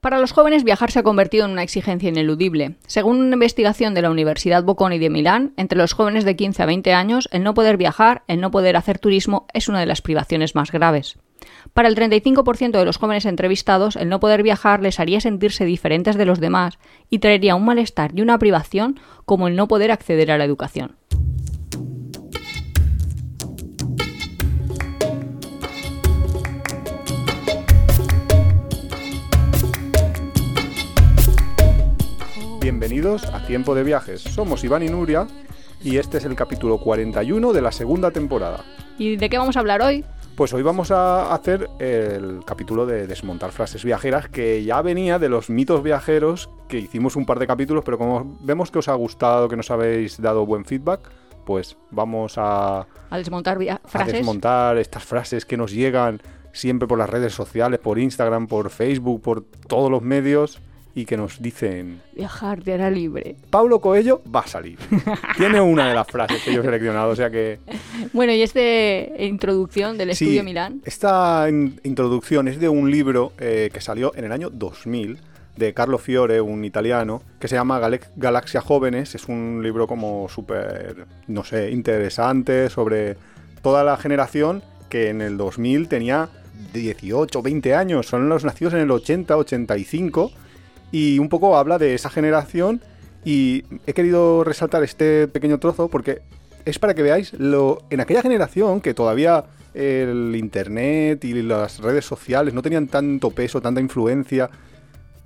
Para 0.00 0.18
los 0.18 0.32
jóvenes 0.32 0.64
viajar 0.64 0.90
se 0.90 0.98
ha 0.98 1.02
convertido 1.02 1.44
en 1.44 1.50
una 1.50 1.62
exigencia 1.62 2.08
ineludible. 2.08 2.76
Según 2.86 3.20
una 3.20 3.34
investigación 3.34 3.92
de 3.92 4.00
la 4.00 4.10
Universidad 4.10 4.64
Bocconi 4.64 4.98
de 4.98 5.10
Milán, 5.10 5.52
entre 5.58 5.76
los 5.76 5.92
jóvenes 5.92 6.24
de 6.24 6.36
15 6.36 6.62
a 6.62 6.66
20 6.66 6.94
años, 6.94 7.28
el 7.32 7.42
no 7.42 7.52
poder 7.52 7.76
viajar, 7.76 8.22
el 8.26 8.40
no 8.40 8.50
poder 8.50 8.76
hacer 8.76 8.98
turismo 8.98 9.46
es 9.52 9.68
una 9.68 9.80
de 9.80 9.84
las 9.84 10.00
privaciones 10.00 10.54
más 10.54 10.72
graves. 10.72 11.18
Para 11.74 11.88
el 11.88 11.96
35% 11.96 12.78
de 12.78 12.84
los 12.86 12.96
jóvenes 12.96 13.26
entrevistados, 13.26 13.96
el 13.96 14.08
no 14.08 14.20
poder 14.20 14.42
viajar 14.42 14.80
les 14.80 15.00
haría 15.00 15.20
sentirse 15.20 15.66
diferentes 15.66 16.16
de 16.16 16.24
los 16.24 16.40
demás 16.40 16.78
y 17.10 17.18
traería 17.18 17.54
un 17.54 17.66
malestar 17.66 18.12
y 18.14 18.22
una 18.22 18.38
privación 18.38 18.98
como 19.26 19.48
el 19.48 19.56
no 19.56 19.68
poder 19.68 19.90
acceder 19.90 20.30
a 20.30 20.38
la 20.38 20.44
educación. 20.44 20.96
Bienvenidos 32.74 33.24
a 33.24 33.44
Tiempo 33.44 33.74
de 33.74 33.82
Viajes. 33.82 34.20
Somos 34.20 34.62
Iván 34.62 34.84
y 34.84 34.88
Nuria 34.88 35.26
y 35.82 35.96
este 35.96 36.18
es 36.18 36.24
el 36.24 36.36
capítulo 36.36 36.78
41 36.78 37.52
de 37.52 37.60
la 37.60 37.72
segunda 37.72 38.12
temporada. 38.12 38.64
¿Y 38.96 39.16
de 39.16 39.28
qué 39.28 39.38
vamos 39.38 39.56
a 39.56 39.58
hablar 39.58 39.82
hoy? 39.82 40.04
Pues 40.36 40.52
hoy 40.54 40.62
vamos 40.62 40.92
a 40.92 41.34
hacer 41.34 41.68
el 41.80 42.38
capítulo 42.46 42.86
de 42.86 43.08
desmontar 43.08 43.50
frases 43.50 43.82
viajeras 43.82 44.28
que 44.28 44.62
ya 44.62 44.82
venía 44.82 45.18
de 45.18 45.28
los 45.28 45.50
mitos 45.50 45.82
viajeros 45.82 46.48
que 46.68 46.78
hicimos 46.78 47.16
un 47.16 47.26
par 47.26 47.40
de 47.40 47.48
capítulos, 47.48 47.82
pero 47.84 47.98
como 47.98 48.38
vemos 48.40 48.70
que 48.70 48.78
os 48.78 48.86
ha 48.86 48.94
gustado, 48.94 49.48
que 49.48 49.56
nos 49.56 49.68
habéis 49.72 50.22
dado 50.22 50.46
buen 50.46 50.64
feedback, 50.64 51.00
pues 51.44 51.76
vamos 51.90 52.34
a, 52.36 52.86
A 53.10 53.18
desmontar 53.18 53.58
via- 53.58 53.80
a 53.92 54.04
desmontar 54.04 54.78
estas 54.78 55.02
frases 55.02 55.44
que 55.44 55.56
nos 55.56 55.72
llegan 55.72 56.22
siempre 56.52 56.86
por 56.86 56.98
las 56.98 57.10
redes 57.10 57.32
sociales, 57.34 57.80
por 57.80 57.98
Instagram, 57.98 58.46
por 58.46 58.70
Facebook, 58.70 59.22
por 59.22 59.42
todos 59.66 59.90
los 59.90 60.02
medios 60.02 60.60
y 60.94 61.04
que 61.04 61.16
nos 61.16 61.40
dicen 61.40 62.00
Viajar 62.14 62.62
te 62.62 62.72
hará 62.74 62.90
libre. 62.90 63.36
Pablo 63.50 63.80
Coelho 63.80 64.22
va 64.34 64.40
a 64.40 64.46
salir. 64.46 64.78
Tiene 65.36 65.60
una 65.60 65.88
de 65.88 65.94
las 65.94 66.06
frases 66.08 66.42
que 66.42 66.52
yo 66.52 66.60
he 66.60 66.64
seleccionado, 66.64 67.10
o 67.10 67.16
sea 67.16 67.30
que 67.30 67.58
Bueno, 68.12 68.32
y 68.32 68.42
este 68.42 69.14
introducción 69.20 69.96
del 69.98 70.14
Sí, 70.14 70.24
estudio 70.24 70.44
Milán. 70.44 70.80
Esta 70.84 71.46
in- 71.48 71.80
introducción 71.84 72.48
es 72.48 72.58
de 72.60 72.68
un 72.68 72.90
libro 72.90 73.32
eh, 73.38 73.70
que 73.72 73.80
salió 73.80 74.12
en 74.16 74.24
el 74.24 74.32
año 74.32 74.50
2000 74.50 75.18
de 75.56 75.74
Carlo 75.74 75.98
Fiore, 75.98 76.40
un 76.40 76.64
italiano, 76.64 77.22
que 77.38 77.46
se 77.46 77.54
llama 77.56 77.78
Galaxia 78.16 78.60
Jóvenes. 78.62 79.14
Es 79.14 79.26
un 79.28 79.60
libro 79.62 79.86
como 79.86 80.26
súper, 80.30 81.06
no 81.26 81.44
sé, 81.44 81.70
interesante 81.70 82.70
sobre 82.70 83.16
toda 83.60 83.84
la 83.84 83.96
generación 83.98 84.62
que 84.88 85.10
en 85.10 85.20
el 85.20 85.36
2000 85.36 85.88
tenía 85.88 86.30
18, 86.72 87.42
20 87.42 87.74
años. 87.74 88.06
Son 88.06 88.28
los 88.28 88.44
nacidos 88.44 88.72
en 88.74 88.80
el 88.80 88.90
80, 88.90 89.36
85. 89.36 90.32
Y 90.92 91.18
un 91.18 91.28
poco 91.28 91.56
habla 91.56 91.78
de 91.78 91.94
esa 91.94 92.10
generación 92.10 92.80
y 93.24 93.64
he 93.86 93.92
querido 93.92 94.44
resaltar 94.44 94.82
este 94.82 95.28
pequeño 95.28 95.58
trozo 95.58 95.88
porque 95.88 96.22
es 96.64 96.78
para 96.78 96.94
que 96.94 97.02
veáis 97.02 97.32
lo 97.34 97.82
en 97.90 98.00
aquella 98.00 98.22
generación 98.22 98.80
que 98.80 98.94
todavía 98.94 99.44
el 99.74 100.34
internet 100.36 101.24
y 101.24 101.42
las 101.42 101.78
redes 101.78 102.04
sociales 102.04 102.54
no 102.54 102.62
tenían 102.62 102.88
tanto 102.88 103.30
peso, 103.30 103.60
tanta 103.60 103.80
influencia, 103.80 104.50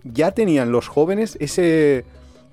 ya 0.05 0.33
tenían 0.33 0.71
los 0.71 0.89
jóvenes 0.89 1.37
ese 1.41 2.05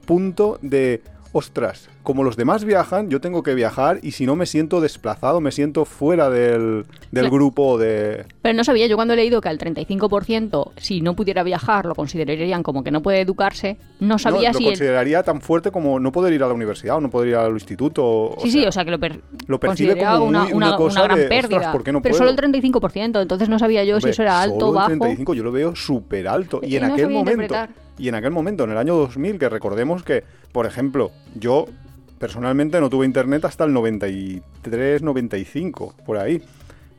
punto 0.05 0.57
de 0.61 1.01
ostras, 1.33 1.89
como 2.03 2.23
los 2.23 2.35
demás 2.35 2.65
viajan, 2.65 3.09
yo 3.09 3.21
tengo 3.21 3.43
que 3.43 3.53
viajar 3.55 3.99
y 4.01 4.11
si 4.11 4.25
no 4.25 4.35
me 4.35 4.45
siento 4.45 4.81
desplazado, 4.81 5.39
me 5.39 5.51
siento 5.51 5.85
fuera 5.85 6.29
del, 6.29 6.85
del 7.11 7.23
Claro. 7.23 7.29
grupo 7.31 7.77
de... 7.77 8.25
Pero 8.41 8.55
no 8.57 8.63
sabía, 8.63 8.87
yo 8.87 8.95
cuando 8.95 9.13
he 9.13 9.17
leído 9.17 9.39
que 9.39 9.47
al 9.49 9.57
35%, 9.57 10.71
si 10.77 11.01
no 11.01 11.15
pudiera 11.15 11.43
viajar, 11.43 11.85
lo 11.85 11.95
considerarían 11.95 12.63
como 12.63 12.83
que 12.83 12.91
no 12.91 13.01
puede 13.01 13.21
educarse, 13.21 13.77
no 13.99 14.17
sabía 14.19 14.51
No, 14.51 14.57
si... 14.57 14.63
lo 14.63 14.69
el- 14.69 14.75
consideraría 14.75 15.23
tan 15.23 15.41
fuerte 15.41 15.71
como 15.71 15.99
no 15.99 16.11
poder 16.11 16.33
ir 16.33 16.43
a 16.43 16.47
la 16.47 16.53
universidad 16.53 16.97
o 16.97 17.01
no 17.01 17.09
poder 17.09 17.29
ir 17.29 17.35
al 17.35 17.53
instituto. 17.53 18.03
o 18.03 18.35
Sí, 18.41 18.51
sea, 18.51 18.61
sí, 18.61 18.67
o 18.67 18.71
sea 18.71 18.85
que 18.85 18.91
lo, 18.91 18.99
per- 18.99 19.21
lo 19.47 19.59
percibe 19.59 19.97
como 19.97 20.25
una, 20.25 20.43
muy- 20.43 20.53
una- 20.53 20.67
una 20.69 20.77
cosa 20.77 20.99
una 20.99 21.03
gran 21.07 21.19
de, 21.19 21.25
pérdida. 21.27 21.57
"Ostras, 21.57 21.71
¿por 21.73 21.83
qué 21.83 21.91
no 21.91 22.01
Pero 22.01 22.13
puedo?". 22.13 22.29
solo 22.29 22.31
el 22.47 22.53
35%, 22.53 23.21
entonces 23.21 23.47
no 23.49 23.59
sabía 23.59 23.83
yo 23.83 24.01
si 24.01 24.09
eso 24.09 24.21
era 24.23 24.41
alto, 24.41 24.69
el 24.69 24.75
bajo. 24.75 24.87
35 24.87 25.33
yo 25.33 25.43
lo 25.43 25.51
veo 25.51 25.75
súper 25.75 26.27
alto. 26.27 26.59
Y 26.63 26.75
en 26.75 26.87
no 26.87 26.93
aquel 26.93 27.09
momento, 27.09 27.41
interpretar. 27.43 27.69
Y 28.01 28.09
en 28.09 28.15
aquel 28.15 28.31
momento, 28.31 28.63
en 28.63 28.71
el 28.71 28.77
año 28.77 28.95
2000, 28.95 29.37
que 29.37 29.47
recordemos 29.47 30.01
que, 30.01 30.23
por 30.51 30.65
ejemplo, 30.65 31.11
yo 31.35 31.67
personalmente 32.17 32.79
no 32.81 32.89
tuve 32.89 33.05
internet 33.05 33.45
hasta 33.45 33.63
el 33.63 33.73
93, 33.73 35.03
95, 35.03 35.93
por 36.03 36.17
ahí. 36.17 36.41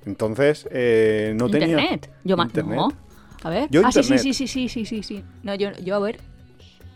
Entonces, 0.06 0.68
eh, 0.70 1.34
no 1.36 1.48
tenía... 1.48 1.70
¿Internet? 1.70 2.10
Yo 2.22 2.36
más 2.36 2.46
Internet. 2.46 2.76
no. 2.76 2.88
A 3.42 3.50
ver. 3.50 3.68
Yo 3.70 3.82
ah, 3.84 3.90
sí, 3.90 4.04
sí, 4.04 4.14
internet. 4.14 4.22
sí, 4.22 4.34
sí, 4.34 4.46
sí, 4.46 4.68
sí, 4.68 4.84
sí, 4.84 5.02
sí. 5.02 5.24
No, 5.42 5.56
yo, 5.56 5.72
yo 5.84 5.96
a 5.96 5.98
ver. 5.98 6.20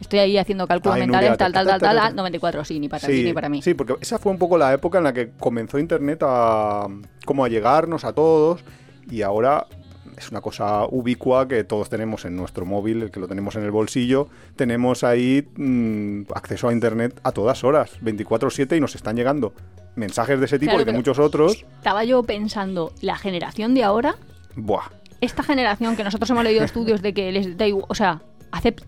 Estoy 0.01 0.21
ahí 0.21 0.39
haciendo 0.39 0.69
cálculos 0.69 0.95
Ay, 0.95 1.01
mentales, 1.01 1.31
Nuria, 1.31 1.37
tal, 1.39 1.53
ta, 1.53 1.59
tal, 1.59 1.67
ta, 1.67 1.71
tal, 1.73 1.81
ta, 1.81 1.87
tal, 1.87 1.97
ta, 1.97 2.05
ah, 2.05 2.09
ta. 2.11 2.15
94, 2.15 2.65
sí, 2.65 2.79
ni 2.79 2.89
para 2.89 3.07
ti 3.07 3.13
Sí, 3.13 3.25
ni 3.25 3.33
para 3.33 3.49
mí. 3.49 3.61
sí, 3.63 3.75
porque 3.75 3.97
esa 4.01 4.19
fue 4.19 4.31
un 4.31 4.39
poco 4.39 4.57
la 4.57 4.73
época 4.73 4.99
en 4.99 5.05
la 5.05 5.13
que 5.13 5.31
comenzó 5.31 5.79
Internet 5.81 6.21
a 6.23 6.87
como 7.25 7.45
a 7.45 7.49
llegarnos 7.49 8.05
a 8.05 8.13
todos 8.13 8.63
y 9.11 9.23
ahora 9.23 9.67
es 10.17 10.31
una 10.31 10.41
cosa 10.41 10.87
ubicua 10.87 11.47
que 11.49 11.65
todos 11.65 11.89
tenemos 11.89 12.25
en 12.25 12.37
nuestro 12.37 12.65
móvil, 12.67 13.11
que 13.11 13.21
lo 13.21 13.29
tenemos 13.29 13.57
en 13.57 13.65
el 13.65 13.71
bolsillo, 13.71 14.29
tenemos 14.57 15.05
ahí 15.05 15.47
mm, 15.57 16.23
acceso 16.35 16.69
a 16.69 16.73
Internet 16.73 17.19
a 17.23 17.33
todas 17.33 17.65
horas, 17.65 17.99
24/7 18.03 18.77
y 18.77 18.81
nos 18.81 18.95
están 18.95 19.17
llegando 19.17 19.53
mensajes 19.95 20.39
de 20.39 20.47
ese 20.47 20.59
tipo 20.59 20.71
Claro, 20.73 20.83
y 20.83 20.85
de 20.87 20.93
muchos 20.93 21.19
otros. 21.19 21.65
Estaba 21.79 22.05
yo 22.05 22.23
pensando, 22.23 22.93
la 23.01 23.17
generación 23.17 23.75
de 23.75 23.83
ahora, 23.85 24.17
Buah, 24.55 24.91
esta 25.21 25.43
generación 25.43 25.97
que 25.97 26.05
nosotros 26.05 26.29
hemos 26.31 26.45
leído 26.45 26.65
estudios 26.65 27.03
de 27.03 27.13
que 27.15 27.33
les 27.33 27.57
da 27.57 27.67
igual, 27.67 27.87
o 27.89 27.95
sea, 27.95 28.21
acept, 28.53 28.85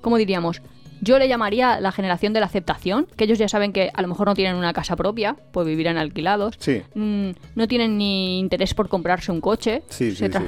¿cómo 0.00 0.16
diríamos? 0.16 0.62
Yo 1.02 1.18
le 1.18 1.28
llamaría 1.28 1.78
la 1.78 1.92
generación 1.92 2.32
de 2.32 2.40
la 2.40 2.46
aceptación, 2.46 3.06
que 3.16 3.24
ellos 3.24 3.38
ya 3.38 3.48
saben 3.50 3.74
que 3.74 3.90
a 3.92 4.00
lo 4.00 4.08
mejor 4.08 4.28
no 4.28 4.34
tienen 4.34 4.56
una 4.56 4.72
casa 4.72 4.96
propia, 4.96 5.36
pues 5.52 5.66
vivirán 5.66 5.98
alquilados. 5.98 6.54
sí, 6.58 6.82
Mm, 6.94 7.30
no 7.54 7.68
tienen 7.68 7.98
ni 7.98 8.38
interés 8.38 8.72
por 8.72 8.88
comprarse 8.88 9.30
un 9.30 9.42
coche. 9.42 9.82
Sí, 9.90 10.12
sí, 10.12 10.26
sí. 10.26 10.38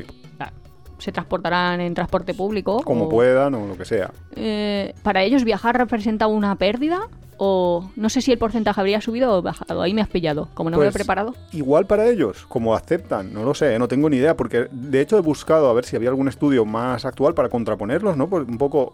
Se 0.99 1.13
transportarán 1.13 1.81
en 1.81 1.95
transporte 1.95 2.35
público. 2.35 2.83
como 2.85 3.05
o- 3.05 3.09
puedan 3.09 3.55
o 3.55 3.67
lo 3.67 3.77
que 3.77 3.85
sea. 3.85 4.11
eh, 4.37 4.95
¿Para 5.03 5.23
ellos 5.23 5.45
viajar 5.45 5.77
representa 5.79 6.27
una 6.27 6.55
pérdida? 6.57 7.01
O 7.41 7.93
no 7.95 8.09
sé 8.09 8.21
si 8.21 8.33
el 8.33 8.39
porcentaje 8.39 8.81
habría 8.81 9.01
subido 9.01 9.33
o 9.33 9.43
bajado. 9.43 9.81
Ahí 9.83 9.95
me 9.95 10.01
has 10.01 10.09
pillado. 10.09 10.49
Como 10.55 10.71
no 10.71 10.77
me 10.77 10.83
lo 10.83 10.89
he 10.89 10.93
Pues, 10.93 11.05
preparado. 11.05 11.35
Igual 11.53 11.87
para 11.87 12.09
ellos, 12.09 12.45
como 12.49 12.75
aceptan, 12.75 13.33
no 13.33 13.45
lo 13.45 13.55
sé, 13.55 13.79
no 13.79 13.87
tengo 13.87 14.11
ni 14.11 14.17
idea, 14.17 14.37
porque 14.37 14.67
de 14.73 15.01
hecho 15.01 15.17
he 15.17 15.21
buscado 15.21 15.69
a 15.71 15.73
ver 15.73 15.85
si 15.85 15.95
había 15.95 16.09
algún 16.09 16.27
estudio 16.27 16.65
más 16.65 17.05
actual 17.05 17.35
para 17.35 17.49
contraponerlos, 17.49 18.17
¿no? 18.17 18.29
Porque 18.29 18.51
un 18.51 18.59
poco, 18.59 18.93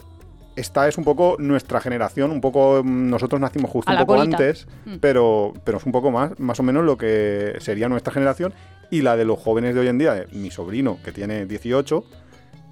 esta 0.56 0.86
es 0.88 0.98
un 0.98 1.04
poco 1.04 1.36
nuestra 1.38 1.80
generación, 1.80 2.30
un 2.30 2.40
poco, 2.40 2.82
mm, 2.84 3.10
nosotros 3.10 3.40
nacimos 3.40 3.70
justo 3.70 3.90
un 3.92 3.98
poco 3.98 4.14
colita. 4.16 4.36
antes, 4.36 4.66
Mm. 4.86 4.96
pero, 5.00 5.52
pero 5.64 5.78
es 5.78 5.84
un 5.86 5.92
poco 5.92 6.10
más, 6.10 6.38
más 6.38 6.60
o 6.60 6.62
menos 6.62 6.84
lo 6.84 6.96
que 6.96 7.54
sería 7.60 7.88
nuestra 7.88 8.12
generación 8.12 8.54
y 8.90 9.02
la 9.02 9.16
de 9.16 9.24
los 9.24 9.38
jóvenes 9.38 9.74
de 9.74 9.80
hoy 9.80 9.88
en 9.88 9.98
día, 9.98 10.14
de 10.14 10.26
mi 10.32 10.50
sobrino 10.50 10.98
que 11.04 11.12
tiene 11.12 11.46
18, 11.46 12.04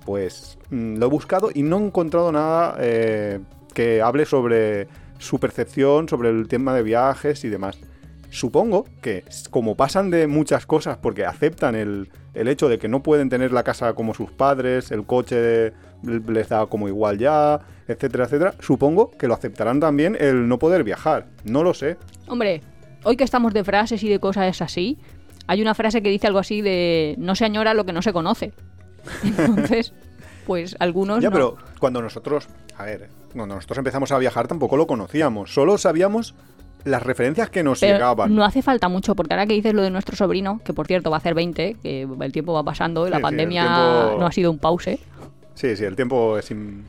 pues 0.05 0.59
mm, 0.71 0.97
lo 0.97 1.07
he 1.07 1.09
buscado 1.09 1.51
y 1.53 1.63
no 1.63 1.79
he 1.79 1.85
encontrado 1.85 2.31
nada 2.33 2.77
eh, 2.79 3.41
que 3.75 4.03
hable 4.03 4.27
sobre 4.27 4.89
su 5.19 5.39
percepción, 5.39 6.09
sobre 6.09 6.31
el 6.31 6.49
tema 6.49 6.75
de 6.75 6.83
viajes 6.83 7.45
y 7.45 7.49
demás. 7.49 7.79
Supongo 8.33 8.87
que 9.03 9.25
como 9.51 9.77
pasan 9.77 10.09
de 10.11 10.27
muchas 10.27 10.65
cosas 10.65 10.97
porque 10.97 11.27
aceptan 11.27 11.75
el, 11.75 12.09
el 12.33 12.49
hecho 12.49 12.71
de 12.71 12.79
que 12.79 12.89
no 12.89 13.03
pueden 13.03 13.29
tener 13.29 13.53
la 13.53 13.63
casa 13.63 13.93
como 13.93 14.15
sus 14.15 14.31
padres, 14.31 14.91
el 14.91 15.05
coche 15.05 15.75
les 16.03 16.49
da 16.49 16.65
como 16.65 16.89
igual 16.89 17.19
ya, 17.19 17.61
etcétera, 17.87 18.25
etcétera, 18.25 18.55
supongo 18.59 19.11
que 19.11 19.29
lo 19.29 19.35
aceptarán 19.35 19.81
también 19.81 20.17
el 20.19 20.49
no 20.49 20.59
poder 20.59 20.83
viajar. 20.83 21.27
No 21.45 21.63
lo 21.63 21.75
sé. 21.75 21.99
Hombre, 22.27 22.63
hoy 23.05 23.19
que 23.19 23.25
estamos 23.25 23.53
de 23.53 23.65
frases 23.65 24.03
y 24.03 24.09
de 24.09 24.19
cosas 24.19 24.63
así, 24.63 24.97
hay 25.47 25.61
una 25.61 25.75
frase 25.75 26.03
que 26.03 26.09
dice 26.09 26.27
algo 26.27 26.39
así 26.39 26.63
de 26.63 27.15
no 27.19 27.35
se 27.35 27.45
añora 27.45 27.75
lo 27.75 27.85
que 27.85 27.93
no 27.93 28.01
se 28.01 28.15
conoce. 28.15 28.55
Entonces, 29.23 29.93
pues 30.47 30.75
algunos 30.79 31.21
Ya, 31.23 31.29
no. 31.29 31.35
pero 31.35 31.57
cuando 31.79 32.01
nosotros, 32.01 32.49
a 32.79 32.85
ver, 32.87 33.11
cuando 33.35 33.57
nosotros 33.57 33.77
empezamos 33.77 34.11
a 34.11 34.17
viajar 34.19 34.49
tampoco 34.49 34.79
lo 34.79 34.87
conocíamos, 34.87 35.53
solo 35.53 35.77
sabíamos 35.77 36.35
las 36.85 37.03
referencias 37.03 37.51
que 37.51 37.63
nos 37.63 37.81
Pero 37.81 37.95
llegaban. 37.95 38.35
no 38.35 38.45
hace 38.45 38.63
falta 38.63 38.89
mucho, 38.89 39.15
porque 39.15 39.35
ahora 39.35 39.47
que 39.47 39.55
dices 39.55 39.75
lo 39.75 39.83
de 39.83 39.91
nuestro 39.91 40.17
sobrino, 40.17 40.61
que 40.65 40.73
por 40.73 40.87
cierto 40.87 41.11
va 41.11 41.17
a 41.17 41.19
hacer 41.19 41.35
20, 41.35 41.77
que 41.83 42.09
el 42.21 42.33
tiempo 42.33 42.53
va 42.53 42.63
pasando 42.63 43.07
y 43.07 43.11
la 43.11 43.17
sí, 43.17 43.23
pandemia 43.23 43.63
tiempo- 43.63 44.17
no 44.21 44.27
ha 44.27 44.33
sido 44.33 44.51
un 44.51 44.59
pause. 44.59 44.99
Sí, 45.55 45.77
sí, 45.77 45.85
el 45.85 45.97
tiempo 45.97 46.39
es 46.39 46.51
im- 46.51 46.83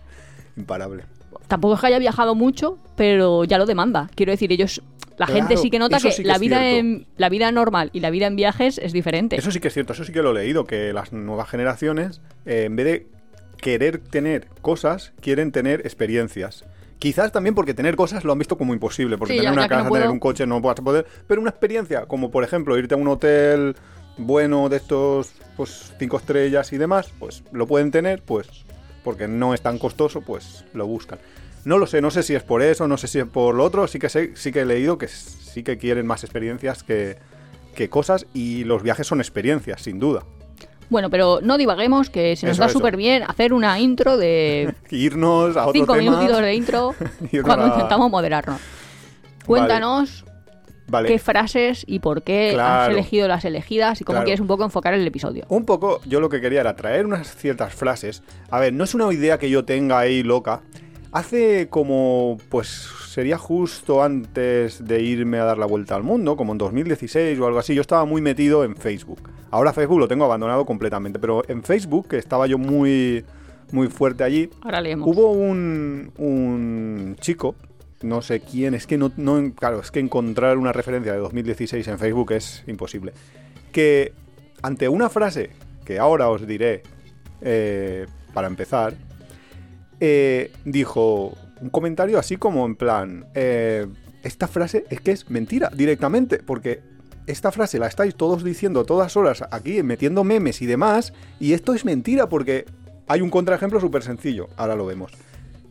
imparable. 0.58 1.04
Tampoco 1.48 1.76
es 1.76 1.82
que 1.82 1.88
haya 1.88 2.00
viajado 2.00 2.36
mucho, 2.36 2.78
pero 2.96 3.44
ya 3.44 3.58
lo 3.58 3.66
demanda. 3.66 4.10
Quiero 4.16 4.32
decir, 4.32 4.52
ellos, 4.52 4.82
la 5.18 5.26
Claro, 5.28 5.34
gente 5.34 5.58
sí 5.58 5.70
que 5.70 5.78
nota 5.78 5.98
que, 6.00 6.12
sí 6.12 6.24
que 6.24 6.28
la 6.28 6.38
vida 6.38 6.60
cierto. 6.60 6.78
en 6.80 7.08
la 7.18 7.30
vida 7.30 7.52
normal 7.52 7.90
y 7.94 8.00
la 8.00 8.10
vida 8.10 8.28
en 8.28 8.36
viajes 8.36 8.78
es 8.80 8.94
diferente. 8.94 9.36
Eso 9.36 9.52
sí 9.52 9.60
que 9.60 9.68
es 9.68 9.74
cierto, 9.74 9.94
eso 9.94 10.04
sí 10.06 10.12
que 10.14 10.22
lo 10.24 10.32
he 10.32 10.34
leído, 10.34 10.66
que 10.66 10.94
las 10.94 11.12
nuevas 11.12 11.50
generaciones, 11.50 12.22
eh, 12.46 12.64
en 12.66 12.76
vez 12.76 12.86
de 12.86 13.08
querer 13.58 14.00
tener 14.00 14.48
cosas, 14.62 15.14
quieren 15.22 15.52
tener 15.52 15.82
experiencias. 15.82 16.66
Quizás 17.00 17.32
también 17.32 17.54
porque 17.56 17.74
tener 17.74 17.96
cosas 17.96 18.24
lo 18.24 18.32
han 18.32 18.40
visto 18.40 18.58
como 18.58 18.74
imposible, 18.74 19.18
porque 19.18 19.34
Sí, 19.34 19.38
tener 19.40 19.50
ya- 19.50 19.54
una 19.54 19.62
ya 19.64 19.68
que 19.68 19.76
no 19.76 19.84
casa, 19.84 19.94
tener 19.94 20.10
un 20.10 20.20
coche 20.20 20.46
no 20.48 20.62
vas 20.62 20.80
a 20.80 20.84
poder, 20.84 21.06
pero 21.28 21.42
una 21.42 21.50
experiencia, 21.50 22.06
como 22.06 22.32
por 22.32 22.44
ejemplo 22.44 22.78
irte 22.78 22.94
a 22.96 22.98
un 22.98 23.08
hotel 23.08 23.76
bueno 24.18 24.70
de 24.70 24.78
estos 24.78 25.34
pues 25.58 25.94
cinco 26.00 26.18
estrellas 26.18 26.72
y 26.74 26.78
demás, 26.78 27.12
pues 27.20 27.44
lo 27.52 27.68
pueden 27.68 27.92
tener, 27.92 28.22
pues 28.24 28.48
porque 29.04 29.28
no 29.28 29.54
es 29.54 29.62
tan 29.62 29.78
costoso, 29.80 30.22
pues 30.22 30.64
lo 30.74 30.88
buscan. 30.88 31.20
No 31.66 31.78
lo 31.78 31.88
sé, 31.88 32.02
no 32.02 32.10
sé 32.12 32.24
si 32.24 32.36
es 32.36 32.44
por 32.44 32.62
eso, 32.62 32.88
no 32.88 32.98
sé 32.98 33.08
si 33.08 33.20
es 33.20 33.26
por 33.26 33.56
lo 33.56 33.64
otro, 33.64 33.88
sí 33.88 34.00
que 34.00 34.10
sé, 34.10 34.32
sí 34.36 34.52
que 34.52 34.62
he 34.62 34.66
leído 34.66 34.98
que 34.98 35.08
sí 35.08 35.64
que 35.64 35.78
quieren 35.78 36.06
más 36.08 36.24
experiencias 36.24 36.84
que, 36.84 37.18
que 37.76 37.90
cosas 37.90 38.26
y 38.34 38.64
los 38.66 38.82
viajes 38.84 39.08
son 39.08 39.20
experiencias, 39.20 39.82
sin 39.82 40.00
duda. 40.00 40.24
Bueno, 40.94 41.10
pero 41.10 41.40
no 41.42 41.58
divaguemos, 41.58 42.12
que 42.12 42.36
se 42.36 42.46
nos 42.46 42.54
Eso, 42.54 42.62
da 42.62 42.68
eso. 42.70 42.78
súper 42.78 42.96
bien 42.98 43.24
hacer 43.24 43.52
una 43.52 43.80
intro 43.80 44.16
de 44.16 44.76
Irnos 44.92 45.58
a 45.58 45.64
otro 45.66 45.74
cinco 45.74 45.94
tema. 45.96 46.12
minutitos 46.12 46.40
de 46.40 46.54
intro 46.54 46.94
cuando 47.44 47.66
a- 47.66 47.70
intentamos 47.70 48.12
moderarnos. 48.12 48.62
Cuéntanos 49.48 50.24
Vale. 50.88 51.08
qué 51.10 51.18
frases 51.18 51.84
y 51.88 51.98
por 51.98 52.22
qué 52.22 52.56
has 52.62 52.90
elegido 52.90 53.28
las 53.28 53.44
elegidas 53.44 54.02
y 54.02 54.04
cómo 54.04 54.18
Claro. 54.18 54.26
quieres 54.26 54.40
un 54.40 54.46
poco 54.46 54.64
enfocar 54.66 54.94
el 54.94 55.06
episodio. 55.08 55.46
Un 55.50 55.66
poco, 55.66 56.00
yo 56.06 56.20
lo 56.20 56.30
que 56.30 56.40
quería 56.42 56.62
era 56.62 56.76
traer 56.76 57.08
unas 57.08 57.36
ciertas 57.36 57.74
frases. 57.74 58.22
A 58.52 58.60
ver, 58.60 58.72
no 58.72 58.84
es 58.84 58.94
una 58.94 59.12
idea 59.12 59.40
que 59.40 59.50
yo 59.50 59.66
tenga 59.66 59.98
ahí 59.98 60.22
loca. 60.22 60.62
Hace 61.14 61.70
como, 61.70 62.38
pues 62.50 62.68
sería 63.08 63.38
justo 63.38 64.02
antes 64.02 64.84
de 64.84 65.02
irme 65.04 65.38
a 65.38 65.44
dar 65.44 65.60
la 65.60 65.68
vuelta 65.68 65.96
al 65.96 66.02
mundo, 66.02 66.36
como 66.36 66.54
en 66.54 66.58
2016 66.58 67.40
o 67.40 67.46
algo 67.46 67.60
así, 67.60 67.76
yo 67.76 67.82
estaba 67.82 68.04
muy 68.06 68.20
metido 68.22 68.64
en 68.64 68.76
Facebook. 68.76 69.30
Ahora 69.52 69.74
Facebook 69.74 70.00
lo 70.00 70.08
tengo 70.08 70.26
abandonado 70.26 70.66
completamente, 70.66 71.20
pero 71.20 71.44
en 71.48 71.62
Facebook, 71.62 72.08
que 72.08 72.18
estaba 72.18 72.48
yo 72.48 72.58
muy, 72.58 73.24
muy 73.72 73.90
fuerte 73.90 74.24
allí, 74.24 74.50
Ahora 74.64 74.82
leemos. 74.82 75.08
Hubo 75.08 75.32
un, 75.34 76.12
un 76.18 77.16
chico, 77.20 77.54
no 78.02 78.24
sé 78.24 78.40
quién, 78.40 78.74
es 78.74 78.88
que 78.88 78.98
no, 78.98 79.12
no- 79.16 79.54
claro, 79.54 79.82
es 79.82 79.92
que 79.92 80.00
encontrar 80.00 80.58
una 80.58 80.74
referencia 80.74 81.14
de 81.14 81.20
2016 81.20 81.88
en 81.90 82.00
Facebook 82.00 82.32
es 82.32 82.64
imposible. 82.66 83.14
Que 83.72 84.14
ante 84.64 84.90
una 84.90 85.10
frase 85.12 85.52
que 85.86 86.00
ahora 86.00 86.30
os 86.30 86.48
diré 86.48 86.82
eh, 87.42 88.08
para 88.34 88.48
empezar, 88.48 88.96
eh, 90.06 90.52
dijo 90.66 91.32
un 91.62 91.70
comentario 91.70 92.20
así 92.20 92.36
como 92.36 92.66
en 92.66 92.76
plan, 92.76 93.26
eh, 93.36 93.88
esta 94.22 94.50
frase 94.50 94.84
es 94.90 95.00
que 95.00 95.12
es 95.12 95.30
mentira 95.30 95.72
directamente, 95.74 96.40
porque 96.40 96.82
esta 97.26 97.54
frase 97.54 97.80
la 97.80 97.88
estáis 97.88 98.14
todos 98.16 98.44
diciendo 98.44 98.84
todas 98.84 99.16
horas 99.16 99.46
aquí, 99.50 99.82
metiendo 99.82 100.26
memes 100.26 100.62
y 100.62 100.66
demás, 100.66 101.14
y 101.40 101.54
esto 101.54 101.74
es 101.74 101.86
mentira 101.86 102.28
porque 102.28 102.66
hay 103.08 103.22
un 103.22 103.30
contraejemplo 103.30 103.80
súper 103.80 104.04
sencillo, 104.04 104.50
ahora 104.58 104.76
lo 104.76 104.86
vemos. 104.86 105.14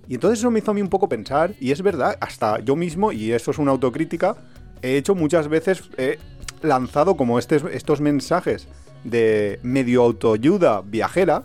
Y 0.09 0.15
entonces 0.15 0.39
eso 0.39 0.51
me 0.51 0.61
hizo 0.61 0.71
a 0.71 0.75
mí 0.75 0.81
un 0.81 0.89
poco 0.89 1.11
pensar, 1.11 1.53
y 1.61 1.71
es 1.71 1.83
verdad, 1.83 2.17
hasta 2.19 2.59
yo 2.61 2.75
mismo, 2.75 3.13
y 3.13 3.33
eso 3.33 3.51
es 3.51 3.59
una 3.59 3.73
autocrítica, 3.73 4.37
he 4.81 4.97
hecho 4.97 5.15
muchas 5.15 5.49
veces, 5.49 5.91
he 5.99 6.19
lanzado 6.63 7.19
como 7.19 7.39
estos 7.39 8.01
mensajes 8.01 8.67
de 9.05 9.61
medio 9.63 10.05
autoayuda 10.05 10.81
viajera, 10.81 11.43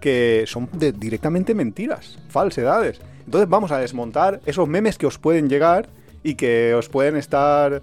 que 0.00 0.44
son 0.46 0.68
de- 0.72 0.92
directamente 0.92 1.54
mentiras, 1.54 2.18
falsedades. 2.28 3.00
Entonces 3.24 3.48
vamos 3.48 3.72
a 3.72 3.78
desmontar 3.78 4.40
esos 4.46 4.68
memes 4.68 4.96
que 4.98 5.06
os 5.06 5.18
pueden 5.18 5.48
llegar 5.48 5.88
y 6.22 6.34
que 6.34 6.74
os 6.74 6.88
pueden 6.88 7.16
estar 7.16 7.82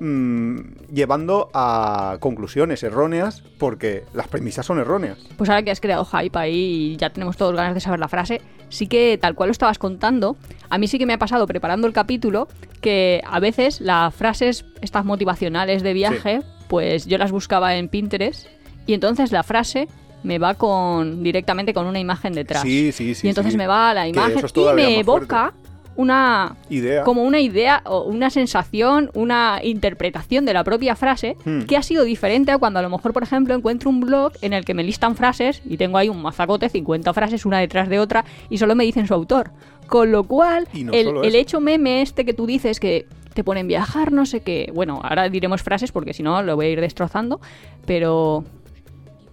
mm, 0.00 0.58
llevando 0.92 1.50
a 1.54 2.16
conclusiones 2.20 2.82
erróneas 2.82 3.42
porque 3.58 4.04
las 4.14 4.28
premisas 4.28 4.66
son 4.66 4.78
erróneas. 4.78 5.18
Pues 5.36 5.48
ahora 5.50 5.62
que 5.62 5.70
has 5.70 5.80
creado 5.80 6.04
hype 6.04 6.38
ahí 6.38 6.92
y 6.92 6.96
ya 6.96 7.10
tenemos 7.10 7.36
todos 7.36 7.54
ganas 7.54 7.74
de 7.74 7.80
saber 7.80 8.00
la 8.00 8.08
frase, 8.08 8.40
sí 8.68 8.86
que 8.86 9.18
tal 9.20 9.34
cual 9.34 9.48
lo 9.48 9.52
estabas 9.52 9.78
contando, 9.78 10.36
a 10.68 10.78
mí 10.78 10.88
sí 10.88 10.98
que 10.98 11.06
me 11.06 11.12
ha 11.12 11.18
pasado 11.18 11.46
preparando 11.46 11.86
el 11.86 11.92
capítulo 11.92 12.48
que 12.80 13.20
a 13.26 13.40
veces 13.40 13.80
las 13.80 14.14
frases, 14.14 14.64
estas 14.80 15.04
motivacionales 15.04 15.82
de 15.82 15.92
viaje, 15.92 16.40
pues 16.68 17.06
yo 17.06 17.18
las 17.18 17.30
buscaba 17.32 17.76
en 17.76 17.88
Pinterest 17.88 18.46
y 18.86 18.94
entonces 18.94 19.32
la 19.32 19.42
frase 19.42 19.88
me 20.22 20.38
va 20.38 20.54
con 20.54 21.22
directamente 21.22 21.72
con 21.74 21.86
una 21.86 21.98
imagen 21.98 22.32
detrás. 22.32 22.62
Sí, 22.62 22.92
sí, 22.92 23.14
sí. 23.14 23.26
y 23.26 23.30
entonces 23.30 23.52
sí. 23.52 23.58
me 23.58 23.66
va 23.66 23.90
a 23.90 23.94
la 23.94 24.08
imagen 24.08 24.38
es 24.38 24.52
y 24.54 24.58
me 24.58 24.62
fuerte. 24.62 24.98
evoca 25.00 25.52
una 25.96 26.56
Idea. 26.70 27.02
como 27.04 27.24
una 27.24 27.40
idea 27.40 27.82
o 27.84 28.04
una 28.04 28.30
sensación, 28.30 29.10
una 29.12 29.60
interpretación 29.62 30.46
de 30.46 30.54
la 30.54 30.64
propia 30.64 30.96
frase 30.96 31.36
Hmm. 31.44 31.62
que 31.62 31.76
ha 31.76 31.82
sido 31.82 32.04
diferente 32.04 32.52
a 32.52 32.58
cuando 32.58 32.78
a 32.78 32.82
lo 32.82 32.88
mejor, 32.88 33.12
por 33.12 33.22
ejemplo, 33.22 33.54
encuentro 33.54 33.90
un 33.90 34.00
blog 34.00 34.32
en 34.40 34.52
el 34.52 34.64
que 34.64 34.72
me 34.72 34.82
listan 34.82 35.14
frases 35.16 35.60
y 35.68 35.76
tengo 35.76 35.98
ahí 35.98 36.08
un 36.08 36.22
mazacote, 36.22 36.68
50 36.68 37.12
frases 37.12 37.44
una 37.44 37.58
detrás 37.58 37.88
de 37.88 37.98
otra 37.98 38.24
y 38.48 38.56
solo 38.58 38.74
me 38.74 38.84
dicen 38.84 39.06
su 39.06 39.14
autor. 39.14 39.50
Con 39.88 40.12
lo 40.12 40.22
cual, 40.24 40.68
no 40.72 40.92
el, 40.92 41.08
el 41.24 41.34
hecho 41.34 41.60
meme 41.60 42.00
este 42.02 42.24
que 42.24 42.32
tú 42.32 42.46
dices 42.46 42.78
que 42.80 43.06
te 43.34 43.44
ponen 43.44 43.66
viajar, 43.68 44.10
no 44.12 44.24
sé 44.24 44.40
qué, 44.40 44.70
bueno, 44.72 45.00
ahora 45.02 45.28
diremos 45.28 45.62
frases 45.62 45.92
porque 45.92 46.14
si 46.14 46.22
no 46.22 46.42
lo 46.42 46.56
voy 46.56 46.66
a 46.66 46.70
ir 46.70 46.80
destrozando, 46.80 47.40
pero 47.86 48.44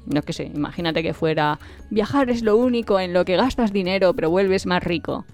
no 0.07 0.21
que 0.21 0.33
sé, 0.33 0.45
imagínate 0.53 1.03
que 1.03 1.13
fuera 1.13 1.59
viajar 1.89 2.29
es 2.29 2.41
lo 2.41 2.57
único 2.57 2.99
en 2.99 3.13
lo 3.13 3.25
que 3.25 3.35
gastas 3.35 3.71
dinero 3.73 4.13
pero 4.13 4.29
vuelves 4.29 4.65
más 4.65 4.83
rico. 4.83 5.25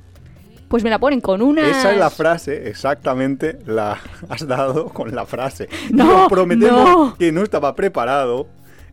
Pues 0.68 0.84
me 0.84 0.90
la 0.90 0.98
ponen 0.98 1.22
con 1.22 1.44
una 1.44 1.70
Esa 1.70 1.92
es 1.92 2.00
la 2.00 2.10
frase, 2.10 2.68
exactamente 2.68 3.60
la 3.66 4.00
has 4.30 4.48
dado 4.48 4.90
con 4.90 5.14
la 5.14 5.26
frase. 5.26 5.70
No, 5.92 6.06
Nos 6.22 6.30
prometemos 6.30 6.90
no. 6.90 7.16
que 7.18 7.32
no 7.32 7.44
estaba 7.44 7.76
preparado. 7.76 8.48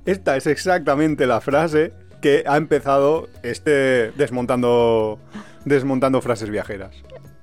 Esta 0.04 0.36
es 0.36 0.46
exactamente 0.46 1.26
la 1.26 1.40
frase 1.40 1.92
que 2.20 2.44
ha 2.46 2.56
empezado 2.58 3.28
este 3.42 4.10
desmontando 4.12 5.18
desmontando 5.64 6.20
frases 6.20 6.50
viajeras. 6.50 6.94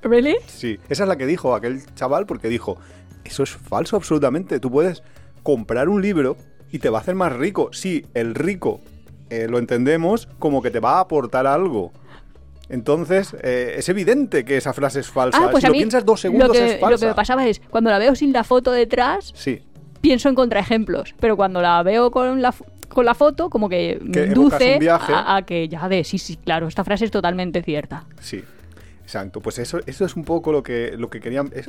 ¿Really? 0.04 0.36
Sí, 0.46 0.80
esa 0.90 1.04
es 1.04 1.10
la 1.10 1.16
que 1.18 1.26
dijo 1.26 1.56
aquel 1.56 1.84
chaval 1.96 2.26
porque 2.28 2.48
dijo, 2.48 2.78
eso 3.24 3.44
es 3.44 3.50
falso 3.50 3.96
absolutamente, 3.96 4.60
tú 4.60 4.72
puedes 4.72 5.02
comprar 5.44 5.90
un 5.90 6.02
libro 6.02 6.38
y 6.72 6.80
te 6.80 6.90
va 6.90 7.00
a 7.00 7.02
hacer 7.02 7.16
más 7.16 7.34
rico. 7.34 7.70
Sí, 7.74 8.06
el 8.14 8.36
rico 8.36 8.82
eh, 9.30 9.48
lo 9.50 9.58
entendemos 9.60 10.28
como 10.40 10.62
que 10.62 10.72
te 10.72 10.80
va 10.80 10.98
a 10.98 11.00
aportar 11.02 11.48
algo. 11.48 11.92
Entonces, 12.70 13.36
eh, 13.42 13.76
es 13.78 13.88
evidente 13.90 14.44
que 14.44 14.58
esa 14.58 14.74
frase 14.74 15.00
es 15.00 15.10
falsa. 15.10 15.40
Ah, 15.42 15.48
pues 15.52 15.62
si 15.62 15.68
a 15.68 15.70
lo 15.70 15.74
mí 15.74 15.80
piensas 15.80 16.06
dos 16.06 16.20
segundos 16.20 16.50
lo 16.50 16.54
que, 16.54 16.66
es 16.66 16.80
falsa. 16.80 16.90
lo 16.90 16.98
que 17.00 17.06
me 17.06 17.14
pasaba 17.16 17.48
es, 17.48 17.62
cuando 17.70 17.90
la 17.90 17.98
veo 17.98 18.14
sin 18.16 18.34
la 18.34 18.44
foto 18.44 18.72
detrás, 18.72 19.32
Sí, 19.36 19.62
pienso 20.02 20.28
en 20.28 20.36
contraejemplos, 20.36 21.16
pero 21.20 21.38
cuando 21.38 21.62
la 21.62 21.82
veo 21.84 22.12
con 22.12 22.42
la, 22.42 22.54
con 22.90 23.06
la 23.06 23.14
foto, 23.14 23.50
como 23.50 23.70
que 23.70 23.98
me 24.02 24.12
Que 24.12 24.26
induce 24.26 24.80
a, 24.90 25.38
a 25.38 25.42
que 25.44 25.70
ya 25.70 25.88
de, 25.88 26.04
sí, 26.04 26.18
sí, 26.18 26.36
claro, 26.36 26.68
esta 26.68 26.84
frase 26.84 27.06
es 27.06 27.12
totalmente 27.12 27.64
cierta. 27.64 28.06
sí. 28.20 28.44
Exacto, 29.04 29.40
pues 29.40 29.58
eso, 29.58 29.80
eso 29.86 30.04
es 30.04 30.18
un 30.18 30.26
poco 30.26 30.52
lo 30.52 30.62
que, 30.62 30.92
lo 30.98 31.10
que 31.10 31.22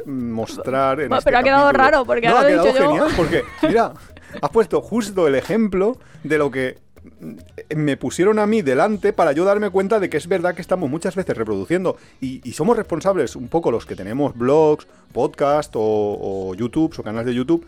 mostrar 0.07 0.99
en 0.99 1.09
Bueno, 1.09 1.19
este 1.19 1.25
pero 1.31 1.39
ha 1.39 1.43
quedado 1.45 1.67
capítulo. 1.67 1.85
raro, 1.85 2.05
porque 2.05 2.27
no, 2.29 2.37
ahora 2.37 2.49
ha 2.49 2.51
lo 2.51 2.65
he 2.65 2.73
quedado 2.73 2.79
yo. 2.83 2.91
genial, 2.91 3.09
porque, 3.17 3.43
mira, 3.63 3.93
has 4.41 4.51
puesto 4.51 4.81
justo 4.81 5.27
el 5.27 5.35
ejemplo 5.35 5.99
de 6.25 6.39
lo 6.39 6.51
que 6.51 6.77
me 7.75 7.97
pusieron 7.97 8.39
a 8.39 8.47
mí 8.47 8.61
delante 8.61 9.13
para 9.13 9.33
yo 9.33 9.45
darme 9.45 9.71
cuenta 9.71 10.01
de 10.01 10.11
que 10.11 10.17
es 10.17 10.27
verdad 10.27 10.55
que 10.55 10.61
estamos 10.61 10.91
muchas 10.91 11.15
veces 11.15 11.37
reproduciendo 11.37 11.97
y, 12.21 12.41
y 12.47 12.53
somos 12.53 12.77
responsables 12.77 13.37
un 13.37 13.49
poco 13.49 13.71
los 13.71 13.87
que 13.87 13.97
tenemos 13.97 14.37
blogs, 14.37 14.87
podcast 15.13 15.75
o, 15.77 15.81
o 15.81 16.55
YouTube 16.55 16.95
o 16.99 17.03
canales 17.03 17.27
de 17.27 17.35
YouTube. 17.35 17.65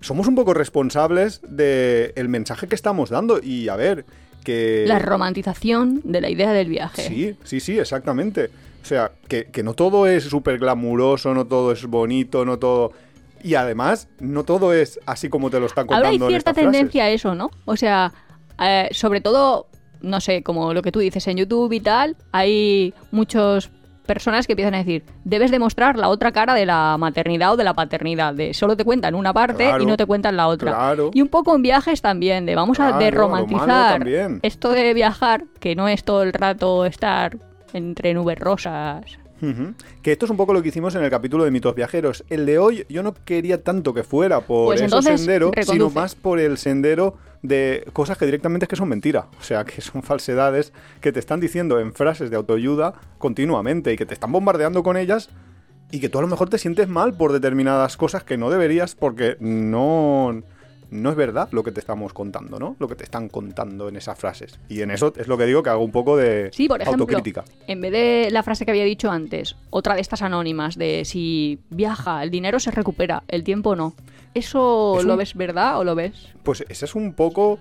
Somos 0.00 0.28
un 0.28 0.34
poco 0.34 0.54
responsables 0.54 1.40
del 1.42 2.28
mensaje 2.28 2.68
que 2.68 2.74
estamos 2.74 3.10
dando 3.10 3.40
y 3.42 3.68
a 3.68 3.76
ver 3.76 4.04
que... 4.44 4.84
La 4.86 4.98
romantización 4.98 6.00
de 6.04 6.20
la 6.20 6.30
idea 6.30 6.52
del 6.52 6.68
viaje. 6.68 7.02
Sí, 7.02 7.36
sí, 7.44 7.60
sí, 7.60 7.78
exactamente. 7.78 8.50
O 8.82 8.86
sea, 8.86 9.12
que, 9.28 9.46
que 9.46 9.62
no 9.62 9.74
todo 9.74 10.06
es 10.06 10.24
súper 10.24 10.58
glamuroso, 10.58 11.34
no 11.34 11.46
todo 11.46 11.72
es 11.72 11.84
bonito, 11.86 12.44
no 12.44 12.58
todo... 12.58 12.92
Y 13.42 13.54
además, 13.54 14.08
no 14.18 14.44
todo 14.44 14.72
es 14.72 14.98
así 15.06 15.28
como 15.28 15.50
te 15.50 15.60
lo 15.60 15.66
están 15.66 15.86
contando 15.86 16.06
Ahora 16.06 16.08
hay 16.10 16.16
en 16.16 16.26
cierta 16.28 16.52
frases. 16.54 16.70
tendencia 16.72 17.04
a 17.04 17.10
eso, 17.10 17.34
¿no? 17.34 17.50
O 17.64 17.76
sea, 17.76 18.12
eh, 18.60 18.88
sobre 18.92 19.20
todo, 19.20 19.66
no 20.02 20.20
sé, 20.20 20.42
como 20.42 20.74
lo 20.74 20.82
que 20.82 20.92
tú 20.92 20.98
dices 21.00 21.26
en 21.28 21.36
YouTube 21.38 21.72
y 21.72 21.80
tal, 21.80 22.16
hay 22.32 22.92
muchas 23.10 23.70
personas 24.06 24.46
que 24.48 24.54
empiezan 24.54 24.74
a 24.74 24.78
decir, 24.78 25.04
debes 25.24 25.52
demostrar 25.52 25.96
la 25.96 26.08
otra 26.08 26.32
cara 26.32 26.52
de 26.54 26.66
la 26.66 26.96
maternidad 26.98 27.52
o 27.52 27.56
de 27.56 27.62
la 27.62 27.74
paternidad, 27.74 28.34
de 28.34 28.52
solo 28.54 28.76
te 28.76 28.84
cuentan 28.84 29.14
una 29.14 29.32
parte 29.32 29.64
Claro, 29.68 29.82
y 29.84 29.86
no 29.86 29.96
te 29.96 30.04
cuentan 30.04 30.36
la 30.36 30.48
otra. 30.48 30.72
claro. 30.72 31.10
Y 31.14 31.22
un 31.22 31.28
poco 31.28 31.54
en 31.54 31.62
viajes 31.62 32.02
también, 32.02 32.44
de 32.44 32.56
vamos 32.56 32.76
Claro, 32.76 32.96
a 32.96 32.98
derromantizar 32.98 34.04
esto 34.42 34.70
de 34.70 34.94
viajar, 34.94 35.44
que 35.60 35.76
no 35.76 35.86
es 35.86 36.02
todo 36.02 36.24
el 36.24 36.32
rato 36.32 36.86
estar 36.86 37.36
entre 37.72 38.12
nubes 38.14 38.38
rosas. 38.38 39.02
Que 40.02 40.12
esto 40.12 40.26
es 40.26 40.30
un 40.30 40.36
poco 40.36 40.52
lo 40.52 40.62
que 40.62 40.68
hicimos 40.68 40.94
en 40.94 41.02
el 41.02 41.10
capítulo 41.10 41.44
de 41.44 41.50
mitos 41.50 41.74
viajeros. 41.74 42.24
El 42.28 42.46
de 42.46 42.58
hoy 42.58 42.86
yo 42.88 43.02
no 43.02 43.14
quería 43.24 43.62
tanto 43.62 43.94
que 43.94 44.02
fuera 44.02 44.40
por 44.40 44.76
Pues 44.76 44.90
sendero, 45.04 45.52
sino 45.62 45.90
más 45.90 46.14
por 46.14 46.38
el 46.38 46.58
sendero 46.58 47.16
de 47.42 47.86
cosas 47.92 48.18
que 48.18 48.26
directamente 48.26 48.64
es 48.64 48.68
que 48.68 48.76
son 48.76 48.88
mentira. 48.88 49.28
O 49.38 49.42
sea, 49.42 49.64
que 49.64 49.80
son 49.80 50.02
falsedades 50.02 50.72
que 51.00 51.12
te 51.12 51.20
están 51.20 51.40
diciendo 51.40 51.80
en 51.80 51.94
frases 51.94 52.30
de 52.30 52.36
autoayuda 52.36 52.94
continuamente 53.18 53.92
y 53.92 53.96
que 53.96 54.06
te 54.06 54.14
están 54.14 54.32
bombardeando 54.32 54.82
con 54.82 54.96
ellas 54.96 55.30
y 55.90 56.00
que 56.00 56.08
tú 56.08 56.18
a 56.18 56.22
lo 56.22 56.28
mejor 56.28 56.48
te 56.48 56.58
sientes 56.58 56.88
mal 56.88 57.14
por 57.14 57.32
determinadas 57.32 57.96
cosas 57.96 58.24
que 58.24 58.36
no 58.36 58.50
deberías 58.50 58.94
porque 58.94 59.36
no, 59.40 60.42
no 60.90 61.10
es 61.10 61.16
verdad 61.16 61.48
lo 61.52 61.62
que 61.62 61.72
te 61.72 61.80
estamos 61.80 62.12
contando, 62.12 62.58
¿no? 62.58 62.76
Lo 62.78 62.88
que 62.88 62.94
te 62.96 63.04
están 63.04 63.28
contando 63.28 63.88
en 63.88 63.96
esas 63.96 64.18
frases. 64.18 64.58
Y 64.68 64.82
en 64.82 64.90
eso 64.90 65.12
es 65.16 65.28
lo 65.28 65.38
que 65.38 65.46
digo 65.46 65.62
que 65.62 65.70
hago 65.70 65.84
un 65.84 65.92
poco 65.92 66.16
de 66.16 66.50
Sí, 66.52 66.68
por 66.68 66.80
ejemplo, 66.82 67.02
autocrítica. 67.04 67.44
en 67.66 67.80
vez 67.80 67.92
de 67.92 68.28
la 68.30 68.42
frase 68.42 68.64
que 68.64 68.70
había 68.72 68.84
dicho 68.84 69.10
antes, 69.10 69.56
otra 69.70 69.94
de 69.94 70.00
estas 70.00 70.22
anónimas 70.22 70.76
de 70.76 71.04
si 71.04 71.60
viaja, 71.70 72.22
el 72.22 72.30
dinero 72.30 72.58
se 72.60 72.70
recupera, 72.70 73.22
el 73.28 73.44
tiempo 73.44 73.76
no. 73.76 73.94
¿Eso 74.34 74.96
Es 74.98 75.04
lo 75.04 75.14
un- 75.14 75.18
ves 75.18 75.34
verdad 75.34 75.78
o 75.78 75.84
lo 75.84 75.94
ves? 75.94 76.28
Pues 76.42 76.64
ese 76.68 76.84
es 76.84 76.94
un 76.94 77.14
poco 77.14 77.58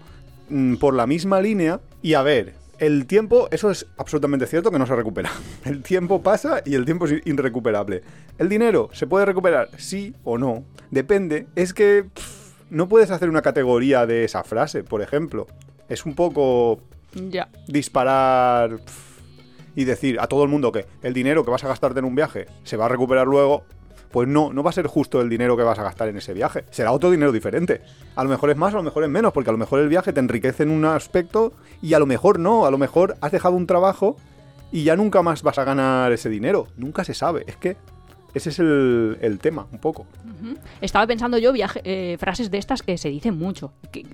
mm, 0.50 0.75
por 0.75 0.93
la 0.93 1.07
misma 1.07 1.41
línea. 1.41 1.79
Y 2.01 2.13
a 2.13 2.21
ver, 2.21 2.53
el 2.79 3.05
tiempo, 3.07 3.48
eso 3.51 3.69
es 3.71 3.86
absolutamente 3.98 4.48
cierto 4.48 4.71
que 4.71 4.79
no 4.79 4.86
se 4.88 4.95
recupera. 4.95 5.29
El 5.65 5.81
tiempo 5.83 6.21
pasa 6.24 6.62
y 6.65 6.75
el 6.75 6.86
tiempo 6.86 7.05
es 7.05 7.15
irrecuperable. 7.25 8.01
El 8.38 8.48
dinero, 8.50 8.89
¿se 8.93 9.05
puede 9.05 9.25
recuperar? 9.25 9.69
Sí 9.77 10.13
o 10.24 10.38
no. 10.38 10.63
Depende. 10.89 11.48
Es 11.55 11.74
que 11.74 12.05
no 12.70 12.88
puedes 12.88 13.12
hacer 13.12 13.30
una 13.30 13.42
categoría 13.42 14.06
de 14.06 14.24
esa 14.24 14.44
frase, 14.44 14.84
por 14.84 15.02
ejemplo. 15.02 15.48
Es 15.88 16.06
un 16.06 16.16
poco 16.16 16.80
Ya. 17.14 17.50
disparar 17.68 18.80
y 19.76 19.84
decir 19.86 20.20
a 20.20 20.28
todo 20.28 20.44
el 20.44 20.50
mundo 20.50 20.72
que 20.72 20.86
el 21.04 21.14
dinero 21.14 21.44
que 21.46 21.52
vas 21.52 21.64
a 21.64 21.68
gastarte 21.68 22.00
en 22.00 22.06
un 22.06 22.16
viaje 22.16 22.48
se 22.64 22.78
va 22.78 22.86
a 22.86 22.90
recuperar 22.90 23.28
luego. 23.28 23.64
Pues 24.12 24.28
no, 24.28 24.52
no 24.52 24.64
va 24.64 24.72
a 24.72 24.74
ser 24.74 24.88
justo 24.88 25.22
el 25.22 25.30
dinero 25.30 25.56
que 25.56 25.62
vas 25.62 25.78
a 25.78 25.84
gastar 25.84 26.08
en 26.08 26.18
ese 26.18 26.34
viaje. 26.34 26.66
Será 26.72 26.92
otro 26.92 27.12
dinero 27.12 27.32
diferente. 27.32 27.82
A 28.16 28.24
lo 28.24 28.30
mejor 28.32 28.50
es 28.50 28.58
más, 28.58 28.74
a 28.74 28.78
lo 28.78 28.84
mejor 28.84 29.04
es 29.04 29.10
menos, 29.10 29.32
porque 29.34 29.52
a 29.52 29.54
lo 29.54 29.60
mejor 29.60 29.80
el 29.82 29.88
viaje 29.88 30.12
te 30.14 30.20
enriquece 30.20 30.64
en 30.64 30.72
un 30.72 30.84
aspecto 30.86 31.54
y 31.82 31.94
a 31.94 32.00
lo 32.00 32.08
mejor 32.08 32.40
no. 32.40 32.66
A 32.66 32.72
lo 32.72 32.80
mejor 32.80 33.18
has 33.22 33.32
dejado 33.32 33.56
un 33.56 33.68
trabajo 33.68 34.16
y 34.72 34.84
ya 34.84 34.96
nunca 34.96 35.22
más 35.22 35.44
vas 35.44 35.60
a 35.60 35.64
ganar 35.64 36.12
ese 36.12 36.28
dinero. 36.28 36.68
Nunca 36.76 37.04
se 37.04 37.14
sabe. 37.14 37.44
Es 37.46 37.56
que 37.56 37.78
ese 38.33 38.50
es 38.50 38.59
el, 38.59 39.17
el 39.21 39.39
tema, 39.39 39.67
un 39.71 39.79
poco. 39.79 40.05
Estaba 40.81 41.05
pensando 41.07 41.38
yo 41.38 41.51
viaje- 41.53 41.81
eh, 41.83 42.17
frases 42.19 42.51
de 42.51 42.57
estas 42.57 42.81
que 42.81 42.98
se 42.98 43.09
dicen 43.09 43.38
mucho. 43.38 43.71
Que, 43.91 44.05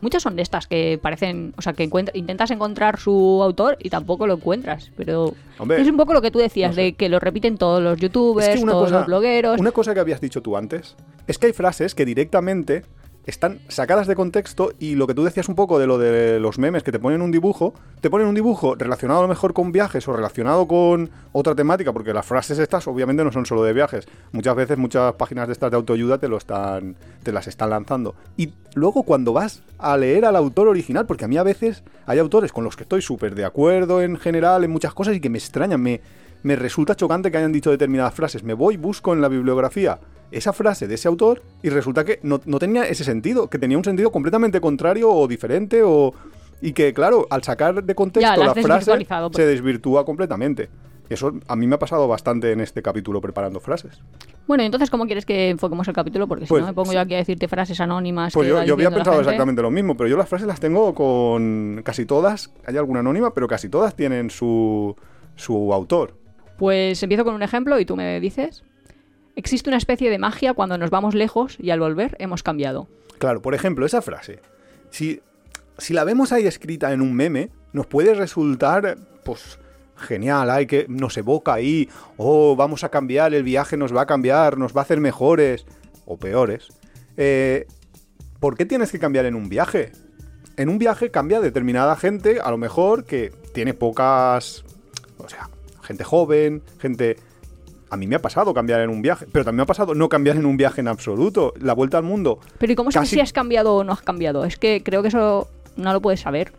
muchas 0.00 0.22
son 0.22 0.34
de 0.36 0.42
estas 0.42 0.66
que 0.66 0.98
parecen, 1.00 1.54
o 1.56 1.62
sea, 1.62 1.72
que 1.74 1.84
encuentra- 1.84 2.16
intentas 2.16 2.50
encontrar 2.50 2.98
su 2.98 3.40
autor 3.42 3.76
y 3.80 3.90
tampoco 3.90 4.26
lo 4.26 4.34
encuentras. 4.34 4.90
Pero 4.96 5.34
Hombre, 5.58 5.80
es 5.80 5.88
un 5.88 5.96
poco 5.96 6.12
lo 6.12 6.20
que 6.22 6.30
tú 6.30 6.38
decías, 6.38 6.70
no 6.70 6.74
sé. 6.74 6.80
de 6.82 6.92
que 6.94 7.08
lo 7.08 7.20
repiten 7.20 7.56
todos 7.58 7.82
los 7.82 7.98
youtubers, 8.00 8.48
Es 8.48 8.60
que 8.60 8.66
todos 8.66 8.84
cosa, 8.84 8.98
los 8.98 9.06
blogueros. 9.06 9.60
una 9.60 9.70
cosa 9.72 9.94
que 9.94 10.00
habías 10.00 10.20
dicho 10.20 10.42
tú 10.42 10.56
antes 10.56 10.96
es 11.26 11.38
que 11.38 11.46
hay 11.48 11.52
frases 11.52 11.94
que 11.94 12.04
directamente 12.04 12.84
están 13.26 13.60
sacadas 13.68 14.06
de 14.06 14.16
contexto 14.16 14.72
y 14.78 14.94
lo 14.94 15.06
que 15.06 15.14
tú 15.14 15.22
decías 15.24 15.48
un 15.48 15.54
poco 15.54 15.78
de 15.78 15.86
lo 15.86 15.98
de 15.98 16.40
los 16.40 16.58
memes 16.58 16.82
que 16.82 16.92
te 16.92 16.98
ponen 16.98 17.22
un 17.22 17.30
dibujo, 17.30 17.74
te 18.00 18.10
ponen 18.10 18.26
un 18.26 18.34
dibujo 18.34 18.74
relacionado 18.74 19.20
a 19.20 19.22
lo 19.22 19.28
mejor 19.28 19.52
con 19.52 19.72
viajes 19.72 20.06
o 20.08 20.12
relacionado 20.12 20.66
con 20.66 21.10
otra 21.32 21.54
temática, 21.54 21.92
porque 21.92 22.12
las 22.12 22.26
frases 22.26 22.58
estas 22.58 22.86
obviamente 22.88 23.24
no 23.24 23.32
son 23.32 23.46
solo 23.46 23.62
de 23.64 23.72
viajes. 23.72 24.06
Muchas 24.32 24.56
veces 24.56 24.78
muchas 24.78 25.14
páginas 25.14 25.46
de 25.46 25.52
estas 25.52 25.70
de 25.70 25.76
autoayuda 25.76 26.18
te 26.18 26.28
lo 26.28 26.36
están 26.36 26.96
te 27.22 27.32
las 27.32 27.46
están 27.46 27.70
lanzando. 27.70 28.14
Y 28.36 28.52
luego 28.74 29.04
cuando 29.04 29.32
vas 29.32 29.62
a 29.78 29.96
leer 29.96 30.24
al 30.24 30.36
autor 30.36 30.68
original, 30.68 31.06
porque 31.06 31.24
a 31.24 31.28
mí 31.28 31.36
a 31.36 31.42
veces 31.42 31.84
hay 32.06 32.18
autores 32.18 32.52
con 32.52 32.64
los 32.64 32.76
que 32.76 32.82
estoy 32.82 33.02
súper 33.02 33.34
de 33.34 33.44
acuerdo 33.44 34.02
en 34.02 34.16
general 34.16 34.64
en 34.64 34.70
muchas 34.70 34.94
cosas 34.94 35.14
y 35.16 35.20
que 35.20 35.30
me 35.30 35.38
extrañan, 35.38 35.80
me 35.80 36.00
me 36.42 36.56
resulta 36.56 36.94
chocante 36.94 37.30
que 37.30 37.38
hayan 37.38 37.52
dicho 37.52 37.70
determinadas 37.70 38.14
frases. 38.14 38.42
Me 38.42 38.54
voy, 38.54 38.76
busco 38.76 39.12
en 39.12 39.20
la 39.20 39.28
bibliografía 39.28 39.98
esa 40.30 40.52
frase 40.52 40.88
de 40.88 40.94
ese 40.94 41.08
autor 41.08 41.42
y 41.62 41.68
resulta 41.68 42.04
que 42.04 42.18
no, 42.22 42.40
no 42.46 42.58
tenía 42.58 42.84
ese 42.84 43.04
sentido, 43.04 43.48
que 43.48 43.58
tenía 43.58 43.76
un 43.76 43.84
sentido 43.84 44.10
completamente 44.10 44.60
contrario 44.60 45.10
o 45.10 45.28
diferente 45.28 45.82
o... 45.82 46.14
Y 46.64 46.74
que, 46.74 46.94
claro, 46.94 47.26
al 47.28 47.42
sacar 47.42 47.82
de 47.82 47.94
contexto 47.96 48.36
Ya, 48.36 48.36
la 48.36 48.54
frase, 48.54 48.92
pues. 48.94 49.34
se 49.34 49.46
desvirtúa 49.46 50.04
completamente. 50.04 50.70
Eso 51.08 51.32
a 51.48 51.56
mí 51.56 51.66
me 51.66 51.74
ha 51.74 51.78
pasado 51.78 52.06
bastante 52.06 52.52
en 52.52 52.60
este 52.60 52.82
capítulo 52.82 53.20
preparando 53.20 53.58
frases. 53.58 54.00
Bueno, 54.46 54.62
y 54.62 54.66
entonces, 54.66 54.88
¿cómo 54.88 55.06
quieres 55.06 55.26
que 55.26 55.50
enfoquemos 55.50 55.86
el 55.88 55.94
capítulo? 55.94 56.28
Porque 56.28 56.46
si 56.46 56.48
Pues, 56.48 56.62
no 56.62 56.68
me 56.68 56.72
pongo 56.72 56.92
yo 56.92 57.00
aquí 57.00 57.14
a 57.14 57.18
decirte 57.18 57.48
frases 57.48 57.80
anónimas. 57.80 58.32
Pues 58.32 58.46
que 58.46 58.50
yo, 58.50 58.62
yo 58.62 58.74
había 58.74 58.92
pensado 58.92 59.18
exactamente 59.18 59.60
lo 59.60 59.72
mismo, 59.72 59.96
pero 59.96 60.08
yo 60.08 60.16
las 60.16 60.28
frases 60.28 60.46
las 60.46 60.60
tengo 60.60 60.94
con 60.94 61.82
casi 61.84 62.06
todas, 62.06 62.52
hay 62.64 62.76
alguna 62.76 63.00
anónima, 63.00 63.34
pero 63.34 63.48
casi 63.48 63.68
todas 63.68 63.96
tienen 63.96 64.30
su, 64.30 64.96
su 65.34 65.74
autor. 65.74 66.21
Pues 66.62 67.02
empiezo 67.02 67.24
con 67.24 67.34
un 67.34 67.42
ejemplo 67.42 67.80
y 67.80 67.84
tú 67.84 67.96
me 67.96 68.20
dices. 68.20 68.62
Existe 69.34 69.68
una 69.68 69.78
especie 69.78 70.10
de 70.10 70.18
magia 70.20 70.54
cuando 70.54 70.78
nos 70.78 70.90
vamos 70.90 71.12
lejos 71.12 71.56
y 71.58 71.70
al 71.70 71.80
volver 71.80 72.14
hemos 72.20 72.44
cambiado. 72.44 72.86
Claro, 73.18 73.42
por 73.42 73.56
ejemplo, 73.56 73.84
esa 73.84 74.00
frase. 74.00 74.38
Si, 74.90 75.20
si 75.76 75.92
la 75.92 76.04
vemos 76.04 76.30
ahí 76.30 76.46
escrita 76.46 76.92
en 76.92 77.00
un 77.00 77.14
meme, 77.14 77.50
nos 77.72 77.88
puede 77.88 78.14
resultar, 78.14 78.96
pues, 79.24 79.58
genial. 79.96 80.50
Hay 80.50 80.66
que 80.66 80.86
nos 80.88 81.16
evoca 81.16 81.52
ahí. 81.52 81.88
Oh, 82.16 82.54
vamos 82.54 82.84
a 82.84 82.90
cambiar, 82.90 83.34
el 83.34 83.42
viaje 83.42 83.76
nos 83.76 83.92
va 83.92 84.02
a 84.02 84.06
cambiar, 84.06 84.56
nos 84.56 84.72
va 84.72 84.82
a 84.82 84.84
hacer 84.84 85.00
mejores 85.00 85.66
o 86.06 86.16
peores. 86.16 86.68
Eh, 87.16 87.66
¿Por 88.38 88.56
qué 88.56 88.66
tienes 88.66 88.92
que 88.92 89.00
cambiar 89.00 89.26
en 89.26 89.34
un 89.34 89.48
viaje? 89.48 89.90
En 90.56 90.68
un 90.68 90.78
viaje 90.78 91.10
cambia 91.10 91.40
determinada 91.40 91.96
gente, 91.96 92.38
a 92.40 92.52
lo 92.52 92.56
mejor 92.56 93.04
que 93.04 93.32
tiene 93.52 93.74
pocas. 93.74 94.64
O 95.18 95.28
sea, 95.28 95.48
gente 95.82 96.04
joven, 96.04 96.62
gente 96.78 97.16
a 97.90 97.96
mí 97.96 98.06
me 98.06 98.16
ha 98.16 98.22
pasado 98.22 98.54
cambiar 98.54 98.80
en 98.80 98.88
un 98.90 99.02
viaje, 99.02 99.26
pero 99.30 99.44
también 99.44 99.58
me 99.58 99.62
ha 99.64 99.66
pasado 99.66 99.94
no 99.94 100.08
cambiar 100.08 100.36
en 100.36 100.46
un 100.46 100.56
viaje 100.56 100.80
en 100.80 100.88
absoluto. 100.88 101.52
La 101.60 101.74
vuelta 101.74 101.98
al 101.98 102.04
mundo. 102.04 102.38
Pero 102.58 102.72
¿y 102.72 102.76
cómo 102.76 102.90
sabes 102.90 103.08
Casi- 103.08 103.16
si 103.16 103.20
has 103.20 103.32
cambiado 103.34 103.76
o 103.76 103.84
no 103.84 103.92
has 103.92 104.00
cambiado? 104.00 104.44
Es 104.46 104.56
que 104.56 104.82
creo 104.82 105.02
que 105.02 105.08
eso 105.08 105.48
no 105.76 105.92
lo 105.92 106.00
puedes 106.00 106.20
saber. 106.20 106.52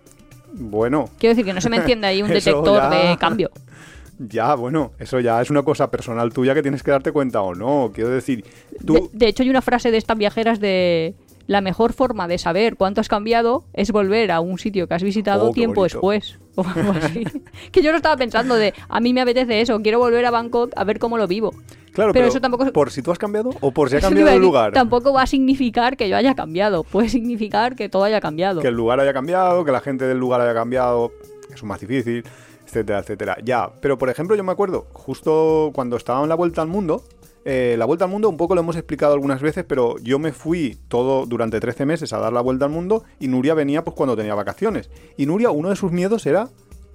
Bueno, 0.53 1.09
Quiero 1.17 1.31
decir 1.33 1.45
que 1.45 1.53
no 1.53 1.61
se 1.61 1.69
me 1.71 1.77
enciende 1.77 2.05
ahí 2.07 2.21
un 2.21 2.29
detector 2.29 2.77
ya. 2.83 2.89
de 2.89 3.17
cambio. 3.17 3.49
ya, 4.19 4.53
bueno, 4.53 4.91
eso 4.99 5.19
ya 5.19 5.41
es 5.41 5.49
una 5.49 5.63
cosa 5.63 5.89
personal 5.89 6.31
tuya 6.31 6.53
que 6.53 6.61
tienes 6.61 6.83
que 6.83 6.91
darte 6.91 7.11
cuenta 7.11 7.41
o 7.41 7.55
no. 7.55 7.91
Quiero 7.93 8.11
decir, 8.11 8.45
De, 8.79 8.85
tú. 8.85 9.09
de 9.11 9.27
hecho, 9.27 9.41
hay 9.41 9.49
una 9.49 9.63
frase 9.63 9.89
de 9.89 9.97
estas 9.97 10.17
viajeras 10.17 10.59
de 10.59 11.15
la 11.47 11.61
mejor 11.61 11.93
forma 11.93 12.27
de 12.27 12.37
saber 12.37 12.75
cuánto 12.75 13.01
has 13.01 13.09
cambiado 13.09 13.63
es 13.73 13.91
volver 13.91 14.31
a 14.31 14.39
un 14.39 14.59
sitio 14.59 14.87
que 14.87 14.93
has 14.93 15.03
visitado 15.03 15.49
Oh, 15.49 15.51
tiempo 15.51 15.83
después. 15.83 16.37
O 16.55 16.63
algo 16.75 16.91
así. 17.01 17.23
que 17.71 17.81
yo 17.81 17.91
lo 17.91 17.97
estaba 17.97 18.15
pensando 18.15 18.55
de, 18.55 18.73
a 18.87 18.99
mí 18.99 19.13
me 19.13 19.21
apetece 19.21 19.61
eso, 19.61 19.81
quiero 19.81 19.97
volver 19.99 20.23
a 20.25 20.31
Bangkok 20.31 20.71
a 20.75 20.83
ver 20.83 20.99
cómo 20.99 21.17
lo 21.17 21.27
vivo. 21.27 21.51
Claro, 21.93 22.11
pero 22.11 22.23
pero, 22.23 22.27
eso 22.27 22.41
tampoco- 22.41 22.71
¿Por 22.71 22.91
si 22.91 23.01
tú 23.01 23.11
has 23.11 23.19
cambiado 23.19 23.51
o 23.61 23.71
por 23.71 23.89
si 23.89 23.97
ha 23.97 24.01
cambiado 24.01 24.29
el 24.31 24.41
lugar? 24.41 24.71
Tampoco 24.73 25.13
va 25.13 25.23
a 25.23 25.27
significar 25.27 25.95
que 25.97 26.09
yo 26.09 26.15
haya 26.17 26.33
cambiado, 26.35 26.83
puede 26.83 27.09
significar 27.09 27.75
que 27.75 27.89
todo 27.89 28.03
haya 28.03 28.19
cambiado. 28.21 28.61
Que 28.61 28.67
el 28.69 28.75
lugar 28.75 28.99
haya 28.99 29.13
cambiado, 29.13 29.63
que 29.65 29.71
la 29.71 29.79
gente 29.81 30.05
del 30.07 30.17
lugar 30.17 30.41
haya 30.41 30.53
cambiado. 30.53 31.11
Eso 31.45 31.55
es 31.55 31.63
más 31.63 31.79
difícil, 31.79 32.23
etcétera, 32.65 32.99
etcétera. 32.99 33.37
Ya, 33.43 33.69
pero 33.79 33.97
por 33.97 34.09
ejemplo, 34.09 34.35
yo 34.35 34.43
me 34.43 34.51
acuerdo, 34.51 34.87
justo 34.93 35.71
cuando 35.73 35.97
estaba 35.97 36.23
en 36.23 36.29
la 36.29 36.35
vuelta 36.35 36.61
al 36.61 36.67
mundo. 36.67 37.03
Eh, 37.45 37.75
la 37.77 37.85
vuelta 37.85 38.05
al 38.05 38.11
mundo 38.11 38.29
un 38.29 38.37
poco 38.37 38.55
lo 38.55 38.61
hemos 38.61 38.75
explicado 38.75 39.13
algunas 39.13 39.41
veces, 39.41 39.65
pero 39.67 39.97
yo 39.99 40.17
me 40.19 40.31
fui 40.31 40.77
todo 40.87 41.25
durante 41.25 41.59
13 41.59 41.85
meses 41.85 42.13
a 42.13 42.19
dar 42.19 42.31
la 42.31 42.41
vuelta 42.41 42.65
al 42.65 42.71
mundo 42.71 43.03
y 43.19 43.27
Nuria 43.27 43.53
venía 43.53 43.83
pues 43.83 43.95
cuando 43.95 44.15
tenía 44.15 44.33
vacaciones. 44.33 44.89
Y 45.17 45.25
Nuria, 45.25 45.51
uno 45.51 45.69
de 45.69 45.75
sus 45.75 45.91
miedos 45.91 46.25
era 46.25 46.49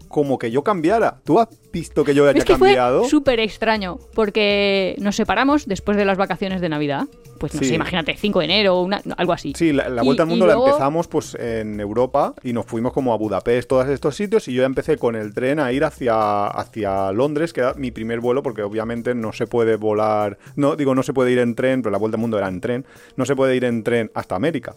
como 0.09 0.39
que 0.39 0.51
yo 0.51 0.63
cambiara. 0.65 1.21
¿Tú 1.25 1.39
has 1.39 1.49
visto 1.73 2.05
que 2.05 2.15
yo 2.15 2.27
haya 2.29 2.39
es 2.39 2.45
que 2.45 2.55
cambiado? 2.55 3.01
fue 3.01 3.09
súper 3.11 3.41
extraño, 3.41 3.99
porque 4.15 4.97
nos 4.99 5.17
separamos 5.17 5.67
después 5.67 5.97
de 5.97 6.05
las 6.05 6.17
vacaciones 6.19 6.61
de 6.61 6.69
Navidad. 6.69 7.05
Pues 7.39 7.55
no 7.55 7.61
Sí. 7.61 7.67
sé, 7.69 7.75
imagínate, 7.77 8.17
5 8.17 8.41
de 8.41 8.45
enero, 8.47 8.81
una- 8.81 9.01
algo 9.17 9.33
así. 9.33 9.53
Sí, 9.57 9.73
la, 9.73 9.89
la 9.89 10.03
Y- 10.03 10.07
vuelta 10.07 10.25
al 10.25 10.29
mundo 10.29 10.45
luego- 10.47 10.65
la 10.65 10.71
empezamos 10.73 11.07
pues 11.07 11.37
en 11.37 11.79
Europa 11.79 12.35
y 12.43 12.53
nos 12.53 12.67
fuimos 12.67 12.93
como 12.93 13.13
a 13.13 13.17
Budapest, 13.17 13.69
todos 13.69 13.87
estos 13.89 14.17
sitios 14.17 14.49
y 14.49 14.55
yo 14.55 14.63
ya 14.63 14.67
empecé 14.67 14.97
con 14.97 15.15
el 15.15 15.33
tren 15.35 15.61
a 15.61 15.71
ir 15.71 15.85
hacia, 15.85 16.47
hacia 16.49 17.13
Londres, 17.13 17.53
que 17.53 17.61
era 17.61 17.75
mi 17.75 17.93
primer 17.93 18.19
vuelo 18.19 18.43
porque 18.43 18.63
obviamente 18.65 19.15
no 19.15 19.33
se 19.33 19.47
puede 19.47 19.77
volar, 19.77 20.37
no 20.57 20.75
digo 20.75 20.97
no 20.97 21.05
se 21.05 21.13
puede 21.13 21.31
ir 21.31 21.39
en 21.39 21.55
tren, 21.55 21.83
pero 21.83 21.93
la 21.93 21.99
vuelta 21.99 22.17
al 22.17 22.21
mundo 22.23 22.39
era 22.39 22.49
en 22.49 22.61
tren, 22.61 22.85
no 23.15 23.25
se 23.25 23.37
puede 23.37 23.55
ir 23.55 23.65
en 23.65 23.85
tren 23.85 24.11
hasta 24.15 24.35
América. 24.35 24.75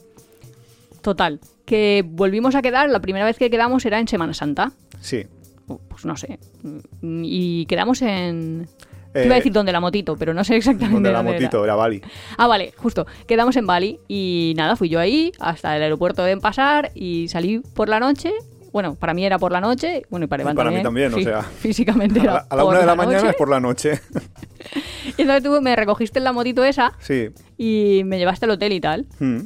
Total, 1.02 1.40
que 1.66 2.04
volvimos 2.08 2.56
a 2.56 2.62
quedar, 2.62 2.90
la 2.90 3.00
primera 3.00 3.26
vez 3.26 3.38
que 3.38 3.50
quedamos 3.50 3.86
era 3.86 4.00
en 4.00 4.08
Semana 4.08 4.34
Santa. 4.34 4.72
Sí. 5.00 5.26
Pues 5.68 6.06
no 6.06 6.16
sé. 6.18 6.40
Y 7.04 7.66
quedamos 7.66 8.02
en... 8.02 8.68
Te 9.14 9.24
Eh, 9.24 9.26
iba 9.26 9.36
a 9.36 9.38
decir 9.40 9.52
donde 9.52 9.72
la 9.74 9.80
motito, 9.82 10.16
pero 10.16 10.34
no 10.34 10.44
sé 10.44 10.56
exactamente 10.56 10.94
Donde 10.96 11.12
la 11.12 11.20
era. 11.20 11.32
motito, 11.32 11.64
era 11.66 11.76
Bali. 11.76 12.02
Ah, 12.38 12.48
vale, 12.48 12.74
justo. 12.78 13.06
Quedamos 13.28 13.56
en 13.58 13.68
Bali 13.68 14.00
y 14.08 14.54
nada, 14.56 14.76
fui 14.78 14.88
yo 14.90 15.00
ahí 15.00 15.32
hasta 15.40 15.76
el 15.76 15.84
aeropuerto 15.84 16.24
de 16.24 16.38
Pasar 16.38 16.92
y 16.96 17.28
salí 17.28 17.60
por 17.60 17.90
la 17.90 18.00
noche. 18.00 18.32
Bueno, 18.72 18.96
para 18.96 19.14
mí 19.14 19.26
era 19.26 19.38
por 19.38 19.52
la 19.52 19.60
noche, 19.60 20.04
bueno, 20.10 20.24
y 20.26 20.28
para 20.30 20.44
Iván 20.44 20.56
Para 20.56 20.72
mí 20.72 20.82
también, 20.82 21.14
o 21.14 21.20
sea, 21.20 21.42
Físicamente 21.60 22.22
A 22.22 22.24
era 22.24 22.34
la, 22.34 22.48
a 22.50 22.56
la 22.56 22.64
una 22.64 22.80
de 22.80 22.86
la 22.86 22.96
mañana 22.96 23.30
es 23.32 23.36
por 23.36 23.50
la 23.50 23.60
noche. 23.60 24.00
Y 25.18 25.24
entonces 25.24 25.44
tú 25.44 25.60
me 25.62 25.76
recogiste 25.76 26.20
en 26.20 26.24
la 26.24 26.32
motito 26.32 26.64
esa 26.64 26.94
sí. 27.00 27.32
y 27.58 28.04
me 28.06 28.18
llevaste 28.20 28.46
al 28.46 28.52
hotel 28.52 28.72
y 28.74 28.80
tal. 28.80 29.08
Mm. 29.20 29.40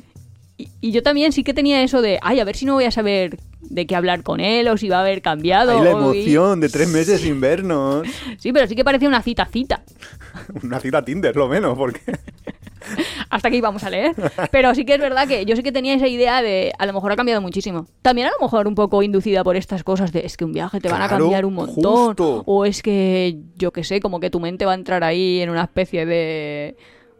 Y, 0.57 0.69
y 0.79 0.91
yo 0.91 1.03
también 1.03 1.31
sí 1.33 1.43
que 1.43 1.53
tenía 1.53 1.81
eso 1.83 2.01
de, 2.01 2.17
ay, 2.21 2.39
a 2.39 2.45
ver 2.45 2.55
si 2.55 2.65
no 2.65 2.73
voy 2.75 2.85
a 2.85 2.91
saber 2.91 3.37
de 3.61 3.85
qué 3.87 3.95
hablar 3.95 4.23
con 4.23 4.39
él 4.39 4.67
o 4.69 4.77
si 4.77 4.87
va 4.89 4.97
a 4.97 5.01
haber 5.01 5.21
cambiado. 5.21 5.71
Ahí 5.71 5.83
la 5.83 5.89
y- 5.89 5.93
emoción 5.93 6.61
de 6.61 6.69
tres 6.69 6.87
meses 6.87 7.21
sin 7.21 7.41
vernos. 7.41 8.07
Sí, 8.37 8.53
pero 8.53 8.67
sí 8.67 8.75
que 8.75 8.83
parecía 8.85 9.07
una 9.09 9.21
cita 9.21 9.45
cita. 9.45 9.83
Una 10.63 10.79
cita 10.79 11.03
Tinder, 11.03 11.35
lo 11.35 11.47
menos, 11.47 11.77
porque... 11.77 11.99
hasta 13.29 13.49
que 13.49 13.57
íbamos 13.57 13.83
a 13.83 13.89
leer. 13.89 14.13
Pero 14.51 14.75
sí 14.75 14.85
que 14.85 14.93
es 14.95 14.99
verdad 14.99 15.27
que 15.27 15.45
yo 15.45 15.55
sí 15.55 15.63
que 15.63 15.71
tenía 15.71 15.93
esa 15.95 16.07
idea 16.07 16.41
de 16.41 16.71
a 16.77 16.85
lo 16.85 16.93
mejor 16.93 17.11
ha 17.11 17.15
cambiado 17.15 17.41
muchísimo. 17.41 17.87
También 18.01 18.27
a 18.27 18.31
lo 18.39 18.45
mejor 18.45 18.67
un 18.67 18.75
poco 18.75 19.01
inducida 19.01 19.43
por 19.43 19.55
estas 19.55 19.83
cosas 19.83 20.11
de 20.11 20.25
es 20.25 20.37
que 20.37 20.45
un 20.45 20.53
viaje 20.53 20.79
te 20.79 20.89
van 20.89 21.01
a 21.01 21.07
Claro, 21.07 21.23
cambiar 21.25 21.45
un 21.45 21.53
montón. 21.55 22.07
justo. 22.07 22.43
O 22.45 22.65
es 22.65 22.81
que, 22.83 23.39
yo 23.57 23.71
qué 23.71 23.83
sé, 23.83 23.99
como 23.99 24.19
que 24.19 24.29
tu 24.29 24.39
mente 24.39 24.65
va 24.65 24.73
a 24.73 24.75
entrar 24.75 25.03
ahí 25.03 25.39
en 25.41 25.49
una 25.49 25.63
especie 25.63 26.05
de, 26.05 26.75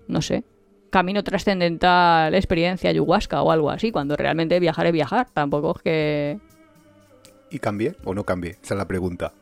no 0.07 0.21
sé, 0.21 0.43
camino 0.95 1.25
trascendental, 1.25 2.33
experiencia 2.35 2.89
ayahuasca 2.89 3.41
o 3.41 3.51
algo 3.51 3.69
así, 3.69 3.91
cuando 3.91 4.15
realmente 4.15 4.57
viajar 4.61 4.85
es 4.85 4.93
viajar. 4.93 5.27
Tampoco 5.33 5.73
es 5.75 5.81
que... 5.83 6.39
¿Y 7.51 7.59
cambié 7.59 7.97
o 8.05 8.13
no 8.13 8.23
cambié? 8.23 8.51
Esa 8.63 8.75
es 8.75 8.77
la 8.77 8.87
pregunta. 8.87 9.33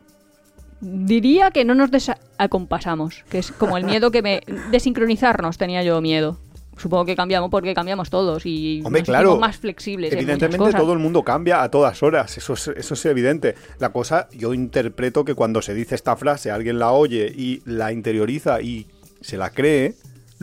Diría 0.82 1.52
que 1.52 1.64
no 1.64 1.76
nos 1.76 1.92
desacompasamos, 1.92 3.24
que 3.30 3.38
es 3.38 3.52
como 3.52 3.78
el 3.78 3.84
miedo 3.84 4.10
que 4.10 4.24
me... 4.24 4.42
Desincronizarnos 4.72 5.60
tenía 5.60 5.84
yo 5.84 6.02
miedo. 6.02 6.40
supongo 6.76 7.06
que 7.06 7.16
cambiamos 7.16 7.52
porque 7.52 7.76
cambiamos 7.76 8.10
todos 8.10 8.48
y 8.48 8.82
Hombre, 8.84 9.02
nos 9.02 9.10
claro. 9.10 9.30
hacemos 9.30 9.40
más 9.48 9.58
flexibles. 9.58 10.12
en 10.12 10.18
Evidentemente 10.18 10.58
cosas. 10.58 10.82
todo 10.82 10.94
el 10.94 11.00
mundo 11.00 11.22
cambia 11.22 11.62
a 11.62 11.70
todas 11.70 12.02
horas, 12.02 12.36
eso 12.36 12.54
es, 12.54 12.68
eso 12.68 12.94
es 12.96 13.06
evidente. 13.06 13.54
La 13.78 13.92
cosa, 13.92 14.28
yo 14.32 14.56
interpreto 14.56 15.24
que 15.24 15.36
cuando 15.36 15.62
se 15.62 15.76
dice 15.76 15.94
esta 15.94 16.16
frase, 16.16 16.50
alguien 16.50 16.80
la 16.80 16.92
oye 16.94 17.32
y 17.36 17.62
la 17.66 17.92
interioriza 17.92 18.60
y 18.60 18.88
se 19.22 19.38
la 19.38 19.52
cree, 19.52 19.94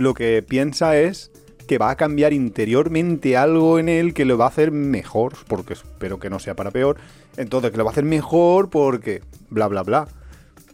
lo 0.00 0.14
que 0.14 0.42
piensa 0.42 0.96
es 0.98 1.30
que 1.68 1.78
va 1.78 1.90
a 1.90 1.96
cambiar 1.96 2.32
interiormente 2.32 3.36
algo 3.36 3.78
en 3.78 3.88
él 3.88 4.12
que 4.14 4.24
lo 4.24 4.36
va 4.38 4.46
a 4.46 4.48
hacer 4.48 4.72
mejor, 4.72 5.34
porque 5.46 5.74
espero 5.74 6.18
que 6.18 6.28
no 6.30 6.38
sea 6.40 6.54
para 6.56 6.70
peor. 6.70 6.96
Entonces, 7.36 7.70
que 7.70 7.76
lo 7.76 7.84
va 7.84 7.90
a 7.90 7.92
hacer 7.92 8.04
mejor 8.04 8.70
porque 8.70 9.22
bla, 9.50 9.68
bla, 9.68 9.82
bla. 9.82 10.08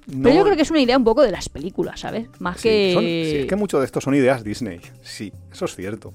Pero 0.06 0.34
yo 0.34 0.44
creo 0.44 0.56
que 0.56 0.62
es 0.62 0.70
una 0.70 0.80
idea 0.80 0.96
un 0.96 1.04
poco 1.04 1.22
de 1.22 1.32
las 1.32 1.48
películas, 1.48 2.00
¿sabes? 2.00 2.28
Más 2.38 2.56
Sí, 2.58 2.68
que... 2.68 2.90
son- 2.94 3.02
sí, 3.02 3.36
es 3.40 3.46
que 3.46 3.56
mucho 3.56 3.78
de 3.80 3.84
esto 3.84 4.00
son 4.00 4.14
ideas 4.14 4.44
Disney. 4.44 4.80
Sí, 5.02 5.32
eso 5.52 5.64
es 5.64 5.74
cierto. 5.74 6.14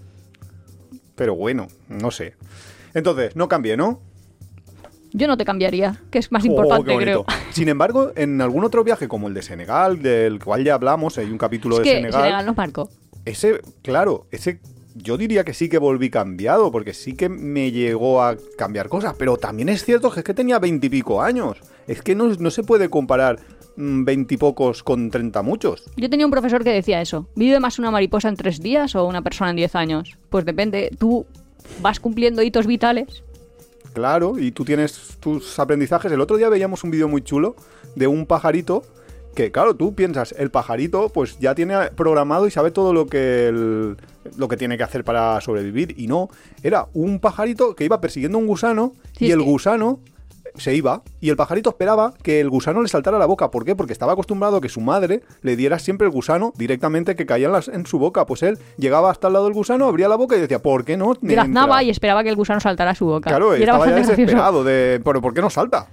Pero 1.15 1.35
bueno, 1.35 1.67
no 1.89 2.09
sé. 2.09 2.33
Entonces, 2.93 3.35
no 3.35 3.47
cambie, 3.49 3.75
¿no? 3.77 3.99
Yo 5.13 5.27
no 5.27 5.35
te 5.35 5.43
cambiaría, 5.43 5.99
que 6.09 6.19
es 6.19 6.31
más 6.31 6.43
Oh, 6.43 6.47
importante, 6.47 6.95
creo. 6.97 7.25
Sin 7.51 7.67
embargo, 7.67 8.13
en 8.15 8.39
algún 8.39 8.63
otro 8.63 8.81
viaje, 8.83 9.09
como 9.09 9.27
el 9.27 9.33
de 9.33 9.41
Senegal, 9.41 10.01
del 10.01 10.41
cual 10.41 10.63
ya 10.63 10.73
hablamos, 10.75 11.17
hay 11.17 11.29
un 11.29 11.37
capítulo 11.37 11.75
Es 11.75 11.79
de 11.79 11.83
que 11.83 11.95
Senegal. 11.97 12.21
Senegal 12.23 12.45
nos 12.45 12.55
marcó. 12.57 12.89
Ese, 13.25 13.61
claro, 13.83 14.25
ese 14.31 14.59
yo 14.95 15.17
diría 15.17 15.43
que 15.43 15.53
sí 15.53 15.69
que 15.69 15.77
volví 15.77 16.09
cambiado, 16.09 16.71
porque 16.71 16.93
sí 16.93 17.13
que 17.13 17.29
me 17.29 17.71
llegó 17.71 18.21
a 18.21 18.35
cambiar 18.57 18.89
cosas, 18.89 19.15
pero 19.17 19.37
también 19.37 19.69
es 19.69 19.85
cierto 19.85 20.11
que 20.11 20.19
es 20.19 20.25
que 20.25 20.33
tenía 20.33 20.59
veintipico 20.59 21.21
años. 21.21 21.57
Es 21.87 22.01
que 22.01 22.15
no, 22.15 22.27
no 22.27 22.51
se 22.51 22.63
puede 22.63 22.89
comparar 22.89 23.39
mm, 23.77 24.03
veintipocos 24.03 24.83
con 24.83 25.09
treinta 25.09 25.41
muchos. 25.41 25.83
Yo 25.95 26.09
tenía 26.09 26.25
un 26.25 26.31
profesor 26.31 26.63
que 26.63 26.71
decía 26.71 27.01
eso. 27.01 27.27
¿Vive 27.35 27.59
más 27.59 27.79
una 27.79 27.91
mariposa 27.91 28.29
en 28.29 28.35
tres 28.35 28.61
días 28.61 28.95
o 28.95 29.05
una 29.05 29.21
persona 29.21 29.51
en 29.51 29.55
diez 29.55 29.75
años? 29.75 30.17
Pues 30.29 30.45
depende. 30.45 30.91
Tú 30.97 31.25
vas 31.81 31.99
cumpliendo 31.99 32.41
hitos 32.41 32.67
vitales. 32.67 33.23
Claro, 33.93 34.39
y 34.39 34.51
tú 34.51 34.63
tienes 34.63 35.17
tus 35.19 35.59
aprendizajes. 35.59 36.11
El 36.11 36.21
otro 36.21 36.37
día 36.37 36.49
veíamos 36.49 36.83
un 36.83 36.91
vídeo 36.91 37.07
muy 37.07 37.21
chulo 37.21 37.55
de 37.95 38.07
un 38.07 38.25
pajarito 38.25 38.83
que, 39.35 39.51
claro, 39.51 39.75
tú 39.75 39.95
piensas, 39.95 40.33
el 40.37 40.51
pajarito 40.51 41.09
pues 41.09 41.39
ya 41.39 41.55
tiene 41.55 41.75
programado 41.95 42.47
y 42.47 42.51
sabe 42.51 42.71
todo 42.71 42.93
lo 42.93 43.07
que, 43.07 43.47
el- 43.47 43.97
lo 44.37 44.47
que 44.47 44.57
tiene 44.57 44.77
que 44.77 44.83
hacer 44.83 45.03
para 45.03 45.39
sobrevivir. 45.41 45.95
Y 45.97 46.07
no, 46.07 46.29
era 46.63 46.87
un 46.93 47.19
pajarito 47.19 47.75
que 47.75 47.85
iba 47.85 48.01
persiguiendo 48.01 48.37
un 48.37 48.47
gusano 48.47 48.93
Sí, 49.17 49.25
y 49.27 49.31
el 49.31 49.39
que- 49.39 49.45
gusano 49.45 49.99
se 50.55 50.75
iba. 50.75 51.01
Y 51.21 51.29
el 51.29 51.37
pajarito 51.37 51.69
esperaba 51.69 52.13
que 52.23 52.41
el 52.41 52.49
gusano 52.49 52.81
le 52.81 52.89
saltara 52.89 53.15
a 53.15 53.19
la 53.21 53.25
boca. 53.25 53.49
¿Por 53.51 53.63
qué? 53.63 53.73
Porque 53.73 53.93
estaba 53.93 54.11
acostumbrado 54.13 54.57
a 54.57 54.61
que 54.61 54.67
su 54.67 54.81
madre 54.81 55.21
le 55.43 55.55
diera 55.55 55.79
siempre 55.79 56.05
el 56.07 56.11
gusano 56.11 56.51
directamente 56.57 57.15
que 57.15 57.25
caía 57.25 57.45
en, 57.47 57.53
las- 57.53 57.69
en 57.69 57.85
su 57.85 57.99
boca. 57.99 58.25
Pues 58.25 58.43
él 58.43 58.59
llegaba 58.77 59.09
hasta 59.11 59.27
el 59.27 59.33
lado 59.33 59.45
del 59.45 59.53
gusano, 59.53 59.85
abría 59.87 60.09
la 60.09 60.17
boca 60.17 60.35
y 60.35 60.41
decía, 60.41 60.61
¿por 60.61 60.83
qué 60.83 60.97
no? 60.97 61.13
Graznaba 61.21 61.75
entra?". 61.75 61.83
y 61.83 61.89
esperaba 61.89 62.21
que 62.23 62.29
el 62.29 62.35
gusano 62.35 62.59
saltara 62.59 62.91
a 62.91 62.95
su 62.95 63.05
boca. 63.05 63.29
Claro, 63.29 63.55
y 63.55 63.61
estaba 63.61 63.85
ya 63.85 63.91
gracioso. 63.93 64.11
desesperado 64.17 64.63
de, 64.65 65.01
pero 65.05 65.21
¿por 65.21 65.33
qué 65.33 65.39
no 65.41 65.49
salta? 65.49 65.87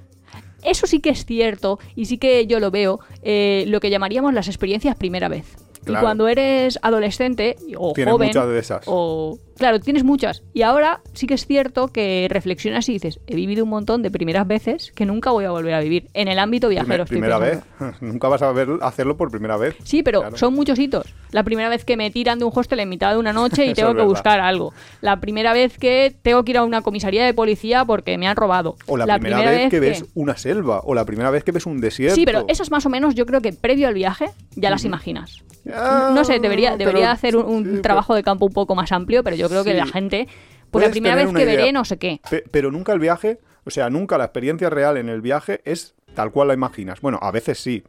Eso 0.62 0.86
sí 0.86 1.00
que 1.00 1.10
es 1.10 1.24
cierto 1.24 1.78
y 1.94 2.06
sí 2.06 2.18
que 2.18 2.46
yo 2.46 2.60
lo 2.60 2.70
veo, 2.70 3.00
eh, 3.22 3.64
lo 3.68 3.80
que 3.80 3.90
llamaríamos 3.90 4.34
las 4.34 4.48
experiencias 4.48 4.96
primera 4.96 5.28
vez. 5.28 5.56
Claro. 5.84 6.00
Y 6.00 6.02
cuando 6.02 6.28
eres 6.28 6.78
adolescente 6.82 7.56
o 7.76 7.92
Tienes 7.92 8.12
joven, 8.12 8.28
muchas 8.28 8.48
de 8.48 8.58
esas. 8.58 8.82
o 8.86 9.38
claro, 9.58 9.80
tienes 9.80 10.04
muchas. 10.04 10.42
Y 10.54 10.62
ahora 10.62 11.00
sí 11.12 11.26
que 11.26 11.34
es 11.34 11.46
cierto 11.46 11.88
que 11.88 12.26
reflexionas 12.30 12.88
y 12.88 12.92
dices, 12.94 13.20
he 13.26 13.34
vivido 13.34 13.64
un 13.64 13.70
montón 13.70 14.02
de 14.02 14.10
primeras 14.10 14.46
veces 14.46 14.92
que 14.94 15.04
nunca 15.04 15.30
voy 15.30 15.44
a 15.44 15.50
volver 15.50 15.74
a 15.74 15.80
vivir 15.80 16.08
en 16.14 16.28
el 16.28 16.38
ámbito 16.38 16.68
viajero. 16.68 17.02
estoy 17.04 17.16
primera 17.18 17.38
vez. 17.38 17.60
Nunca 18.00 18.28
vas 18.28 18.42
a 18.42 18.52
ver, 18.52 18.68
hacerlo 18.82 19.16
por 19.16 19.30
primera 19.30 19.56
vez. 19.56 19.76
Sí, 19.84 20.02
pero 20.02 20.20
Claro. 20.20 20.36
son 20.36 20.54
muchos 20.54 20.78
hitos. 20.78 21.06
La 21.32 21.42
primera 21.42 21.68
vez 21.68 21.84
que 21.84 21.96
me 21.96 22.10
tiran 22.10 22.38
de 22.38 22.44
un 22.44 22.52
hostel 22.54 22.80
en 22.80 22.88
mitad 22.88 23.12
de 23.12 23.18
una 23.18 23.32
noche 23.32 23.66
y 23.66 23.74
tengo 23.74 23.94
que 23.94 24.02
buscar 24.02 24.40
algo. 24.40 24.72
La 25.00 25.20
primera 25.20 25.52
vez 25.52 25.76
que 25.78 26.14
tengo 26.22 26.44
que 26.44 26.52
ir 26.52 26.58
a 26.58 26.64
una 26.64 26.80
comisaría 26.82 27.24
de 27.24 27.34
policía 27.34 27.84
porque 27.84 28.16
me 28.18 28.26
han 28.28 28.36
robado. 28.36 28.76
O 28.86 28.96
la, 28.96 29.18
primera, 29.18 29.50
vez, 29.50 29.70
que 29.70 29.80
ves 29.80 30.04
una 30.14 30.36
selva. 30.36 30.80
O 30.84 30.94
la 30.94 31.04
primera 31.04 31.30
vez 31.30 31.44
que 31.44 31.52
ves 31.52 31.66
un 31.66 31.80
desierto. 31.80 32.14
Sí, 32.14 32.24
pero 32.24 32.44
esas 32.48 32.70
más 32.70 32.86
o 32.86 32.88
menos 32.88 33.14
yo 33.14 33.26
creo 33.26 33.40
que 33.40 33.52
previo 33.52 33.88
al 33.88 33.94
viaje 33.94 34.30
ya 34.56 34.70
las 34.70 34.84
imaginas. 34.84 35.42
Ah, 35.70 36.12
No 36.14 36.24
sé, 36.24 36.38
debería, 36.38 36.70
pero- 36.78 36.90
debería 36.90 37.10
hacer 37.12 37.36
un, 37.36 37.44
un 37.44 37.62
sí, 37.64 37.68
pero- 37.70 37.82
trabajo 37.82 38.14
de 38.14 38.22
campo 38.22 38.46
un 38.46 38.52
poco 38.52 38.74
más 38.74 38.90
amplio, 38.92 39.22
pero 39.22 39.36
yo 39.36 39.47
creo 39.48 39.64
que 39.64 39.74
la 39.74 39.86
gente, 39.86 40.28
Puedes 40.70 40.88
la 40.88 40.92
primera 40.92 41.14
vez 41.16 41.26
que 41.32 41.42
idea. 41.42 41.56
veré 41.56 41.72
no 41.72 41.84
sé 41.84 41.98
qué. 41.98 42.20
Pe- 42.28 42.44
pero 42.50 42.70
nunca 42.70 42.92
el 42.92 42.98
viaje, 43.00 43.38
o 43.64 43.70
sea, 43.70 43.90
nunca 43.90 44.18
la 44.18 44.24
experiencia 44.24 44.70
real 44.70 44.96
en 44.96 45.08
el 45.08 45.20
viaje 45.20 45.60
es 45.64 45.94
tal 46.14 46.30
cual 46.30 46.48
la 46.48 46.54
imaginas. 46.54 47.00
Bueno, 47.00 47.18
a 47.22 47.30
veces 47.30 47.58
sí. 47.58 47.82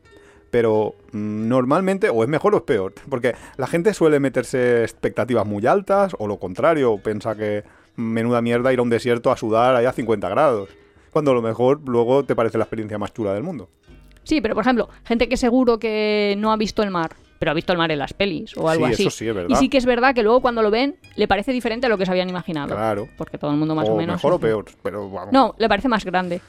Pero 0.51 0.95
mm, 1.11 1.47
normalmente, 1.47 2.09
o 2.09 2.23
es 2.23 2.29
mejor 2.29 2.55
o 2.55 2.57
es 2.57 2.63
peor. 2.63 2.93
Porque 3.09 3.35
la 3.57 3.67
gente 3.67 3.93
suele 3.93 4.19
meterse 4.19 4.83
expectativas 4.83 5.45
muy 5.45 5.65
altas, 5.67 6.15
o 6.17 6.27
lo 6.27 6.37
contrario, 6.39 6.97
piensa 7.03 7.35
que 7.35 7.63
menuda 7.95 8.41
mierda 8.41 8.71
ir 8.73 8.79
a 8.79 8.81
un 8.81 8.89
desierto 8.89 9.31
a 9.31 9.37
sudar 9.37 9.75
allá 9.75 9.89
a 9.89 9.93
50 9.93 10.27
grados. 10.29 10.69
Cuando 11.11 11.31
a 11.31 11.33
lo 11.33 11.41
mejor 11.41 11.81
luego 11.87 12.23
te 12.23 12.35
parece 12.35 12.57
la 12.57 12.63
experiencia 12.63 12.97
más 12.97 13.13
chula 13.13 13.33
del 13.33 13.43
mundo. 13.43 13.69
Sí, 14.23 14.41
pero 14.41 14.53
por 14.53 14.61
ejemplo, 14.63 14.89
gente 15.05 15.27
que 15.27 15.37
seguro 15.37 15.79
que 15.79 16.35
no 16.37 16.51
ha 16.51 16.57
visto 16.57 16.83
el 16.83 16.91
mar, 16.91 17.11
pero 17.39 17.51
ha 17.51 17.53
visto 17.53 17.71
el 17.71 17.77
mar 17.79 17.89
en 17.91 17.99
las 17.99 18.13
pelis 18.13 18.55
o 18.57 18.69
algo 18.69 18.85
Sí, 18.87 18.93
así. 18.93 19.01
eso 19.03 19.09
sí, 19.11 19.27
es 19.27 19.33
verdad. 19.33 19.49
Y 19.49 19.55
sí 19.55 19.69
que 19.69 19.77
es 19.77 19.85
verdad 19.85 20.13
que 20.13 20.21
luego 20.23 20.41
cuando 20.41 20.61
lo 20.61 20.69
ven 20.69 20.95
le 21.15 21.27
parece 21.27 21.51
diferente 21.51 21.85
a 21.87 21.89
lo 21.89 21.97
que 21.97 22.05
se 22.05 22.11
habían 22.11 22.29
imaginado. 22.29 22.75
Claro. 22.75 23.07
Porque 23.17 23.37
todo 23.37 23.51
el 23.51 23.57
mundo 23.57 23.73
más 23.75 23.87
o, 23.89 23.93
o 23.93 23.97
menos. 23.97 24.15
mejor 24.17 24.33
o 24.33 24.39
peor, 24.39 24.65
pero 24.83 25.09
vamos. 25.09 25.31
No, 25.33 25.55
le 25.57 25.67
parece 25.69 25.87
más 25.87 26.03
grande. 26.05 26.41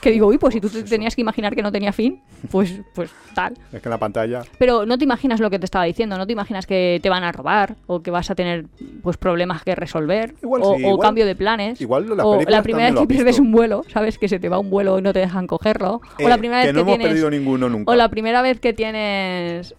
Que 0.00 0.10
digo, 0.10 0.26
uy, 0.26 0.38
pues 0.38 0.54
si 0.54 0.60
tú 0.60 0.68
te 0.68 0.82
tenías 0.82 1.14
que 1.14 1.20
imaginar 1.20 1.54
que 1.54 1.62
no 1.62 1.70
tenía 1.70 1.92
fin, 1.92 2.20
pues, 2.50 2.80
pues 2.96 3.12
tal. 3.32 3.52
Es 3.72 3.80
que 3.80 3.88
en 3.88 3.90
la 3.90 3.98
pantalla. 3.98 4.42
Pero 4.58 4.84
no 4.86 4.98
te 4.98 5.04
imaginas 5.04 5.38
lo 5.38 5.50
que 5.50 5.60
te 5.60 5.66
estaba 5.66 5.84
diciendo, 5.84 6.18
no 6.18 6.26
te 6.26 6.32
imaginas 6.32 6.66
que 6.66 6.98
te 7.00 7.08
van 7.08 7.22
a 7.22 7.30
robar 7.30 7.76
o 7.86 8.02
que 8.02 8.10
vas 8.10 8.28
a 8.30 8.34
tener 8.34 8.64
pues 9.04 9.16
problemas 9.18 9.62
que 9.62 9.76
resolver 9.76 10.34
Igual 10.42 10.62
o, 10.64 10.74
sí, 10.76 10.82
o 10.84 10.88
igual- 10.94 10.98
cambio 11.06 11.26
de 11.26 11.36
planes. 11.36 11.80
igual 11.80 12.08
las 12.16 12.26
o 12.26 12.40
la 12.42 12.62
primera 12.62 12.90
vez 12.90 13.00
que 13.00 13.06
pierdes 13.06 13.38
un 13.38 13.52
vuelo, 13.52 13.84
sabes 13.92 14.18
que 14.18 14.28
se 14.28 14.40
te 14.40 14.48
va 14.48 14.58
un 14.58 14.68
vuelo 14.70 14.98
y 14.98 15.02
no 15.02 15.12
te 15.12 15.20
dejan 15.20 15.46
cogerlo. 15.46 16.00
Eh, 16.18 16.24
o 16.24 16.28
la 16.28 16.38
primera 16.38 16.62
que 16.62 16.66
vez 16.68 16.74
no 16.74 16.78
que 16.78 16.90
hemos 16.90 16.98
tienes 16.98 17.06
perdido 17.08 17.30
ninguno 17.30 17.68
nunca. 17.68 17.92
o 17.92 17.94
la 17.94 18.08
primera 18.08 18.42
vez 18.42 18.58
que 18.58 18.72
tienes 18.72 19.76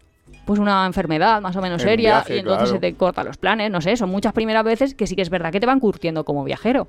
pues 0.49 0.59
una 0.59 0.87
enfermedad 0.87 1.43
más 1.43 1.55
o 1.57 1.61
menos 1.61 1.79
En 1.83 1.89
seria 1.89 2.09
viaje, 2.09 2.37
y 2.37 2.39
entonces 2.39 2.69
claro. 2.69 2.73
se 2.73 2.79
te 2.79 2.95
cortan 2.95 3.27
los 3.27 3.37
planes, 3.37 3.69
no 3.69 3.81
sé, 3.81 3.95
son 3.95 4.09
muchas 4.09 4.33
primeras 4.33 4.63
veces 4.63 4.95
que 4.95 5.05
sí 5.05 5.15
que 5.15 5.21
es 5.21 5.29
verdad 5.29 5.51
que 5.51 5.59
te 5.59 5.67
van 5.67 5.79
curtiendo 5.79 6.25
como 6.25 6.43
viajero. 6.43 6.87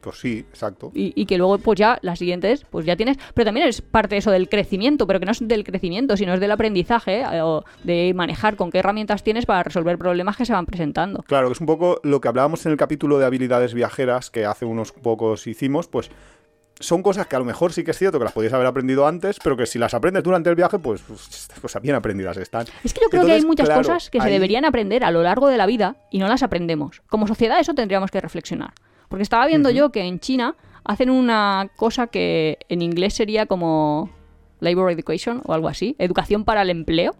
Pues 0.00 0.16
sí, 0.16 0.38
exacto. 0.48 0.90
Y, 0.94 1.12
y 1.14 1.26
que 1.26 1.36
luego, 1.36 1.58
pues 1.58 1.78
ya, 1.78 1.98
las 2.00 2.18
siguientes, 2.18 2.64
pues 2.70 2.86
ya 2.86 2.96
tienes. 2.96 3.18
Pero 3.34 3.44
también 3.44 3.68
es 3.68 3.82
parte 3.82 4.14
de 4.14 4.20
eso 4.20 4.30
del 4.30 4.48
crecimiento, 4.48 5.06
pero 5.06 5.20
que 5.20 5.26
no 5.26 5.32
es 5.32 5.46
del 5.46 5.64
crecimiento, 5.64 6.16
sino 6.16 6.32
es 6.32 6.40
del 6.40 6.50
aprendizaje, 6.50 7.20
eh, 7.20 7.42
o 7.42 7.62
de 7.84 8.14
manejar 8.14 8.56
con 8.56 8.70
qué 8.70 8.78
herramientas 8.78 9.22
tienes 9.22 9.44
para 9.44 9.62
resolver 9.64 9.98
problemas 9.98 10.38
que 10.38 10.46
se 10.46 10.54
van 10.54 10.64
presentando. 10.64 11.22
Claro, 11.24 11.48
que 11.48 11.52
es 11.52 11.60
un 11.60 11.66
poco 11.66 12.00
lo 12.04 12.22
que 12.22 12.28
hablábamos 12.28 12.64
en 12.64 12.72
el 12.72 12.78
capítulo 12.78 13.18
de 13.18 13.26
habilidades 13.26 13.74
viajeras 13.74 14.30
que 14.30 14.46
hace 14.46 14.64
unos 14.64 14.92
pocos 14.92 15.46
hicimos, 15.46 15.88
pues 15.88 16.10
son 16.80 17.02
cosas 17.02 17.26
que 17.26 17.36
a 17.36 17.38
lo 17.38 17.44
mejor 17.44 17.72
sí 17.72 17.84
que 17.84 17.90
es 17.90 17.98
cierto 17.98 18.18
que 18.18 18.24
las 18.24 18.32
podías 18.32 18.52
haber 18.52 18.66
aprendido 18.66 19.06
antes, 19.06 19.38
pero 19.42 19.56
que 19.56 19.66
si 19.66 19.78
las 19.78 19.94
aprendes 19.94 20.22
durante 20.22 20.50
el 20.50 20.56
viaje, 20.56 20.78
pues, 20.78 21.02
pues, 21.02 21.48
pues 21.60 21.82
bien 21.82 21.94
aprendidas 21.94 22.36
están. 22.36 22.66
Es 22.84 22.94
que 22.94 23.00
yo 23.02 23.08
creo 23.10 23.26
que 23.26 23.32
hay 23.32 23.44
muchas 23.44 23.66
claro, 23.66 23.82
cosas 23.82 24.10
que 24.10 24.20
se 24.20 24.30
deberían 24.30 24.64
aprender 24.64 25.04
a 25.04 25.10
lo 25.10 25.22
largo 25.22 25.48
de 25.48 25.56
la 25.56 25.66
vida 25.66 25.96
y 26.10 26.18
no 26.18 26.28
las 26.28 26.42
aprendemos. 26.42 27.02
Como 27.08 27.26
sociedad, 27.26 27.58
eso 27.60 27.74
tendríamos 27.74 28.10
que 28.10 28.20
reflexionar. 28.20 28.72
Porque 29.08 29.22
estaba 29.22 29.46
viendo 29.46 29.70
yo 29.70 29.90
que 29.90 30.02
en 30.02 30.20
China 30.20 30.56
hacen 30.84 31.10
una 31.10 31.70
cosa 31.76 32.06
que 32.06 32.58
en 32.68 32.82
inglés 32.82 33.14
sería 33.14 33.46
como 33.46 34.10
labor 34.60 34.90
education 34.90 35.42
o 35.44 35.54
algo 35.54 35.68
así, 35.68 35.96
educación 35.98 36.44
para 36.44 36.62
el 36.62 36.70
empleo. 36.70 37.14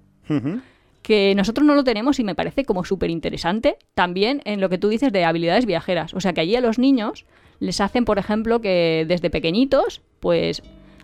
Que 1.02 1.34
nosotros 1.34 1.66
no 1.66 1.74
lo 1.74 1.84
tenemos 1.84 2.18
y 2.18 2.24
me 2.24 2.34
parece 2.34 2.66
como 2.66 2.84
súper 2.84 3.08
interesante 3.08 3.78
también 3.94 4.42
en 4.44 4.60
lo 4.60 4.68
que 4.68 4.76
tú 4.76 4.90
dices 4.90 5.10
de 5.10 5.24
habilidades 5.24 5.64
viajeras. 5.64 6.12
O 6.12 6.20
sea, 6.20 6.34
que 6.34 6.42
allí 6.42 6.54
a 6.54 6.60
los 6.60 6.78
niños 6.78 7.24
les 7.60 7.80
hacen, 7.80 8.04
por 8.04 8.18
ejemplo, 8.18 8.60
que 8.60 9.04
desde 9.08 9.30
pequeñitos, 9.30 10.00
pues 10.20 10.62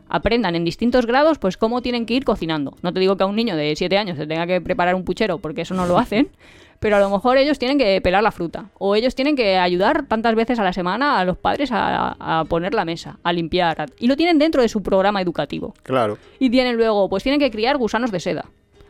aprendan 0.09 0.55
en 0.55 0.65
distintos 0.65 1.07
grados, 1.07 1.39
pues 1.39 1.57
cómo 1.57 1.81
tienen 1.83 2.07
que 2.07 2.15
ir 2.15 2.25
cocinando. 2.25 2.77
No 2.83 2.93
te 2.93 3.01
digo 3.01 3.17
que 3.17 3.23
a 3.25 3.27
un 3.27 3.37
niño 3.37 3.57
de 3.57 3.75
7 3.75 3.97
años 3.99 4.19
se 4.19 4.27
tenga 4.27 4.47
que 4.47 4.61
preparar 4.61 4.95
un 4.95 5.05
puchero, 5.05 5.39
porque 5.39 5.63
eso 5.63 5.75
no 5.75 5.87
lo 5.87 5.99
hacen, 5.99 6.29
pero 6.79 6.97
a 6.97 7.01
lo 7.01 7.09
mejor 7.11 7.39
ellos 7.39 7.59
tienen 7.59 7.79
que 7.79 8.01
pelar 8.03 8.23
la 8.23 8.31
fruta, 8.31 8.67
o 8.79 8.95
ellos 8.95 9.15
tienen 9.15 9.35
que 9.35 9.57
ayudar 9.57 10.07
tantas 10.07 10.35
veces 10.35 10.59
a 10.59 10.65
la 10.65 10.73
semana 10.75 11.19
a 11.19 11.25
los 11.25 11.39
padres 11.39 11.71
a, 11.73 12.41
a 12.41 12.45
poner 12.45 12.75
la 12.75 12.85
mesa, 12.85 13.19
a 13.23 13.33
limpiar, 13.33 13.81
a- 13.81 13.87
y 13.99 14.07
lo 14.07 14.17
tienen 14.17 14.39
dentro 14.39 14.61
de 14.61 14.69
su 14.69 14.83
programa 14.83 15.23
educativo. 15.23 15.75
Claro. 15.83 16.19
Y 16.39 16.51
tienen 16.51 16.77
luego, 16.77 17.09
pues 17.09 17.23
tienen 17.23 17.41
que 17.41 17.51
criar 17.51 17.79
gusanos 17.79 18.11
de 18.13 18.21
seda. 18.21 18.45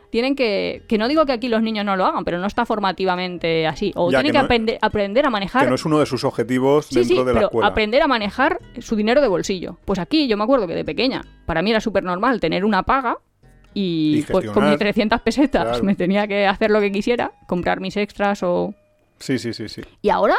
Tienen 0.09 0.35
que, 0.35 0.83
que 0.87 0.97
no 0.97 1.07
digo 1.07 1.25
que 1.25 1.31
aquí 1.33 1.47
los 1.49 1.61
niños 1.61 1.85
no 1.85 1.95
lo 1.95 2.05
hagan, 2.05 2.23
pero 2.23 2.39
no 2.39 2.47
está 2.47 2.65
formativamente 2.65 3.67
así. 3.67 3.91
O 3.95 4.11
Ya, 4.11 4.19
tienen 4.21 4.31
que 4.31 4.37
que, 4.37 4.39
no- 4.39 4.45
aprender, 4.45 4.79
aprender 4.81 5.25
a 5.25 5.29
manejar. 5.29 5.63
Que 5.63 5.69
no 5.69 5.75
es 5.75 5.85
uno 5.85 5.99
de 5.99 6.05
sus 6.05 6.23
objetivos 6.23 6.85
sí, 6.87 6.95
dentro 6.95 7.15
sí, 7.17 7.23
de 7.23 7.25
la 7.25 7.33
pero 7.33 7.45
escuela. 7.47 7.67
aprender 7.67 8.01
a 8.01 8.07
manejar 8.07 8.59
su 8.79 8.95
dinero 8.95 9.21
de 9.21 9.27
bolsillo. 9.27 9.77
Pues 9.85 9.99
aquí 9.99 10.27
yo 10.27 10.37
me 10.37 10.43
acuerdo 10.43 10.67
que 10.67 10.75
de 10.75 10.85
pequeña, 10.85 11.23
para 11.45 11.61
mí 11.61 11.71
era 11.71 11.81
súper 11.81 12.03
normal 12.03 12.39
tener 12.39 12.63
una 12.65 12.83
paga 12.83 13.17
y, 13.73 14.19
Y 14.19 14.21
pues, 14.31 14.49
con 14.51 14.69
mis 14.69 14.77
300 14.79 15.19
pesetas 15.21 15.63
Claro. 15.63 15.83
me 15.83 15.95
tenía 15.95 16.27
que 16.27 16.47
hacer 16.47 16.71
lo 16.71 16.79
que 16.79 16.91
quisiera, 16.91 17.31
comprar 17.47 17.79
mis 17.81 17.97
extras 17.97 18.41
o... 18.43 18.73
Sí, 19.19 19.37
sí, 19.39 19.53
sí, 19.53 19.67
sí. 19.67 19.81
Y 20.01 20.09
ahora, 20.09 20.35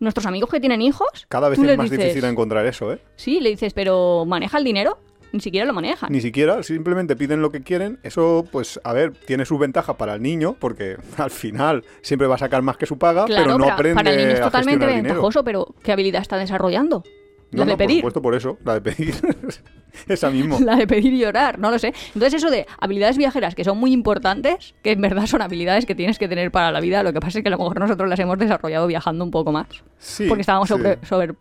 nuestros 0.00 0.24
amigos 0.26 0.48
que 0.50 0.58
tienen 0.60 0.80
hijos... 0.80 1.08
Cada 1.28 1.48
vez 1.50 1.58
es 1.58 1.76
más 1.76 1.90
dices- 1.90 1.98
difícil 1.98 2.24
encontrar 2.24 2.64
eso, 2.66 2.92
¿eh? 2.92 2.98
Sí, 3.16 3.40
le 3.40 3.50
dices, 3.50 3.74
pero 3.74 4.24
¿maneja 4.26 4.56
el 4.58 4.64
dinero? 4.64 4.98
Ni 5.32 5.40
siquiera 5.40 5.66
lo 5.66 5.72
manejan. 5.72 6.10
Ni 6.12 6.20
siquiera, 6.20 6.62
simplemente 6.62 7.16
piden 7.16 7.42
lo 7.42 7.50
que 7.50 7.62
quieren. 7.62 7.98
Eso, 8.02 8.44
pues, 8.50 8.80
a 8.84 8.92
ver, 8.92 9.12
tiene 9.12 9.44
sus 9.44 9.58
ventajas 9.58 9.96
para 9.96 10.14
el 10.14 10.22
niño, 10.22 10.56
porque 10.58 10.96
al 11.16 11.30
final 11.30 11.84
siempre 12.02 12.26
va 12.26 12.36
a 12.36 12.38
sacar 12.38 12.62
más 12.62 12.76
que 12.76 12.86
su 12.86 12.98
paga, 12.98 13.24
Claro, 13.26 13.44
pero 13.44 13.58
no 13.58 13.64
para, 13.64 13.74
aprende 13.74 13.94
para 13.94 14.10
el 14.10 14.16
niño 14.16 14.30
es 14.30 14.40
totalmente 14.40 14.86
ventajoso, 14.86 15.44
pero 15.44 15.74
¿qué 15.82 15.92
habilidad 15.92 16.22
está 16.22 16.36
desarrollando? 16.36 17.02
No, 17.50 17.60
la 17.60 17.64
de 17.64 17.72
no, 17.72 17.78
pedir. 17.78 18.02
Por 18.02 18.12
supuesto, 18.12 18.22
por 18.22 18.34
eso, 18.34 18.58
la 18.64 18.74
de 18.74 18.80
pedir. 18.82 19.14
Esa 20.06 20.30
mismo. 20.30 20.58
La 20.64 20.76
de 20.76 20.86
pedir 20.86 21.12
y 21.12 21.18
llorar, 21.18 21.58
no 21.58 21.70
lo 21.70 21.78
sé. 21.78 21.92
Entonces 22.08 22.34
eso 22.34 22.50
de 22.50 22.66
habilidades 22.78 23.16
viajeras 23.16 23.54
que 23.54 23.64
son 23.64 23.78
muy 23.78 23.92
importantes, 23.92 24.74
que 24.82 24.92
en 24.92 25.00
verdad 25.00 25.26
son 25.26 25.42
habilidades 25.42 25.86
que 25.86 25.94
tienes 25.94 26.18
que 26.18 26.28
tener 26.28 26.52
para 26.52 26.70
la 26.70 26.80
vida, 26.80 27.02
lo 27.02 27.12
que 27.12 27.20
pasa 27.20 27.38
es 27.38 27.42
que 27.42 27.48
a 27.48 27.50
lo 27.50 27.58
mejor 27.58 27.80
nosotros 27.80 28.08
las 28.08 28.18
hemos 28.20 28.38
desarrollado 28.38 28.86
viajando 28.86 29.24
un 29.24 29.30
poco 29.30 29.50
más. 29.50 29.66
Sí, 29.98 30.26
porque 30.28 30.42
estábamos 30.42 30.68
sí. 30.68 30.74
sobre, 30.74 30.98
sobre. 31.04 31.34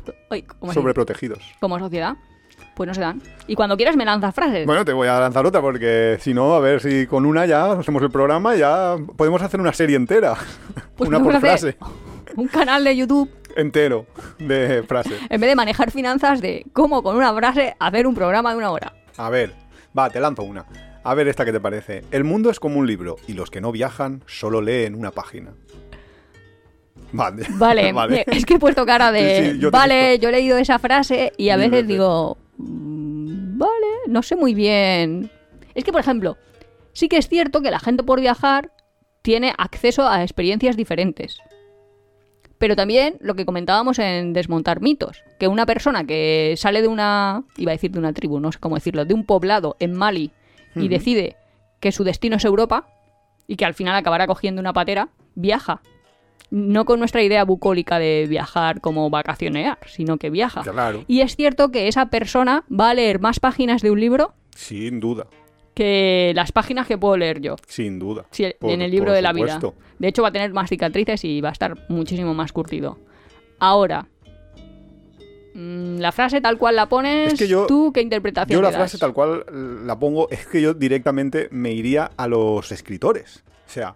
Sobreprotegidos. 0.73 1.43
como 1.59 1.77
sociedad. 1.77 2.15
Pues 2.77 2.87
no 2.87 2.93
se 2.93 3.01
dan. 3.01 3.19
Y 3.47 3.55
cuando 3.55 3.75
quieras 3.75 3.95
me 3.95 4.05
lanzas 4.05 4.35
frases. 4.35 4.67
Bueno, 4.67 4.85
te 4.85 4.93
voy 4.93 5.07
a 5.07 5.19
lanzar 5.19 5.43
otra 5.47 5.61
porque 5.61 6.17
si 6.21 6.35
no, 6.35 6.53
a 6.53 6.59
ver 6.59 6.79
si 6.79 7.07
con 7.07 7.25
una 7.25 7.47
ya 7.47 7.71
hacemos 7.71 8.03
el 8.03 8.11
programa, 8.11 8.55
ya 8.55 8.95
podemos 9.15 9.41
hacer 9.41 9.59
una 9.59 9.73
serie 9.73 9.95
entera. 9.95 10.35
Pues 10.95 11.09
una 11.09 11.21
por 11.21 11.39
frase. 11.39 11.75
Un 12.35 12.47
canal 12.47 12.83
de 12.83 12.95
YouTube, 12.95 13.29
Entero 13.55 14.05
de 14.37 14.83
frases. 14.83 15.19
en 15.27 15.41
vez 15.41 15.49
de 15.49 15.55
manejar 15.55 15.89
finanzas, 15.89 16.39
de 16.39 16.65
cómo 16.71 17.01
con 17.01 17.15
una 17.15 17.33
frase 17.33 17.75
hacer 17.79 18.05
un 18.05 18.13
programa 18.13 18.51
de 18.51 18.57
una 18.57 18.69
hora. 18.71 18.93
A 19.17 19.29
ver, 19.31 19.53
va, 19.97 20.09
te 20.11 20.19
lanzo 20.19 20.43
una. 20.43 20.65
A 21.03 21.13
ver 21.15 21.27
esta 21.27 21.45
que 21.45 21.51
te 21.51 21.59
parece. 21.59 22.03
El 22.11 22.23
mundo 22.23 22.51
es 22.51 22.59
como 22.59 22.77
un 22.77 22.85
libro 22.85 23.15
y 23.27 23.33
los 23.33 23.49
que 23.49 23.59
no 23.61 23.71
viajan 23.71 24.23
solo 24.27 24.61
leen 24.61 24.93
una 24.93 25.09
página. 25.11 25.53
Vale. 27.11 27.45
Vale, 27.57 28.23
es 28.27 28.45
que 28.45 28.55
he 28.55 28.59
puesto 28.59 28.85
cara 28.85 29.11
de. 29.11 29.43
Sí, 29.43 29.51
sí, 29.53 29.59
yo 29.59 29.71
te 29.71 29.77
he 29.77 29.79
vale, 29.79 30.19
yo 30.19 30.29
he 30.29 30.31
leído 30.31 30.57
esa 30.57 30.77
frase 30.79 31.31
y 31.37 31.49
a 31.49 31.57
veces. 31.57 31.87
digo. 31.87 32.37
"Mm, 32.57 33.57
Vale, 33.57 33.87
no 34.07 34.21
sé 34.21 34.35
muy 34.35 34.53
bien. 34.53 35.31
Es 35.73 35.83
que, 35.83 35.91
por 35.91 36.01
ejemplo, 36.01 36.37
sí 36.93 37.07
que 37.09 37.17
es 37.17 37.27
cierto 37.27 37.61
que 37.61 37.71
la 37.71 37.79
gente 37.79 38.03
por 38.03 38.19
viajar 38.19 38.71
tiene 39.21 39.53
acceso 39.57 40.07
a 40.07 40.23
experiencias 40.23 40.77
diferentes. 40.77 41.39
Pero 42.57 42.75
también 42.75 43.17
lo 43.19 43.35
que 43.35 43.45
comentábamos 43.45 43.99
en 43.99 44.33
Desmontar 44.33 44.81
mitos, 44.81 45.23
que 45.39 45.47
una 45.47 45.65
persona 45.65 46.05
que 46.05 46.55
sale 46.57 46.81
de 46.81 46.87
una, 46.87 47.43
iba 47.57 47.71
a 47.71 47.75
decir 47.75 47.91
de 47.91 47.99
una 47.99 48.13
tribu, 48.13 48.39
no 48.39 48.51
sé 48.51 48.59
cómo 48.59 48.75
decirlo, 48.75 49.05
de 49.05 49.13
un 49.13 49.25
poblado 49.25 49.75
en 49.79 49.93
Mali 49.93 50.31
y 50.75 50.87
decide 50.89 51.35
que 51.79 51.91
su 51.91 52.03
destino 52.03 52.37
es 52.37 52.45
Europa 52.45 52.87
y 53.47 53.55
que 53.55 53.65
al 53.65 53.73
final 53.73 53.95
acabará 53.95 54.27
cogiendo 54.27 54.59
una 54.59 54.73
patera, 54.73 55.09
viaja. 55.35 55.81
No 56.49 56.85
con 56.85 56.99
nuestra 56.99 57.21
idea 57.23 57.43
bucólica 57.43 57.99
de 57.99 58.25
viajar 58.29 58.79
como 58.79 59.09
vacacionear, 59.09 59.77
sino 59.85 60.17
que 60.17 60.29
viaja. 60.29 60.61
Claro, 60.61 61.03
Y 61.07 61.19
es 61.21 61.35
cierto 61.35 61.71
que 61.71 61.87
esa 61.89 62.05
persona 62.05 62.63
va 62.71 62.91
a 62.91 62.93
leer 62.93 63.19
más 63.19 63.39
páginas 63.41 63.81
de 63.81 63.91
un 63.91 63.99
libro 63.99 64.33
sin 64.55 64.99
duda, 65.01 65.27
que 65.75 66.31
las 66.35 66.51
páginas 66.53 66.87
que 66.87 66.97
puedo 66.97 67.17
leer 67.17 67.41
yo. 67.41 67.57
sin 67.67 67.99
duda. 67.99 68.25
Por- 68.59 68.71
en 68.71 68.81
el 68.81 68.91
libro 68.91 69.11
de 69.11 69.21
la 69.21 69.33
vida. 69.33 69.59
De 69.99 70.07
hecho, 70.07 70.21
va 70.21 70.29
a 70.29 70.31
tener 70.31 70.51
más 70.53 70.69
cicatrices 70.69 71.23
y 71.25 71.41
va 71.41 71.49
a 71.49 71.51
estar 71.51 71.75
muchísimo 71.89 72.33
más 72.33 72.51
curtido. 72.53 72.97
Ahora, 73.59 74.07
mm, 75.53 75.97
la 75.99 76.11
frase 76.11 76.41
tal 76.41 76.57
cual 76.57 76.75
la 76.75 76.87
pones, 76.87 77.33
Es 77.33 77.39
que 77.39 77.47
yo- 77.47 77.67
¿tú 77.67 77.91
qué 77.93 78.01
interpretación 78.01 78.55
Yo 78.57 78.61
la 78.61 78.69
das? 78.69 78.77
frase 78.77 78.97
tal 78.97 79.13
cual 79.13 79.43
la 79.85 79.97
pongo, 79.99 80.29
es 80.29 80.45
que 80.47 80.61
yo 80.61 80.73
directamente 80.73 81.47
me 81.51 81.71
iría 81.73 82.11
a 82.17 82.27
los 82.27 82.71
escritores. 82.71 83.43
O 83.67 83.69
sea, 83.69 83.95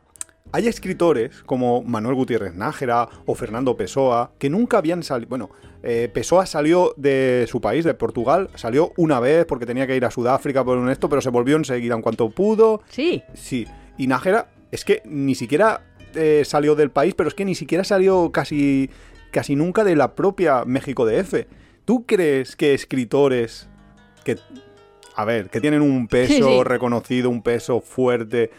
hay 0.52 0.68
escritores 0.68 1.44
como 1.46 1.82
Manuel 1.84 2.16
Gutiérrez 2.16 2.54
Nájera 2.56 3.08
o 3.26 3.36
Fernando 3.36 3.76
Pessoa 3.78 4.32
que 4.38 4.50
nunca 4.50 4.78
habían 4.78 5.04
salido. 5.04 5.30
Bueno, 5.30 5.50
eh, 5.84 6.10
Pessoa 6.14 6.46
salió 6.46 6.94
de 6.98 7.46
su 7.50 7.62
país, 7.62 7.86
de 7.86 7.94
Portugal, 7.94 8.50
salió 8.56 8.92
una 8.98 9.20
vez 9.20 9.46
porque 9.46 9.66
tenía 9.66 9.88
que 9.88 9.96
ir 9.96 10.06
a 10.06 10.12
Sudáfrica 10.12 10.64
por 10.64 10.78
un 10.78 10.90
esto, 10.90 11.10
pero 11.10 11.22
se 11.22 11.30
volvió 11.30 11.56
enseguida 11.58 11.96
en 11.96 12.02
cuanto 12.02 12.30
pudo. 12.30 12.82
Sí, 12.90 13.24
Sí, 13.34 13.66
y 13.98 14.08
Nájera 14.08 14.50
es 14.72 14.86
que 14.86 15.02
ni 15.06 15.36
siquiera 15.36 15.82
eh, 16.16 16.44
salió 16.46 16.76
del 16.76 16.92
país, 16.92 17.14
pero 17.16 17.30
es 17.30 17.36
que 17.36 17.46
ni 17.46 17.56
siquiera 17.56 17.84
salió 17.84 18.32
casi, 18.32 18.90
casi 19.32 19.56
nunca 19.56 19.84
de 19.84 19.96
la 19.96 20.14
propia 20.16 20.66
México 20.66 21.06
DF. 21.06 21.46
¿Tú 21.86 22.06
crees 22.06 22.56
que 22.56 22.74
escritores 22.74 23.70
que, 24.24 24.38
a 25.16 25.26
ver, 25.26 25.50
que 25.50 25.60
tienen 25.62 25.82
un 25.82 26.08
peso 26.08 26.34
Sí, 26.34 26.42
sí. 26.44 26.64
reconocido, 26.64 27.30
un 27.30 27.42
peso 27.42 27.82
fuerte, 27.82 28.52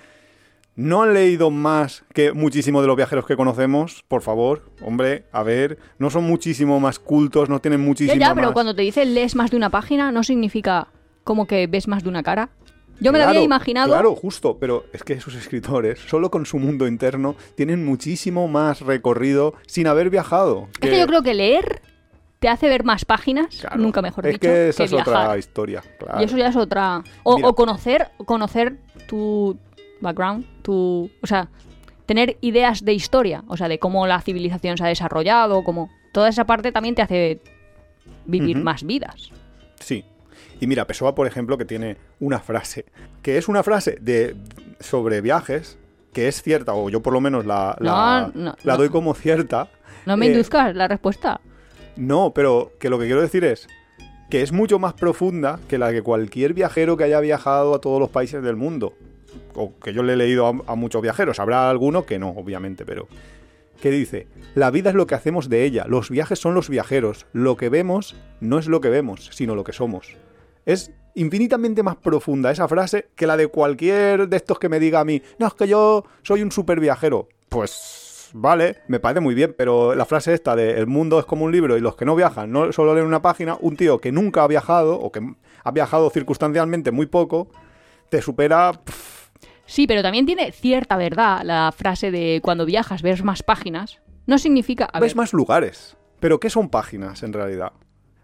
no 0.74 1.02
han 1.02 1.12
leído 1.14 1.50
más 1.50 2.04
que 2.14 2.32
muchísimo 2.32 2.80
de 2.80 2.86
los 2.86 2.96
viajeros 2.96 3.26
que 3.26 3.36
conocemos? 3.36 4.04
Por 4.08 4.22
favor, 4.22 4.62
hombre, 4.82 5.24
a 5.32 5.42
ver, 5.42 5.78
no 5.98 6.10
son 6.10 6.24
muchísimo 6.24 6.80
más 6.80 6.98
cultos, 6.98 7.48
no 7.48 7.60
tienen 7.60 7.80
ya, 7.80 7.86
muchísimo 7.86 8.20
ya, 8.20 8.34
pero 8.34 8.48
más... 8.48 8.52
cuando 8.54 8.74
te 8.74 8.82
dice 8.82 9.04
lees 9.04 9.34
más 9.36 9.50
de 9.50 9.56
una 9.56 9.70
página, 9.70 10.12
no 10.12 10.22
significa 10.22 10.88
como 11.24 11.46
que 11.46 11.66
ves 11.66 11.88
más 11.88 12.02
de 12.02 12.08
una 12.08 12.22
cara. 12.22 12.48
Yo 13.00 13.10
me 13.10 13.18
lo 13.18 13.24
Claro, 13.24 13.30
había 13.30 13.42
imaginado. 13.42 13.88
Claro, 13.88 14.14
justo, 14.14 14.58
pero 14.60 14.84
es 14.92 15.02
que 15.02 15.14
esos 15.14 15.34
escritores, 15.34 15.98
solo 15.98 16.30
con 16.30 16.46
su 16.46 16.58
mundo 16.58 16.86
interno, 16.86 17.34
tienen 17.56 17.84
muchísimo 17.84 18.46
más 18.46 18.80
recorrido 18.80 19.54
sin 19.66 19.88
haber 19.88 20.08
viajado. 20.08 20.68
Es 20.80 20.88
que 20.90 20.98
yo 20.98 21.06
creo 21.08 21.22
que 21.22 21.34
leer 21.34 21.82
te 22.38 22.48
hace 22.48 22.68
ver 22.68 22.84
más 22.84 23.04
páginas, 23.04 23.56
Claro, 23.60 23.76
nunca 23.78 24.02
mejor 24.02 24.26
es 24.26 24.32
dicho, 24.34 24.40
que 24.42 24.68
esa 24.68 24.84
es 24.84 24.90
viajar. 24.92 25.24
otra 25.26 25.38
historia, 25.38 25.82
claro. 25.98 26.20
Y 26.20 26.24
eso 26.24 26.36
ya 26.36 26.48
es 26.48 26.56
otra. 26.56 27.02
O, 27.24 27.36
Mira. 27.36 27.48
o 27.48 27.54
conocer, 27.54 28.08
conocer 28.24 28.76
tu 29.08 29.56
background, 30.02 30.44
tu. 30.62 31.10
O 31.22 31.26
sea, 31.26 31.48
tener 32.06 32.36
ideas 32.40 32.84
de 32.84 32.92
historia, 32.92 33.42
o 33.46 33.56
sea, 33.56 33.68
de 33.68 33.78
cómo 33.78 34.06
la 34.06 34.20
civilización 34.20 34.76
se 34.76 34.84
ha 34.84 34.88
desarrollado, 34.88 35.62
cómo. 35.64 35.90
Toda 36.12 36.28
esa 36.28 36.44
parte 36.44 36.72
también 36.72 36.94
te 36.94 37.02
hace 37.02 37.40
vivir 38.26 38.58
más 38.58 38.82
vidas. 38.84 39.30
Sí. 39.80 40.04
Y 40.60 40.66
mira, 40.66 40.86
Pessoa, 40.86 41.14
por 41.14 41.26
ejemplo, 41.26 41.56
que 41.58 41.64
tiene 41.64 41.96
una 42.20 42.38
frase, 42.38 42.84
que 43.22 43.38
es 43.38 43.48
una 43.48 43.62
frase 43.62 43.96
de 44.00 44.36
sobre 44.78 45.20
viajes, 45.20 45.78
que 46.12 46.28
es 46.28 46.42
cierta, 46.42 46.74
o 46.74 46.90
yo 46.90 47.00
por 47.02 47.12
lo 47.14 47.20
menos 47.20 47.46
la, 47.46 47.76
la, 47.80 48.30
No, 48.34 48.42
no, 48.44 48.56
la 48.62 48.72
no. 48.74 48.78
doy 48.78 48.90
como 48.90 49.14
cierta. 49.14 49.68
No 50.06 50.16
me 50.16 50.26
Eh, 50.26 50.30
induzcas 50.32 50.74
la 50.76 50.86
respuesta. 50.88 51.40
No, 51.96 52.32
pero 52.34 52.72
que 52.78 52.90
lo 52.90 52.98
que 52.98 53.06
quiero 53.06 53.22
decir 53.22 53.44
es 53.44 53.66
que 54.30 54.42
es 54.42 54.52
mucho 54.52 54.78
más 54.78 54.94
profunda 54.94 55.58
que 55.68 55.78
la 55.78 55.90
que 55.92 56.02
cualquier 56.02 56.54
viajero 56.54 56.96
que 56.96 57.04
haya 57.04 57.20
viajado 57.20 57.74
a 57.74 57.80
todos 57.80 57.98
los 58.00 58.10
países 58.10 58.42
del 58.42 58.56
mundo. 58.56 58.94
O 59.54 59.78
que 59.78 59.92
yo 59.92 60.02
le 60.02 60.14
he 60.14 60.16
leído 60.16 60.46
a, 60.46 60.74
muchos 60.74 61.02
viajeros. 61.02 61.40
Habrá 61.40 61.70
alguno 61.70 62.06
que 62.06 62.18
no, 62.18 62.30
obviamente, 62.30 62.84
pero... 62.84 63.08
Que 63.80 63.90
dice, 63.90 64.28
la 64.54 64.70
vida 64.70 64.90
es 64.90 64.94
lo 64.94 65.08
que 65.08 65.16
hacemos 65.16 65.48
de 65.48 65.64
ella, 65.64 65.86
los 65.88 66.08
viajes 66.08 66.38
son 66.38 66.54
los 66.54 66.68
viajeros, 66.68 67.26
lo 67.32 67.56
que 67.56 67.68
vemos 67.68 68.14
no 68.40 68.60
es 68.60 68.68
lo 68.68 68.80
que 68.80 68.90
vemos, 68.90 69.28
sino 69.32 69.56
lo 69.56 69.64
que 69.64 69.72
somos. 69.72 70.16
Es 70.64 70.92
infinitamente 71.14 71.82
más 71.82 71.96
profunda 71.96 72.50
esa 72.50 72.68
frase 72.68 73.08
que 73.14 73.26
la 73.26 73.36
de 73.36 73.48
cualquier 73.48 74.28
de 74.28 74.36
estos 74.36 74.58
que 74.58 74.68
me 74.68 74.80
diga 74.80 75.00
a 75.00 75.04
mí, 75.04 75.22
no, 75.38 75.46
es 75.46 75.54
que 75.54 75.68
yo 75.68 76.04
soy 76.22 76.42
un 76.42 76.52
super 76.52 76.80
viajero. 76.80 77.28
Pues 77.48 78.30
vale, 78.34 78.78
me 78.88 79.00
parece 79.00 79.20
muy 79.20 79.34
bien, 79.34 79.54
pero 79.56 79.94
la 79.94 80.04
frase 80.04 80.32
esta 80.32 80.56
de 80.56 80.78
el 80.78 80.86
mundo 80.86 81.18
es 81.18 81.24
como 81.24 81.44
un 81.44 81.52
libro 81.52 81.76
y 81.76 81.80
los 81.80 81.96
que 81.96 82.04
no 82.04 82.16
viajan 82.16 82.50
no 82.50 82.72
solo 82.72 82.94
leen 82.94 83.06
una 83.06 83.22
página, 83.22 83.56
un 83.60 83.76
tío 83.76 83.98
que 83.98 84.12
nunca 84.12 84.44
ha 84.44 84.48
viajado 84.48 84.98
o 84.98 85.12
que 85.12 85.20
ha 85.64 85.70
viajado 85.70 86.08
circunstancialmente 86.10 86.90
muy 86.90 87.06
poco, 87.06 87.48
te 88.08 88.22
supera... 88.22 88.72
Sí, 89.66 89.86
pero 89.86 90.02
también 90.02 90.26
tiene 90.26 90.52
cierta 90.52 90.96
verdad 90.96 91.42
la 91.44 91.72
frase 91.76 92.10
de 92.10 92.40
cuando 92.42 92.64
viajas 92.66 93.02
ves 93.02 93.22
más 93.22 93.42
páginas. 93.42 94.00
No 94.26 94.38
significa. 94.38 94.84
A 94.86 95.00
ves 95.00 95.12
ver, 95.12 95.16
más 95.16 95.32
lugares. 95.32 95.96
Pero 96.20 96.38
¿qué 96.40 96.50
son 96.50 96.68
páginas 96.68 97.22
en 97.22 97.32
realidad? 97.32 97.72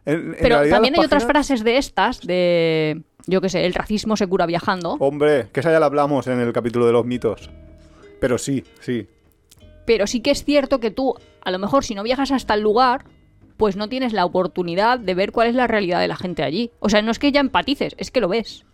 En- 0.05 0.15
en 0.31 0.37
pero 0.41 0.57
realidad 0.57 0.77
también 0.77 0.95
hay 0.99 1.05
otras 1.05 1.25
frases 1.25 1.65
de 1.65 1.77
estas, 1.79 2.21
de. 2.27 3.03
Yo 3.27 3.41
qué 3.41 3.49
sé, 3.49 3.67
el 3.67 3.75
racismo 3.75 4.17
se 4.17 4.27
cura 4.27 4.47
viajando. 4.47 4.97
Hombre, 5.01 5.49
que 5.53 5.61
esa 5.61 5.71
ya 5.71 5.81
la 5.81 5.87
hablamos 5.87 6.27
en 6.29 6.41
el 6.41 6.53
capítulo 6.53 6.87
de 6.87 6.93
los 6.93 7.05
mitos. 7.05 7.51
Pero 8.21 8.39
sí, 8.39 8.65
sí. 8.81 9.07
Pero 9.85 10.07
sí 10.07 10.21
que 10.21 10.31
es 10.31 10.45
cierto 10.45 10.81
que 10.81 10.91
tú, 10.91 11.15
a 11.43 11.51
lo 11.51 11.59
mejor 11.59 11.85
si 11.85 11.95
no 11.95 12.03
viajas 12.03 12.31
hasta 12.31 12.55
el 12.55 12.61
lugar, 12.63 13.05
pues 13.57 13.77
no 13.77 13.89
tienes 13.89 14.13
la 14.13 14.25
oportunidad 14.25 14.99
de 14.99 15.15
ver 15.15 15.33
cuál 15.33 15.49
es 15.49 15.55
la 15.55 15.67
realidad 15.67 16.01
de 16.01 16.09
la 16.09 16.17
gente 16.17 16.43
allí. 16.43 16.71
O 16.81 16.89
sea, 16.89 17.03
no 17.03 17.11
es 17.11 17.19
que 17.19 17.33
ya 17.33 17.41
empatices, 17.41 17.95
es 17.99 18.11
que 18.11 18.21
lo 18.21 18.29
ves. 18.29 18.65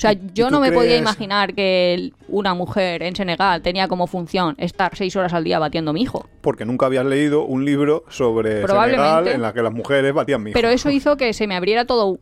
O 0.00 0.02
sea, 0.02 0.12
¿Y- 0.14 0.16
y 0.16 0.30
yo 0.32 0.48
no 0.48 0.60
me 0.60 0.72
podía 0.72 0.96
imaginar 0.96 1.52
que 1.52 2.12
una 2.26 2.54
mujer 2.54 3.02
en 3.02 3.14
Senegal 3.14 3.60
tenía 3.60 3.86
como 3.86 4.06
función 4.06 4.54
estar 4.56 4.96
seis 4.96 5.14
horas 5.14 5.34
al 5.34 5.44
día 5.44 5.58
batiendo 5.58 5.90
a 5.90 5.92
mi 5.94 6.00
hijo. 6.00 6.26
Porque 6.40 6.64
nunca 6.64 6.86
habías 6.86 7.04
leído 7.04 7.44
un 7.44 7.66
libro 7.66 8.04
sobre. 8.08 8.66
Senegal 8.66 9.28
en 9.28 9.42
la 9.42 9.52
que 9.52 9.60
las 9.60 9.74
mujeres 9.74 10.14
batían 10.14 10.42
mi 10.42 10.52
Pero 10.52 10.70
eso 10.70 10.88
hizo 10.90 11.18
que 11.18 11.34
se 11.34 11.46
me 11.46 11.54
abriera 11.54 11.84
todo, 11.84 12.18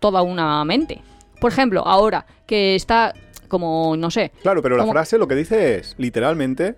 toda 0.00 0.22
una 0.22 0.64
mente. 0.64 1.02
Por 1.38 1.52
ejemplo, 1.52 1.86
ahora 1.86 2.24
que 2.46 2.76
está 2.76 3.12
como, 3.48 3.94
no 3.98 4.10
sé, 4.10 4.32
Claro, 4.40 4.62
pero 4.62 4.78
la 4.78 4.86
frase 4.86 5.18
lo 5.18 5.28
que 5.28 5.34
dice 5.34 5.76
es, 5.76 5.94
literalmente, 5.98 6.76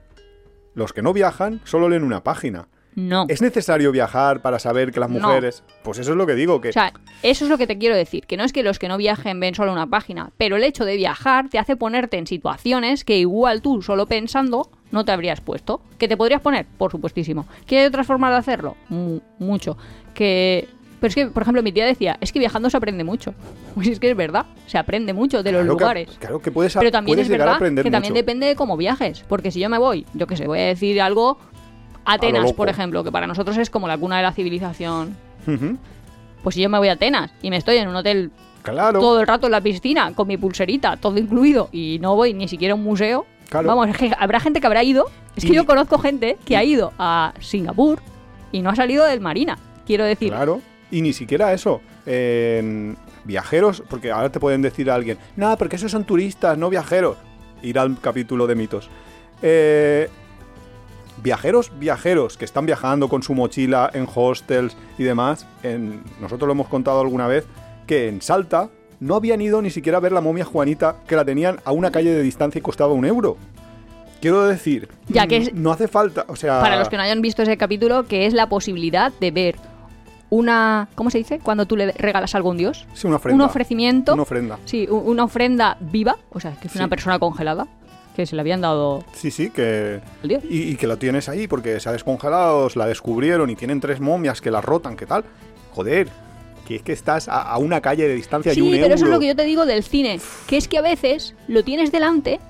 los 0.75 0.93
que 0.93 1.01
no 1.03 1.13
viajan 1.13 1.61
solo 1.63 1.89
leen 1.89 2.03
una 2.03 2.25
página. 2.25 2.67
No. 2.97 3.27
¿Es 3.29 3.43
necesario 3.43 3.91
viajar 3.93 4.41
para 4.43 4.59
saber 4.59 4.93
que 4.93 5.01
las 5.01 5.11
No. 5.11 5.21
mujeres... 5.29 5.63
Pues 5.83 5.99
eso 5.99 6.13
es 6.13 6.17
lo 6.17 6.27
que 6.27 6.35
digo, 6.35 6.61
que... 6.61 6.69
O 6.71 6.73
sea, 6.73 6.93
eso 7.23 7.45
es 7.45 7.51
lo 7.51 7.59
que 7.59 7.67
te 7.67 7.77
quiero 7.79 7.97
decir, 7.97 8.27
que 8.27 8.37
no 8.37 8.45
es 8.45 8.53
que 8.53 8.63
los 8.63 8.79
que 8.79 8.89
no 8.89 8.97
viajen 8.97 9.39
ven 9.41 9.55
solo 9.55 9.73
una 9.73 9.87
página, 9.87 10.31
pero 10.39 10.57
el 10.57 10.65
hecho 10.65 10.85
de 10.85 10.97
viajar 10.97 11.49
te 11.49 11.59
hace 11.59 11.77
ponerte 11.77 12.17
en 12.19 12.27
situaciones 12.27 13.05
que 13.05 13.19
igual 13.19 13.63
tú 13.63 13.83
solo 13.83 14.07
pensando 14.07 14.71
no 14.91 15.05
te 15.05 15.13
habrías 15.13 15.41
puesto. 15.41 15.81
¿Que 15.99 16.07
te 16.09 16.17
podrías 16.17 16.41
poner? 16.41 16.67
Por 16.79 16.91
supuestísimo. 16.93 17.47
¿Que 17.67 17.81
hay 17.81 17.87
otras 17.87 18.07
formas 18.07 18.31
de 18.31 18.37
hacerlo? 18.39 18.77
Mu- 18.89 19.21
mucho. 19.39 19.77
Que... 20.15 20.69
Pero 21.01 21.09
es 21.09 21.15
que, 21.17 21.27
por 21.27 21.43
ejemplo, 21.43 21.63
mi 21.63 21.71
tía 21.73 21.85
decía, 21.85 22.17
es 22.23 22.33
que 22.33 22.39
viajando 22.39 22.71
se 22.71 22.77
aprende 22.77 23.05
mucho. 23.05 23.35
Pues 23.75 23.89
es 23.89 23.99
que 23.99 24.09
es 24.11 24.17
verdad, 24.17 24.47
se 24.69 24.79
aprende 24.79 25.13
mucho 25.13 25.43
de 25.43 25.51
los 25.51 25.63
Claro 25.63 25.77
que- 25.77 25.83
lugares. 25.83 26.11
claro 26.21 26.41
que 26.41 26.53
puedes, 26.53 26.75
Pero 26.75 26.93
también 26.93 27.17
puedes 27.17 27.27
es 27.27 27.29
llegar 27.29 27.41
verdad 27.47 27.55
a 27.55 27.57
aprender 27.57 27.83
que 27.85 27.91
también 27.91 28.13
mucho. 28.13 28.23
depende 28.23 28.47
de 28.47 28.55
cómo 28.55 28.77
viajes. 28.77 29.25
Porque 29.29 29.51
si 29.51 29.59
yo 29.59 29.69
me 29.69 29.79
voy, 29.79 30.07
yo 30.15 30.29
que 30.29 30.37
sé, 30.37 30.47
voy 30.47 30.61
a 30.61 30.67
decir 30.67 31.03
algo, 31.03 31.37
Atenas, 32.05 32.53
por 32.53 32.69
ejemplo, 32.69 33.03
que 33.05 33.11
para 33.13 33.27
nosotros 33.27 33.57
es 33.59 33.71
como 33.71 33.89
la 33.89 33.97
cuna 33.99 34.17
de 34.19 34.23
la 34.23 34.33
civilización. 34.33 35.17
Pues 36.43 36.55
si 36.55 36.61
yo 36.63 36.69
me 36.69 36.79
voy 36.79 36.89
a 36.89 36.93
Atenas 36.93 37.31
y 37.43 37.51
me 37.51 37.57
estoy 37.57 37.77
en 37.79 37.89
un 37.89 37.97
hotel 37.97 38.31
Claro. 38.63 38.99
todo 39.01 39.21
el 39.21 39.27
rato 39.27 39.47
en 39.47 39.53
la 39.53 39.61
piscina, 39.61 40.13
con 40.15 40.27
mi 40.29 40.37
pulserita, 40.37 40.97
todo 40.97 41.19
incluido, 41.19 41.69
y 41.73 41.99
no 42.01 42.17
voy 42.17 42.33
ni 42.35 42.49
siquiera 42.49 42.73
a 42.73 42.75
un 42.77 42.83
museo, 42.85 43.27
Claro. 43.51 43.69
vamos, 43.69 43.89
es 43.89 43.97
que 43.97 44.13
habrá 44.19 44.41
gente 44.41 44.61
que 44.61 44.67
habrá 44.67 44.83
ido. 44.83 45.07
Es 45.37 45.45
que 45.45 45.53
Y- 45.53 45.57
yo 45.57 45.67
conozco 45.67 45.99
gente 45.99 46.37
que 46.45 46.57
ha 46.57 46.65
ido 46.65 46.93
a 46.99 47.35
Singapur 47.41 48.01
y 48.53 48.63
no 48.63 48.71
ha 48.71 48.75
salido 48.77 49.05
del 49.05 49.21
Marina. 49.21 49.59
Quiero 49.87 50.05
decir, 50.05 50.31
Claro. 50.31 50.61
Y 50.91 51.03
ni 51.03 51.13
siquiera 51.13 51.53
eso. 51.53 51.81
Viajeros, 53.25 53.83
porque 53.89 54.11
ahora 54.13 54.31
te 54.31 54.39
pueden 54.39 54.61
decir 54.63 54.91
a 54.91 54.95
alguien, 54.95 55.19
no, 55.37 55.57
porque 55.57 55.77
esos 55.77 55.91
son 55.91 56.05
turistas, 56.05 56.59
no 56.59 56.69
viajeros. 56.69 57.17
Ir 57.63 57.79
al 57.79 57.99
capítulo 58.01 58.47
de 58.47 58.55
mitos. 58.55 58.91
Eh, 59.43 60.09
viajeros, 61.25 61.73
viajeros, 61.81 62.37
que 62.37 62.45
están 62.45 62.67
viajando 62.67 63.09
con 63.09 63.23
su 63.25 63.35
mochila 63.35 63.91
en 63.95 64.07
hostels 64.15 64.77
y 64.99 65.03
demás. 65.03 65.47
En, 65.65 66.05
nosotros 66.21 66.47
lo 66.47 66.53
hemos 66.53 66.69
contado 66.69 67.01
alguna 67.01 67.27
vez, 67.27 67.47
que 67.87 68.07
en 68.09 68.23
Salta 68.23 68.69
no 69.01 69.17
habían 69.17 69.41
ido 69.41 69.61
ni 69.61 69.71
siquiera 69.71 69.99
a 69.99 70.01
ver 70.01 70.13
la 70.13 70.21
momia 70.21 70.45
Juanita, 70.45 70.97
que 71.09 71.17
la 71.17 71.25
tenían 71.25 71.59
a 71.65 71.73
una 71.73 71.91
calle 71.91 72.13
de 72.15 72.23
distancia 72.23 72.61
y 72.61 72.63
costaba 72.63 72.93
un 72.93 73.05
euro. 73.05 73.37
Quiero 74.21 74.45
decir, 74.47 74.89
Ya 75.09 75.27
que 75.27 75.39
es- 75.39 75.55
no 75.55 75.73
hace 75.73 75.89
falta, 75.89 76.25
o 76.29 76.37
sea... 76.37 76.61
para 76.61 76.79
los 76.79 76.89
que 76.89 76.97
no 76.97 77.03
hayan 77.03 77.21
visto 77.21 77.43
ese 77.43 77.57
capítulo, 77.57 78.05
que 78.05 78.27
es 78.27 78.33
la 78.35 78.49
posibilidad 78.49 79.13
de 79.21 79.31
ver 79.31 79.57
una. 80.31 80.89
¿Cómo 80.95 81.11
se 81.11 81.19
dice? 81.19 81.39
Cuando 81.41 81.67
tú 81.67 81.77
le 81.77 81.93
regalas 81.93 82.35
algo 82.35 82.49
a 82.49 82.53
un 82.53 82.59
dios. 82.59 82.87
Sí, 82.95 83.07
una 83.07 83.17
ofrenda. 83.17 83.45
Un 83.45 83.49
ofrecimiento. 83.51 84.15
Una 84.15 84.23
ofrenda. 84.23 84.59
Sí, 84.65 84.87
una 84.91 85.25
ofrenda 85.25 85.77
viva, 85.81 86.17
o 86.33 86.41
sea, 86.41 86.53
que 86.53 86.69
es 86.69 86.75
una 86.77 86.85
Sí. 86.85 86.91
persona 86.91 87.19
congelada, 87.19 87.67
que 88.15 88.27
se 88.27 88.35
le 88.37 88.41
habían 88.41 88.61
dado 88.61 89.05
Sí, 89.13 89.31
sí, 89.31 89.51
que... 89.51 90.01
Y, 90.49 90.63
y 90.71 90.77
que 90.77 90.87
lo 90.87 90.97
tienes 90.99 91.29
ahí 91.29 91.47
porque 91.49 91.81
se 91.81 91.89
ha 91.89 91.93
descongelado, 91.93 92.69
la 92.75 92.87
descubrieron 92.87 93.51
y 93.51 93.57
tienen 93.57 93.81
tres 93.81 94.01
momias 94.01 94.41
que 94.41 94.51
la 94.51 94.61
rotan, 94.61 94.97
¿qué 94.97 95.07
tal? 95.07 95.25
Joder, 95.73 96.09
que 96.67 96.77
es 96.77 96.83
que 96.83 96.93
estás 96.93 97.29
a, 97.29 97.43
a 97.43 97.59
una 97.59 97.81
calle 97.81 98.07
de 98.09 98.15
distancia 98.15 98.53
y 98.53 98.55
Sí, 98.55 98.61
un 98.63 98.71
pero 98.71 98.85
euro. 98.85 98.95
eso 98.95 99.05
es 99.07 99.11
lo 99.11 99.21
que 99.21 99.27
yo 99.27 99.37
te 99.37 99.45
digo 99.45 99.67
del 99.67 99.83
cine, 99.83 100.21
que 100.47 100.57
es 100.57 100.69
que 100.69 100.79
a 100.79 100.83
veces 100.83 101.35
lo 101.49 101.63
tienes 101.65 101.91
delante 101.93 102.41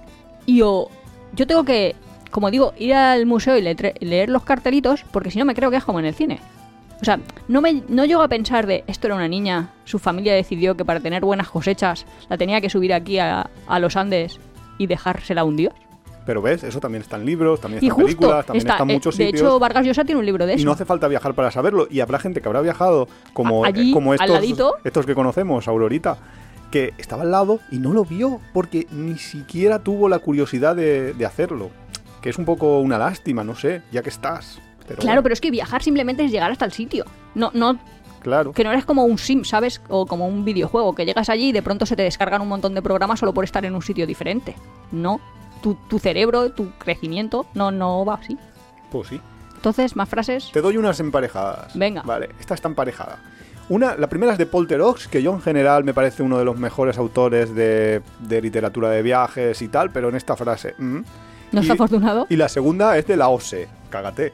y 0.46 0.60
o 0.62 0.88
yo 1.34 1.46
tengo 1.46 1.64
que, 1.64 1.96
como 2.30 2.50
digo, 2.50 2.74
ir 2.78 2.94
al 2.94 3.24
museo 3.26 3.56
y 3.56 3.62
le- 3.62 3.94
leer 4.00 4.28
los 4.28 4.44
cartelitos, 4.44 5.04
porque 5.10 5.30
si 5.30 5.38
no 5.38 5.44
me 5.44 5.54
creo 5.54 5.70
que 5.70 5.78
es 5.78 5.84
como 5.84 5.98
en 5.98 6.04
el 6.04 6.14
cine. 6.14 6.40
O 7.00 7.04
sea, 7.04 7.18
no 7.48 7.60
me 7.60 7.82
no 7.88 8.04
llego 8.04 8.22
a 8.22 8.28
pensar 8.28 8.66
de 8.66 8.84
esto 8.86 9.08
era 9.08 9.16
una 9.16 9.26
niña, 9.28 9.70
su 9.84 9.98
familia 9.98 10.32
decidió 10.34 10.76
que 10.76 10.84
para 10.84 11.00
tener 11.00 11.24
buenas 11.24 11.48
cosechas 11.48 12.06
la 12.28 12.38
tenía 12.38 12.60
que 12.60 12.70
subir 12.70 12.92
aquí 12.94 13.18
a, 13.18 13.50
a 13.66 13.78
los 13.80 13.96
Andes 13.96 14.38
y 14.78 14.86
dejársela 14.86 15.42
a 15.42 15.44
un 15.44 15.56
dios. 15.56 15.74
Pero 16.26 16.40
ves, 16.40 16.64
eso 16.64 16.80
también 16.80 17.02
está 17.02 17.16
en 17.16 17.26
libros, 17.26 17.60
también 17.60 17.84
Y 17.84 17.88
está 17.88 18.00
en 18.00 18.06
películas, 18.06 18.46
también 18.46 18.62
está, 18.62 18.72
está 18.74 18.84
en 18.84 18.90
eh, 18.90 18.94
muchos 18.94 19.16
de 19.16 19.26
sitios. 19.26 19.42
hecho 19.42 19.58
Vargas 19.58 19.84
Llosa 19.86 20.04
tiene 20.04 20.18
un 20.18 20.26
libro 20.26 20.46
de 20.46 20.54
eso. 20.54 20.62
y 20.62 20.64
no 20.64 20.72
hace 20.72 20.84
falta 20.84 21.06
viajar 21.08 21.34
para 21.34 21.50
saberlo. 21.50 21.86
Y 21.90 22.00
habrá 22.00 22.18
gente 22.18 22.40
que 22.40 22.48
habrá 22.48 22.62
viajado, 22.62 23.08
como, 23.32 23.64
allí, 23.64 23.90
eh, 23.90 23.92
como 23.92 24.14
estos, 24.14 24.74
estos 24.84 25.06
que 25.06 25.14
conocemos, 25.14 25.68
Aurorita, 25.68 26.16
que 26.70 26.94
estaba 26.98 27.22
al 27.22 27.30
lado 27.30 27.60
y 27.70 27.78
no 27.78 27.92
lo 27.92 28.04
vio 28.04 28.40
porque 28.52 28.86
ni 28.90 29.18
siquiera 29.18 29.80
tuvo 29.80 30.08
la 30.08 30.18
curiosidad 30.18 30.74
de, 30.74 31.12
de 31.12 31.26
hacerlo. 31.26 31.70
Que 32.22 32.30
es 32.30 32.38
un 32.38 32.46
poco 32.46 32.80
una 32.80 32.96
lástima, 32.96 33.44
no 33.44 33.54
sé, 33.54 33.82
ya 33.92 34.02
que 34.02 34.08
estás. 34.08 34.60
Pero 34.86 35.00
Claro, 35.00 35.06
bueno, 35.06 35.22
pero 35.24 35.32
es 35.34 35.40
que 35.42 35.50
viajar 35.50 35.82
simplemente 35.82 36.24
es 36.24 36.30
llegar 36.30 36.50
hasta 36.50 36.64
el 36.64 36.72
sitio. 36.72 37.04
No, 37.34 37.50
no, 37.52 37.78
claro. 38.24 38.52
que 38.52 38.64
no 38.64 38.72
eres 38.72 38.84
como 38.84 39.04
un 39.04 39.18
sim, 39.18 39.44
¿sabes? 39.44 39.80
O 39.88 40.06
como 40.06 40.26
un 40.26 40.44
videojuego, 40.44 40.94
que 40.96 41.06
llegas 41.06 41.28
allí 41.28 41.50
y 41.50 41.52
de 41.52 41.62
pronto 41.62 41.86
se 41.86 41.94
te 41.94 42.02
descargan 42.02 42.42
un 42.42 42.48
montón 42.48 42.74
de 42.74 42.82
programas 42.82 43.20
solo 43.20 43.32
por 43.32 43.44
estar 43.44 43.64
en 43.64 43.76
un 43.76 43.82
sitio 43.82 44.04
diferente. 44.06 44.56
No, 44.90 45.20
tu, 45.62 45.74
tu 45.88 46.00
cerebro, 46.00 46.50
tu 46.50 46.70
crecimiento, 46.78 47.46
no, 47.54 47.70
no 47.70 48.04
va 48.04 48.14
así. 48.14 48.36
Pues 48.90 49.08
sí. 49.08 49.20
Entonces, 49.54 49.94
más 49.96 50.08
frases. 50.08 50.50
Te 50.52 50.60
doy 50.60 50.76
unas 50.76 50.98
emparejadas. 51.00 51.76
Venga. 51.78 52.02
Vale, 52.02 52.30
esta 52.40 52.54
está 52.54 52.68
emparejada. 52.68 53.18
Una, 53.70 53.96
la 53.96 54.08
primera 54.08 54.32
es 54.32 54.38
de 54.38 54.44
Paul 54.44 54.66
Theroux, 54.66 55.08
que 55.10 55.22
yo 55.22 55.32
en 55.32 55.40
general 55.40 55.84
me 55.84 55.94
parece 55.94 56.22
uno 56.22 56.36
de 56.38 56.44
los 56.44 56.58
mejores 56.58 56.98
autores 56.98 57.54
de, 57.54 58.02
de 58.18 58.42
literatura 58.42 58.90
de 58.90 59.00
viajes 59.02 59.62
y 59.62 59.68
tal, 59.68 59.90
pero 59.90 60.10
en 60.10 60.16
esta 60.16 60.36
frase... 60.36 60.74
mm. 60.78 60.98
¿No 61.52 61.62
Y- 61.62 61.70
afortunado? 61.70 62.26
Y 62.28 62.36
la 62.36 62.48
segunda 62.48 62.98
es 62.98 63.06
de 63.06 63.16
la 63.16 63.28
OSE, 63.28 63.68
cágate. 63.88 64.32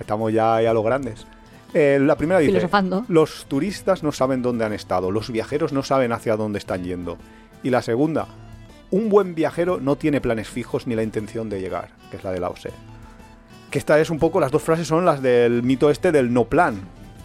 Estamos 0.00 0.30
ya 0.32 0.56
ahí 0.56 0.66
a 0.66 0.74
los 0.74 0.84
grandes. 0.84 1.26
Eh, 1.78 1.98
la 2.00 2.16
primera 2.16 2.40
dice, 2.40 2.66
los 3.08 3.44
turistas 3.44 4.02
no 4.02 4.10
saben 4.10 4.40
dónde 4.40 4.64
han 4.64 4.72
estado, 4.72 5.10
los 5.10 5.30
viajeros 5.30 5.74
no 5.74 5.82
saben 5.82 6.10
hacia 6.10 6.34
dónde 6.34 6.58
están 6.58 6.84
yendo. 6.84 7.18
Y 7.62 7.68
la 7.68 7.82
segunda, 7.82 8.28
un 8.90 9.10
buen 9.10 9.34
viajero 9.34 9.78
no 9.78 9.96
tiene 9.96 10.22
planes 10.22 10.48
fijos 10.48 10.86
ni 10.86 10.94
la 10.94 11.02
intención 11.02 11.50
de 11.50 11.60
llegar, 11.60 11.90
que 12.10 12.16
es 12.16 12.24
la 12.24 12.32
de 12.32 12.40
la 12.40 12.48
OSE. 12.48 12.70
Que 13.70 13.78
esta 13.78 14.00
es 14.00 14.08
un 14.08 14.18
poco, 14.18 14.40
las 14.40 14.50
dos 14.50 14.62
frases 14.62 14.86
son 14.88 15.04
las 15.04 15.20
del 15.20 15.62
mito 15.62 15.90
este 15.90 16.12
del 16.12 16.32
no 16.32 16.44
plan, 16.46 16.80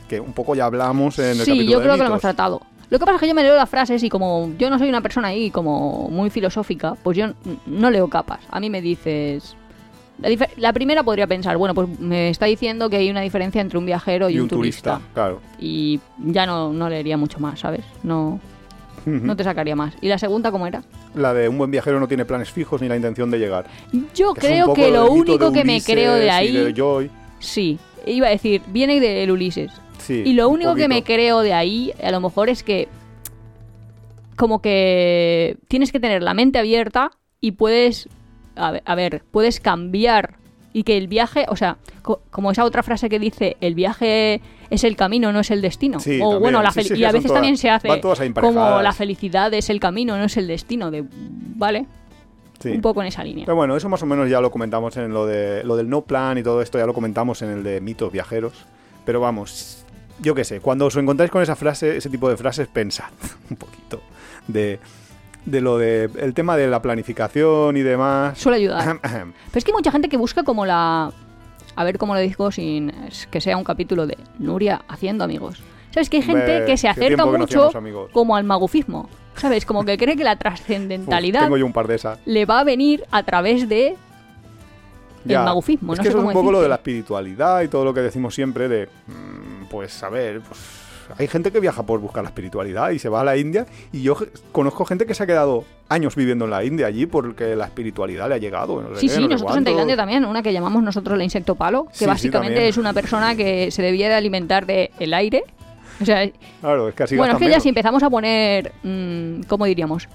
que 0.10 0.20
un 0.20 0.34
poco 0.34 0.54
ya 0.54 0.66
hablamos 0.66 1.18
en 1.20 1.28
el 1.28 1.36
Sí, 1.36 1.52
capítulo 1.52 1.72
yo 1.72 1.78
de 1.78 1.84
creo 1.86 1.96
que 1.96 2.02
lo 2.04 2.08
hemos 2.08 2.22
tratado. 2.22 2.62
Lo 2.90 3.00
que 3.00 3.06
pasa 3.06 3.16
es 3.16 3.22
que 3.22 3.28
yo 3.30 3.34
me 3.34 3.44
leo 3.44 3.56
las 3.56 3.70
frases 3.70 4.04
y 4.04 4.10
como 4.10 4.52
yo 4.58 4.70
no 4.70 4.78
soy 4.78 4.90
una 4.90 5.00
persona 5.00 5.30
ahí 5.30 5.50
como 5.50 6.10
muy 6.10 6.30
filosófica, 6.30 6.96
pues 7.02 7.16
yo 7.16 7.28
no 7.68 7.90
leo 7.90 8.10
capas. 8.10 8.42
A 8.50 8.60
mí 8.60 8.70
me 8.70 8.82
dices... 8.82 9.56
La, 10.58 10.72
primera 10.72 11.02
podría 11.04 11.26
pensar, 11.26 11.58
bueno, 11.58 11.74
pues 11.74 12.00
me 12.00 12.30
está 12.30 12.46
diciendo 12.46 12.90
que 12.90 12.98
hay 12.98 13.10
una 13.10 13.22
diferencia 13.22 13.60
entre 13.60 13.80
un 13.80 13.86
viajero 13.86 14.30
y, 14.30 14.36
Y 14.36 14.40
un 14.40 14.48
turista, 14.48 15.02
claro. 15.14 15.42
y 15.60 16.00
ya 16.20 16.46
no, 16.46 16.72
no 16.72 16.90
leería 16.90 17.18
mucho 17.18 17.40
más, 17.40 17.60
¿sabes? 17.60 17.82
No, 18.04 18.40
no 19.06 19.36
te 19.36 19.44
sacaría 19.44 19.76
más. 19.76 19.96
¿Y 20.00 20.10
la 20.10 20.20
segunda 20.20 20.52
cómo 20.52 20.68
era? 20.68 20.84
La 21.16 21.34
de 21.34 21.50
un 21.50 21.58
buen 21.58 21.72
viajero 21.72 22.00
no 22.00 22.08
tiene 22.08 22.26
planes 22.26 22.52
fijos 22.52 22.82
ni 22.82 22.88
la 22.88 22.96
intención 22.96 23.32
de 23.32 23.40
llegar. 23.40 23.66
Yo 24.14 24.34
Que 24.34 24.48
un 24.48 24.52
creo 24.52 24.74
que 24.74 24.92
lo 24.92 25.12
único 25.12 25.52
que 25.52 25.64
me 25.64 25.82
creo 25.82 26.14
de 26.14 26.30
ahí... 26.30 26.52
de 26.56 26.74
Joy. 26.74 27.10
Sí, 27.40 27.80
iba 28.06 28.28
a 28.28 28.32
decir, 28.32 28.62
viene 28.68 29.00
del 29.00 29.32
Ulises. 29.32 29.72
Sí, 29.98 30.24
Y 30.26 30.34
lo 30.34 30.50
un 30.50 30.56
único 30.56 30.76
que 30.76 30.88
me 30.88 31.04
creo 31.04 31.42
de 31.42 31.54
ahí, 31.54 31.94
a 32.04 32.12
lo 32.12 32.22
mejor 32.22 32.50
es 32.50 32.64
que 32.64 32.88
como 34.36 34.62
que 34.62 35.58
tienes 35.68 35.92
que 35.92 36.00
tener 36.00 36.24
la 36.24 36.34
mente 36.34 36.58
abierta 36.58 37.12
y 37.40 37.52
puedes, 37.52 38.10
a 38.56 38.72
ver, 38.72 38.84
a 38.86 38.96
ver, 38.96 39.24
puedes 39.32 39.60
cambiar 39.60 40.36
y 40.74 40.84
que 40.84 40.98
el 40.98 41.08
viaje, 41.08 41.46
o 41.50 41.56
sea, 41.56 41.78
co- 42.02 42.22
como 42.32 42.52
esa 42.52 42.64
otra 42.64 42.82
frase 42.84 43.10
que 43.10 43.20
dice, 43.20 43.58
el 43.60 43.76
viaje 43.76 44.42
es 44.70 44.84
el 44.86 44.96
camino, 44.96 45.34
no 45.34 45.42
es 45.42 45.52
el 45.52 45.62
destino. 45.62 46.00
Sí, 46.00 46.16
o 46.22 46.24
también. 46.24 46.40
bueno, 46.42 46.62
la 46.64 46.72
Sí, 46.72 46.82
y 46.96 47.04
a 47.04 47.12
veces 47.12 47.28
todas- 47.28 47.36
también 47.42 47.58
se 47.58 47.70
hace 47.70 47.90
como 48.40 48.82
la 48.82 48.94
felicidad 48.94 49.54
es 49.54 49.70
el 49.70 49.80
camino, 49.82 50.18
no 50.18 50.24
es 50.24 50.38
el 50.38 50.48
destino, 50.48 50.90
de, 50.92 51.04
¿vale? 51.12 51.86
Sí. 52.60 52.70
Un 52.70 52.82
poco 52.82 53.02
en 53.02 53.08
esa 53.08 53.24
línea. 53.24 53.44
Pero 53.46 53.56
bueno, 53.56 53.76
eso 53.76 53.90
más 53.90 54.02
o 54.04 54.06
menos 54.06 54.30
ya 54.30 54.40
lo 54.40 54.52
comentamos 54.52 54.96
en 54.96 55.12
lo 55.12 55.26
de 55.26 55.64
lo 55.64 55.76
del 55.76 55.90
no 55.90 56.02
plan 56.04 56.38
y 56.38 56.44
todo 56.44 56.62
esto, 56.62 56.78
ya 56.78 56.86
lo 56.86 56.94
comentamos 56.94 57.42
en 57.42 57.50
el 57.50 57.64
de 57.64 57.82
mitos 57.82 58.12
viajeros. 58.12 58.54
Pero 59.04 59.20
vamos, 59.20 59.84
yo 60.20 60.36
qué 60.36 60.44
sé, 60.46 60.60
cuando 60.62 60.86
os 60.86 60.96
encontráis 60.96 61.32
con 61.32 61.42
esa 61.42 61.56
frase, 61.56 61.98
ese 61.98 62.10
tipo 62.10 62.30
de 62.30 62.38
frases, 62.38 62.68
pensad 62.68 63.10
un 63.50 63.58
poquito 63.58 64.00
de, 64.48 64.80
de 65.46 65.62
lo 65.62 65.78
de 65.78 66.10
el 66.20 66.34
tema 66.34 66.56
de 66.58 66.68
la 66.68 66.82
planificación 66.82 67.76
y 67.78 67.82
demás. 67.82 68.38
Suele 68.38 68.58
ayudar. 68.58 69.00
Pero 69.02 69.34
es 69.54 69.64
que 69.64 69.72
hay 69.72 69.76
mucha 69.76 69.92
gente 69.92 70.10
que 70.10 70.18
busca 70.18 70.44
como 70.44 70.66
la... 70.66 71.12
A 71.76 71.84
ver 71.84 71.98
cómo 71.98 72.14
lo 72.14 72.20
digo 72.20 72.52
sin 72.52 72.92
que 73.32 73.40
sea 73.42 73.56
un 73.58 73.64
capítulo 73.64 74.06
de 74.06 74.18
Nuria 74.40 74.82
haciendo 74.88 75.24
amigos. 75.24 75.62
¿Sabes? 75.92 76.10
Que 76.10 76.18
hay 76.18 76.24
gente 76.24 76.64
que 76.66 76.78
se 76.78 76.88
acerca 76.88 77.10
que 77.10 77.32
no 77.32 77.38
mucho 77.38 77.76
amigos. 77.78 78.12
como 78.14 78.36
al 78.36 78.44
magufismo. 78.44 79.10
¿Sabes? 79.36 79.66
Como 79.66 79.84
que 79.86 79.98
cree 79.98 80.16
que 80.16 80.24
la 80.24 80.36
trascendentalidad 80.38 81.44
tengo 81.44 81.58
yo 81.58 81.66
un 81.66 81.74
par 81.74 81.88
de 81.88 81.96
esas. 81.96 82.20
le 82.26 82.46
va 82.46 82.60
a 82.60 82.64
venir 82.64 83.06
a 83.12 83.24
través 83.24 83.68
de 83.70 83.88
el 85.26 85.32
Ya. 85.32 85.44
magufismo. 85.44 85.94
Es 85.94 86.00
no 86.00 86.04
que 86.04 86.10
sé 86.10 86.18
eso 86.18 86.20
es 86.20 86.28
un 86.28 86.34
poco 86.34 86.52
lo 86.52 86.62
de 86.62 86.68
la 86.70 86.76
espiritualidad 86.76 87.62
y 87.62 87.68
todo 87.68 87.86
lo 87.86 87.94
que 87.94 88.02
decimos 88.02 88.36
siempre 88.36 88.68
de, 88.68 88.88
mm, 89.08 89.66
pues 89.70 90.02
a 90.04 90.10
ver, 90.10 90.42
pues 90.42 90.60
hay 91.18 91.28
gente 91.28 91.52
que 91.52 91.60
viaja 91.60 91.84
por 91.84 92.00
buscar 92.00 92.24
la 92.24 92.30
espiritualidad 92.30 92.92
y 92.92 93.00
se 93.00 93.10
va 93.10 93.22
a 93.22 93.24
la 93.24 93.38
India 93.38 93.66
y 93.92 94.02
yo 94.02 94.16
conozco 94.52 94.86
gente 94.86 95.06
que 95.06 95.14
se 95.14 95.24
ha 95.24 95.28
quedado 95.28 95.64
años 95.90 96.16
viviendo 96.16 96.46
en 96.46 96.52
la 96.52 96.64
India 96.64 96.88
allí 96.88 97.06
porque 97.06 97.56
la 97.56 97.66
espiritualidad 97.66 98.30
le 98.30 98.36
ha 98.36 98.38
llegado. 98.38 98.82
no 98.82 98.96
Sí, 98.96 99.10
sí, 99.10 99.22
no 99.22 99.28
nosotros 99.28 99.58
en. 99.58 99.64
Tailandia 99.66 99.96
también, 99.98 100.26
una 100.26 100.42
que 100.42 100.54
llamamos 100.54 100.82
nosotros 100.84 101.18
la 101.18 101.24
insecto 101.24 101.56
palo, 101.56 101.86
que 101.86 101.96
Sí, 101.96 102.06
básicamente 102.06 102.68
es 102.68 102.78
una 102.78 102.94
persona 102.94 103.36
que 103.36 103.72
se 103.72 103.82
debía 103.82 104.08
de 104.10 104.16
alimentar 104.16 104.66
de 104.66 104.92
el 105.00 105.14
aire. 105.14 105.44
O 106.02 106.06
sea, 106.06 106.28
Claro, 106.62 106.88
es 106.90 106.96
que 106.96 107.04
así 107.04 107.16
bueno, 107.16 107.34
es 107.34 107.40
que 107.40 107.50
ya 107.50 107.60
si 107.60 107.70
empezamos 107.70 108.02
a 108.02 108.10
poner, 108.10 108.72
mm, 108.84 109.42
¿cómo 109.44 109.66
diríamos? 109.66 110.08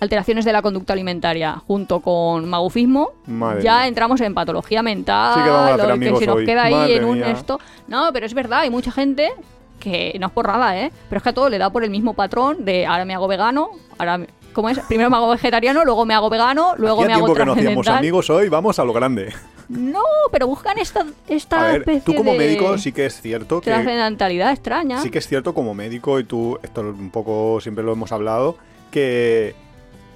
Alteraciones 0.00 0.44
de 0.44 0.52
la 0.52 0.60
conducta 0.60 0.92
alimentaria 0.92 1.54
junto 1.66 2.00
con 2.00 2.48
magufismo, 2.48 3.12
Madre 3.26 3.62
ya 3.62 3.78
mía. 3.78 3.86
entramos 3.88 4.20
en 4.20 4.34
patología 4.34 4.82
mental, 4.82 5.34
Sí 5.34 5.42
que 5.42 5.48
vamos 5.50 5.70
a 5.70 5.74
hacer 5.74 5.84
o 5.84 5.86
que 5.86 5.92
amigos 5.92 6.18
se 6.20 6.26
nos 6.26 6.36
hoy. 6.36 6.44
queda 6.44 6.64
ahí 6.64 6.74
Madre 6.74 6.96
en 6.96 7.04
un 7.04 7.18
mía. 7.18 7.30
esto. 7.30 7.58
No, 7.88 8.10
pero 8.12 8.26
es 8.26 8.34
verdad, 8.34 8.60
hay 8.60 8.70
mucha 8.70 8.92
gente 8.92 9.30
que 9.84 10.16
no 10.18 10.26
es 10.28 10.32
por 10.32 10.46
nada, 10.48 10.76
¿eh? 10.78 10.90
Pero 11.08 11.18
es 11.18 11.22
que 11.22 11.28
a 11.28 11.32
todo 11.34 11.48
le 11.48 11.58
da 11.58 11.70
por 11.70 11.84
el 11.84 11.90
mismo 11.90 12.14
patrón 12.14 12.64
de 12.64 12.86
ahora 12.86 13.04
me 13.04 13.14
hago 13.14 13.28
vegano, 13.28 13.70
ahora 13.98 14.18
me- 14.18 14.26
¿Cómo 14.52 14.68
es? 14.68 14.78
Primero 14.80 15.10
me 15.10 15.16
hago 15.16 15.30
vegetariano, 15.30 15.84
luego 15.84 16.06
me 16.06 16.14
hago 16.14 16.30
vegano, 16.30 16.74
luego 16.76 16.98
Hacía 17.02 17.06
me 17.08 17.12
hago 17.14 17.26
tiempo 17.26 17.38
que 17.40 17.44
no 17.46 17.52
hacíamos 17.54 17.88
amigos 17.88 18.30
hoy, 18.30 18.48
vamos 18.48 18.78
a 18.78 18.84
lo 18.84 18.92
grande. 18.92 19.32
No, 19.68 20.02
pero 20.30 20.46
buscan 20.46 20.78
esta, 20.78 21.04
esta 21.26 21.60
A 21.60 21.64
ver, 21.72 21.76
especie 21.80 22.02
tú 22.02 22.14
como 22.14 22.32
de 22.32 22.38
médico 22.38 22.78
sí 22.78 22.92
que 22.92 23.06
es 23.06 23.20
cierto 23.20 23.60
que... 23.60 23.70
trascendentalidad 23.70 24.52
extraña. 24.52 25.00
Sí 25.00 25.10
que 25.10 25.18
es 25.18 25.26
cierto 25.26 25.54
como 25.54 25.74
médico, 25.74 26.20
y 26.20 26.24
tú, 26.24 26.58
esto 26.62 26.82
un 26.82 27.10
poco 27.10 27.58
siempre 27.60 27.82
lo 27.82 27.92
hemos 27.94 28.12
hablado, 28.12 28.56
que 28.92 29.56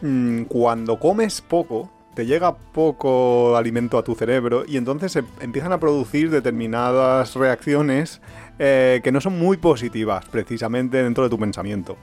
mm, 0.02 0.42
cuando 0.44 1.00
comes 1.00 1.40
poco, 1.40 1.90
te 2.14 2.24
llega 2.26 2.54
poco 2.56 3.56
alimento 3.56 3.98
a 3.98 4.04
tu 4.04 4.14
cerebro 4.14 4.64
y 4.68 4.76
entonces 4.76 5.10
se 5.12 5.24
empiezan 5.40 5.72
a 5.72 5.78
producir 5.80 6.30
determinadas 6.30 7.34
reacciones 7.34 8.20
eh, 8.58 9.00
que 9.02 9.12
no 9.12 9.20
son 9.20 9.38
muy 9.38 9.56
positivas 9.56 10.24
precisamente 10.26 11.02
dentro 11.02 11.24
de 11.24 11.30
tu 11.30 11.38
pensamiento. 11.38 11.96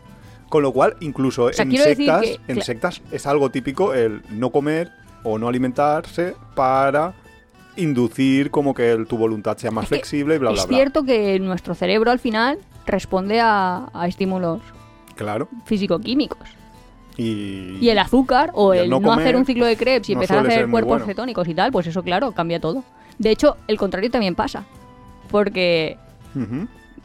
Con 0.49 0.61
lo 0.63 0.71
cual, 0.71 0.95
incluso 0.99 1.51
sea, 1.51 1.63
en, 1.65 1.71
sectas, 1.75 2.21
que- 2.21 2.39
en 2.47 2.57
cla- 2.57 2.63
sectas 2.63 3.01
es 3.11 3.25
algo 3.25 3.49
típico 3.49 3.93
el 3.93 4.21
no 4.29 4.51
comer 4.51 4.91
o 5.23 5.37
no 5.39 5.47
alimentarse 5.47 6.35
para 6.55 7.13
inducir 7.77 8.51
como 8.51 8.73
que 8.73 8.91
el- 8.91 9.07
tu 9.07 9.17
voluntad 9.17 9.57
sea 9.57 9.71
más 9.71 9.83
Es 9.85 9.89
flexible 9.89 10.35
y 10.35 10.37
bla, 10.37 10.51
bla, 10.51 10.61
es 10.61 10.67
bla. 10.67 10.77
cierto 10.77 11.03
que 11.03 11.39
nuestro 11.39 11.75
cerebro 11.75 12.11
al 12.11 12.19
final 12.19 12.57
responde 12.85 13.39
a, 13.41 13.89
a 13.93 14.07
estímulos 14.07 14.61
Claro. 15.15 15.49
físico-químicos. 15.65 16.47
Y, 17.17 17.77
Y 17.81 17.89
el 17.89 17.97
azúcar 17.97 18.51
o 18.53 18.73
el 18.73 18.81
el 18.83 18.89
no 18.89 19.11
hacer 19.13 19.35
un 19.35 19.45
ciclo 19.45 19.65
de 19.65 19.77
crepes 19.77 20.09
y 20.09 20.13
no 20.15 20.21
empezar 20.21 20.37
a 20.45 20.47
hacer 20.47 20.69
cuerpos 20.69 20.89
bueno. 20.99 21.05
cetónicos 21.05 21.47
y 21.47 21.55
tal, 21.55 21.71
pues 21.71 21.87
eso, 21.87 22.03
claro, 22.03 22.33
cambia 22.33 22.59
todo. 22.59 22.83
De 23.17 23.31
hecho, 23.31 23.55
el 23.67 23.77
contrario 23.77 24.11
también 24.11 24.35
pasa. 24.35 24.65
Porque 25.31 25.97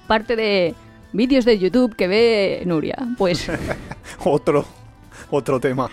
Parte 0.07 0.37
de 0.37 0.75
vídeos 1.13 1.45
de 1.45 1.59
YouTube 1.59 1.95
que 1.97 2.09
ve 2.09 2.63
Nuria, 2.67 2.97
pues, 3.19 3.49
Otro, 4.25 4.65
otro 5.31 5.61
tema. 5.61 5.91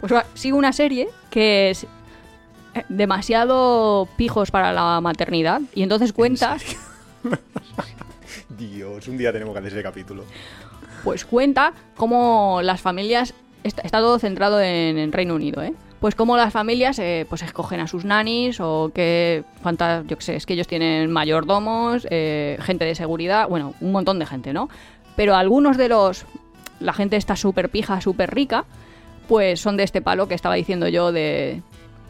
pues 0.00 0.12
sigo 0.34 0.56
una 0.58 0.72
serie 0.72 1.08
que 1.30 1.70
es 1.70 1.84
eh, 2.74 2.84
demasiado 2.88 4.08
pijos 4.16 4.50
para 4.50 4.72
la 4.72 5.00
maternidad 5.00 5.60
y 5.74 5.82
entonces 5.82 6.12
cuenta? 6.12 6.56
Dios, 8.58 9.08
un 9.08 9.16
día 9.16 9.32
tenemos 9.32 9.54
que 9.54 9.58
hacer 9.60 9.72
ese 9.72 9.82
capítulo. 9.82 10.24
pues 11.02 11.24
cuenta 11.24 11.72
cómo 11.96 12.60
las 12.62 12.80
familias 12.80 13.34
está, 13.62 13.82
está 13.82 13.98
todo 13.98 14.18
centrado 14.18 14.60
en, 14.60 14.98
en 14.98 15.12
Reino 15.12 15.34
Unido, 15.34 15.62
¿eh? 15.62 15.74
Pues 16.04 16.14
cómo 16.14 16.36
las 16.36 16.52
familias 16.52 16.98
eh, 16.98 17.24
pues 17.30 17.40
escogen 17.40 17.80
a 17.80 17.86
sus 17.86 18.04
nanis 18.04 18.60
o 18.60 18.90
que 18.94 19.42
cuántas, 19.62 20.06
yo 20.06 20.18
qué 20.18 20.22
sé, 20.22 20.36
es 20.36 20.44
que 20.44 20.52
ellos 20.52 20.66
tienen 20.66 21.10
mayordomos, 21.10 22.06
eh, 22.10 22.58
gente 22.60 22.84
de 22.84 22.94
seguridad, 22.94 23.48
bueno, 23.48 23.72
un 23.80 23.90
montón 23.90 24.18
de 24.18 24.26
gente, 24.26 24.52
¿no? 24.52 24.68
Pero 25.16 25.34
algunos 25.34 25.78
de 25.78 25.88
los 25.88 26.26
la 26.78 26.92
gente 26.92 27.16
está 27.16 27.36
súper 27.36 27.70
pija, 27.70 28.02
súper 28.02 28.34
rica, 28.34 28.66
pues 29.28 29.60
son 29.62 29.78
de 29.78 29.84
este 29.84 30.02
palo 30.02 30.28
que 30.28 30.34
estaba 30.34 30.56
diciendo 30.56 30.88
yo 30.88 31.10
de 31.10 31.62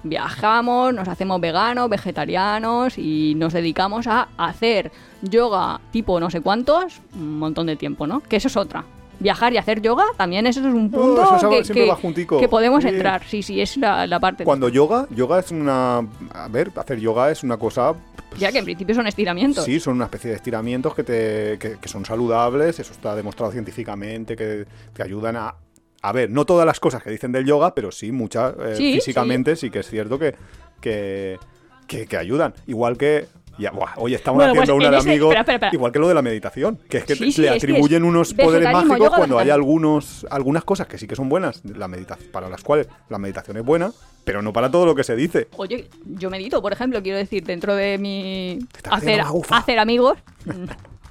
viajamos, 0.02 0.92
nos 0.92 1.06
hacemos 1.06 1.40
veganos, 1.40 1.88
vegetarianos 1.88 2.98
y 2.98 3.36
nos 3.36 3.52
dedicamos 3.52 4.08
a 4.08 4.26
hacer 4.36 4.90
yoga 5.22 5.80
tipo 5.92 6.18
no 6.18 6.30
sé 6.30 6.40
cuántos, 6.40 7.00
un 7.14 7.38
montón 7.38 7.66
de 7.68 7.76
tiempo, 7.76 8.08
¿no? 8.08 8.22
Que 8.22 8.38
eso 8.38 8.48
es 8.48 8.56
otra. 8.56 8.84
Viajar 9.24 9.52
y 9.54 9.56
hacer 9.56 9.80
yoga 9.80 10.04
también 10.18 10.46
eso 10.46 10.60
es 10.60 10.66
un 10.66 10.90
punto 10.90 11.22
Oh, 11.22 11.36
eso 11.36 11.48
que, 11.48 11.62
que- 11.62 12.26
que 12.40 12.48
podemos 12.48 12.84
entrar. 12.84 13.24
Sí, 13.26 13.42
sí, 13.42 13.60
es 13.60 13.76
la, 13.78 14.06
la 14.06 14.20
parte. 14.20 14.44
Cuando 14.44 14.68
yoga, 14.68 15.06
yoga 15.10 15.40
es 15.40 15.50
una... 15.50 16.06
A 16.32 16.48
ver, 16.48 16.70
hacer 16.76 17.00
yoga 17.00 17.30
es 17.30 17.42
una 17.42 17.56
cosa... 17.56 17.94
pues, 18.28 18.38
Ya 18.40 18.52
que 18.52 18.58
en 18.58 18.64
principio 18.66 18.94
son 18.94 19.06
estiramientos. 19.06 19.64
Sí, 19.64 19.80
son 19.80 19.94
una 19.94 20.04
especie 20.04 20.28
de 20.30 20.36
estiramientos 20.36 20.94
que, 20.94 21.04
te, 21.04 21.58
que, 21.58 21.78
que 21.80 21.88
son 21.88 22.04
saludables, 22.04 22.78
eso 22.78 22.92
está 22.92 23.16
demostrado 23.16 23.50
científicamente, 23.50 24.36
que 24.36 24.66
te 24.92 25.02
ayudan 25.02 25.36
a... 25.36 25.54
A 26.02 26.12
ver, 26.12 26.28
no 26.30 26.44
todas 26.44 26.66
las 26.66 26.78
cosas 26.78 27.02
que 27.02 27.08
dicen 27.10 27.32
del 27.32 27.46
yoga, 27.46 27.74
pero 27.74 27.90
sí 27.90 28.12
muchas 28.12 28.52
eh, 28.62 28.74
Sí, 28.76 28.92
físicamente 28.92 29.56
sí. 29.56 29.70
que 29.70 29.78
es 29.78 29.88
cierto 29.88 30.18
que, 30.18 30.34
que, 30.82 31.38
que, 31.86 32.06
que 32.06 32.16
ayudan. 32.18 32.52
Igual 32.66 32.98
que... 32.98 33.26
Ya, 33.56 33.70
buah, 33.70 33.92
hoy 33.98 34.14
estamos 34.14 34.38
Bueno, 34.38 34.52
pues 34.52 34.62
haciendo 34.68 34.74
una 34.88 34.90
de 34.90 34.98
ese- 34.98 35.10
amigos, 35.10 35.28
espera, 35.28 35.40
espera, 35.42 35.54
espera. 35.56 35.74
igual 35.74 35.92
que 35.92 35.98
lo 36.00 36.08
de 36.08 36.14
la 36.14 36.22
meditación, 36.22 36.76
que 36.88 36.98
es 36.98 37.04
que 37.04 37.14
Sí, 37.14 37.26
te- 37.26 37.32
sí, 37.32 37.40
le 37.42 37.46
es 37.48 37.52
que 37.52 37.56
es 37.58 37.62
atribuyen 37.64 38.02
unos 38.02 38.34
poderes 38.34 38.72
mágicos 38.72 39.10
cuando 39.14 39.38
hay 39.38 39.50
algunos, 39.50 40.26
algunas 40.28 40.64
cosas 40.64 40.88
que 40.88 40.98
sí 40.98 41.06
que 41.06 41.14
son 41.14 41.28
buenas, 41.28 41.62
la 41.64 41.86
medita 41.86 42.18
para 42.32 42.48
las 42.48 42.64
cuales 42.64 42.88
la 43.08 43.18
meditación 43.18 43.56
es 43.56 43.64
buena, 43.64 43.92
pero 44.24 44.42
no 44.42 44.52
para 44.52 44.70
todo 44.70 44.86
lo 44.86 44.94
que 44.96 45.04
se 45.04 45.14
dice. 45.14 45.46
Oye, 45.56 45.88
yo 46.04 46.30
medito, 46.30 46.60
por 46.60 46.72
ejemplo, 46.72 47.00
quiero 47.00 47.16
decir, 47.18 47.44
dentro 47.44 47.76
de 47.76 47.96
mi 47.98 48.58
hacer, 48.90 49.22
haciendo 49.50 49.82
amigos. 49.82 50.18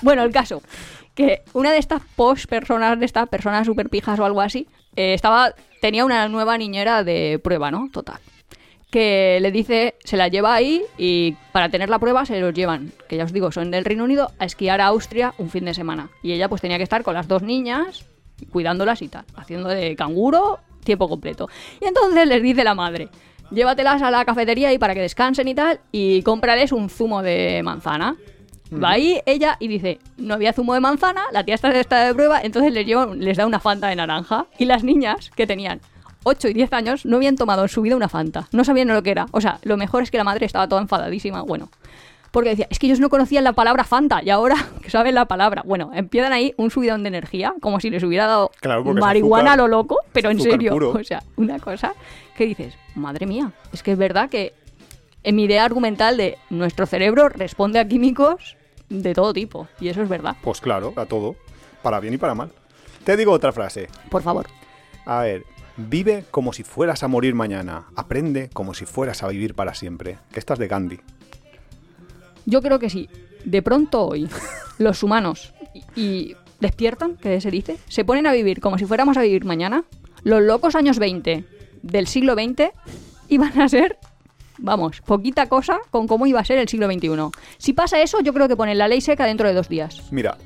Bueno, 0.02 0.24
el 0.24 0.34
caso, 0.34 0.62
que 1.16 1.44
una 1.54 1.72
de 1.72 1.78
estas 1.78 2.02
post 2.18 2.48
personas, 2.50 3.00
de 3.00 3.06
estas 3.06 3.30
personas 3.30 3.66
super 3.66 3.90
pijas 3.90 4.20
o 4.20 4.26
algo 4.26 4.42
así, 4.42 4.68
eh, 4.98 5.14
estaba, 5.14 5.54
tenía 5.80 6.04
una 6.04 6.28
nueva 6.28 6.58
niñera 6.58 7.06
de 7.06 7.40
prueba, 7.42 7.72
¿no? 7.72 7.88
Total. 7.90 8.18
Que 8.94 9.40
le 9.42 9.52
dice, 9.52 9.96
se 10.04 10.18
la 10.18 10.28
lleva 10.28 10.54
ahí 10.54 10.84
y 11.00 11.36
para 11.52 11.70
tener 11.70 11.90
la 11.90 11.98
prueba 11.98 12.28
se 12.28 12.40
los 12.40 12.54
llevan, 12.54 12.92
que 13.10 13.18
ya 13.18 13.24
os 13.24 13.34
digo, 13.34 13.52
son 13.52 13.72
del 13.72 13.86
Reino 13.86 14.04
Unido, 14.04 14.30
a 14.38 14.46
esquiar 14.46 14.82
a 14.82 14.86
Austria 14.86 15.34
un 15.40 15.50
fin 15.50 15.66
de 15.66 15.74
semana. 15.74 16.12
Y 16.22 16.32
ella 16.32 16.48
pues 16.48 16.62
tenía 16.62 16.78
que 16.78 16.84
estar 16.84 17.02
con 17.02 17.16
las 17.16 17.28
dos 17.28 17.42
niñas, 17.42 18.06
cuidándolas 18.52 19.02
y 19.02 19.08
tal, 19.08 19.26
haciendo 19.36 19.70
de 19.70 19.96
canguro 19.96 20.60
tiempo 20.84 21.10
completo. 21.10 21.50
Y 21.82 21.86
entonces 21.86 22.28
les 22.28 22.44
dice 22.44 22.64
la 22.64 22.76
madre, 22.76 23.10
llévatelas 23.50 24.00
a 24.04 24.12
la 24.12 24.24
cafetería 24.26 24.72
y 24.72 24.78
para 24.78 24.94
que 24.94 25.02
descansen 25.02 25.48
y 25.48 25.56
tal, 25.56 25.80
y 25.92 26.22
cómprales 26.22 26.72
un 26.72 26.88
zumo 26.88 27.24
de 27.24 27.62
manzana. 27.64 28.16
Va 28.72 28.92
ahí 28.92 29.22
ella 29.26 29.58
y 29.60 29.70
dice, 29.70 29.98
no 30.18 30.36
había 30.36 30.54
zumo 30.54 30.76
de 30.76 30.82
manzana, 30.82 31.24
la 31.32 31.44
tía 31.44 31.56
está, 31.56 31.72
está 31.80 32.06
de 32.06 32.14
prueba, 32.14 32.42
entonces 32.44 32.72
les, 32.72 32.86
lleva- 32.86 33.16
les 33.16 33.38
da 33.38 33.48
una 33.48 33.60
fanta 33.60 33.88
de 33.88 33.96
naranja. 33.96 34.46
Y 34.60 34.66
las 34.66 34.84
niñas, 34.84 35.32
que 35.36 35.48
tenían 35.48 35.82
8 36.24 36.48
y 36.50 36.54
10 36.54 36.74
años, 36.74 37.06
no 37.06 37.18
habían 37.18 37.36
tomado 37.36 37.64
en 37.64 37.70
su 37.70 37.82
vida 37.82 37.96
una 37.96 38.10
fanta. 38.10 38.48
No 38.52 38.64
sabían 38.64 38.88
lo 38.88 39.04
que 39.04 39.12
era. 39.12 39.28
O 39.32 39.42
sea, 39.42 39.60
lo 39.64 39.78
mejor 39.78 40.04
es 40.04 40.12
que 40.12 40.18
la 40.18 40.24
madre 40.24 40.46
estaba 40.46 40.68
toda 40.68 40.82
enfadadísima. 40.82 41.42
Bueno, 41.42 41.70
porque 42.32 42.50
decía, 42.50 42.68
es 42.70 42.80
que 42.80 42.88
ellos 42.88 43.00
no 43.00 43.10
conocían 43.10 43.44
la 43.44 43.54
palabra 43.54 43.84
Fanta 43.84 44.22
y 44.24 44.30
ahora 44.32 44.56
que 44.82 44.90
saben 44.90 45.16
la 45.16 45.26
palabra. 45.26 45.62
Bueno, 45.66 45.92
empiezan 45.94 46.34
ahí 46.34 46.54
un 46.58 46.72
subidón 46.72 47.04
de 47.04 47.10
energía, 47.10 47.54
como 47.62 47.80
si 47.80 47.90
les 47.90 48.04
hubiera 48.04 48.26
dado 48.28 48.52
Claro, 48.60 48.84
marihuana 48.94 49.54
a 49.54 49.58
lo 49.58 49.68
loco, 49.68 50.00
pero 50.12 50.32
en 50.32 50.40
serio. 50.40 50.72
puro. 50.72 50.92
O 50.92 51.04
sea, 51.04 51.22
una 51.36 51.60
cosa 51.60 51.94
que 52.36 52.46
dices, 52.46 52.74
madre 52.96 53.26
mía, 53.28 53.52
es 53.72 53.84
que 53.84 53.92
es 53.92 53.98
verdad 53.98 54.30
que 54.30 54.54
en 55.24 55.36
mi 55.36 55.44
idea 55.44 55.64
argumental 55.64 56.18
de 56.18 56.38
nuestro 56.50 56.86
cerebro 56.86 57.30
responde 57.30 57.80
a 57.80 57.88
químicos 57.88 58.58
de 58.90 59.14
todo 59.14 59.32
tipo. 59.34 59.68
Y 59.80 59.90
eso 59.90 60.02
es 60.02 60.10
verdad. 60.10 60.36
Pues 60.42 60.60
claro, 60.60 60.94
a 60.96 61.06
todo, 61.06 61.36
para 61.82 62.00
bien 62.00 62.16
y 62.16 62.18
para 62.18 62.34
mal. 62.34 62.50
Te 63.04 63.16
digo 63.16 63.32
otra 63.32 63.52
frase. 63.52 63.90
Por 64.10 64.22
favor. 64.24 64.48
A 65.06 65.20
ver, 65.22 65.44
vive 65.78 66.26
como 66.32 66.54
si 66.54 66.64
fueras 66.64 67.04
a 67.04 67.08
morir 67.08 67.36
mañana. 67.36 67.86
Aprende 67.96 68.50
como 68.52 68.74
si 68.74 68.86
fueras 68.86 69.24
a 69.24 69.28
vivir 69.28 69.56
para 69.56 69.74
siempre. 69.74 70.18
Que 70.32 70.40
estás 70.40 70.60
de 70.60 70.68
Gandhi. 70.68 71.00
Yo 72.46 72.62
creo 72.62 72.80
que 72.80 72.90
sí. 72.90 73.10
De 73.46 73.62
pronto 73.62 74.06
hoy, 74.06 74.30
los 74.78 75.04
humanos 75.04 75.54
y, 75.74 76.00
y 76.00 76.36
despiertan, 76.60 77.18
que 77.18 77.42
se 77.42 77.52
dice, 77.52 77.78
se 77.88 78.06
ponen 78.06 78.28
a 78.28 78.34
vivir 78.34 78.62
como 78.62 78.78
si 78.78 78.86
fuéramos 78.86 79.18
a 79.18 79.22
vivir 79.22 79.46
mañana. 79.46 79.84
Los 80.24 80.42
locos 80.42 80.76
años 80.76 81.00
20 81.00 81.44
del 81.82 82.08
siglo 82.08 82.34
XX 82.34 82.72
iban 83.30 83.60
a 83.60 83.68
ser, 83.68 83.98
vamos, 84.58 85.02
poquita 85.02 85.48
cosa 85.48 85.80
con 85.92 86.08
cómo 86.08 86.26
iba 86.26 86.40
a 86.40 86.46
ser 86.46 86.58
el 86.58 86.68
siglo 86.68 86.92
XXI. 86.92 87.10
Si 87.58 87.74
pasa 87.74 88.02
eso, 88.02 88.22
yo 88.22 88.34
creo 88.34 88.48
que 88.48 88.56
ponen 88.56 88.78
la 88.78 88.88
ley 88.88 89.02
seca 89.02 89.26
dentro 89.26 89.48
de 89.48 89.54
dos 89.54 89.70
días. 89.70 90.02
Mira, 90.12 90.38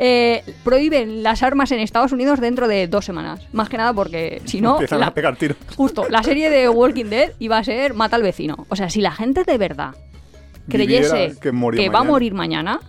Eh, 0.00 0.44
prohíben 0.64 1.24
las 1.24 1.42
armas 1.42 1.72
en 1.72 1.80
Estados 1.80 2.12
Unidos 2.12 2.40
dentro 2.40 2.68
de 2.68 2.86
dos 2.86 3.04
semanas. 3.04 3.40
Más 3.52 3.68
que 3.68 3.76
nada 3.76 3.92
porque, 3.92 4.40
si 4.44 4.60
no, 4.60 4.72
empiezan 4.74 5.00
la- 5.00 5.08
a 5.08 5.14
pegar 5.14 5.36
tiros. 5.36 5.56
justo, 5.76 6.06
la 6.08 6.22
serie 6.22 6.50
de 6.50 6.68
Walking 6.68 7.06
Dead 7.06 7.32
iba 7.40 7.58
a 7.58 7.64
ser 7.64 7.94
Mata 7.94 8.14
al 8.16 8.22
vecino. 8.22 8.66
O 8.68 8.76
sea, 8.76 8.88
si 8.90 9.00
la 9.00 9.10
gente 9.10 9.42
de 9.44 9.58
verdad 9.58 9.94
creyese 10.68 11.34
que 11.40 11.88
va 11.88 12.00
a 12.00 12.04
morir 12.04 12.34
mañana. 12.34 12.80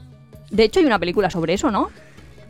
De 0.51 0.63
hecho, 0.63 0.79
hay 0.79 0.85
una 0.85 0.99
película 0.99 1.29
sobre 1.29 1.53
eso, 1.53 1.69
¿no? 1.71 1.89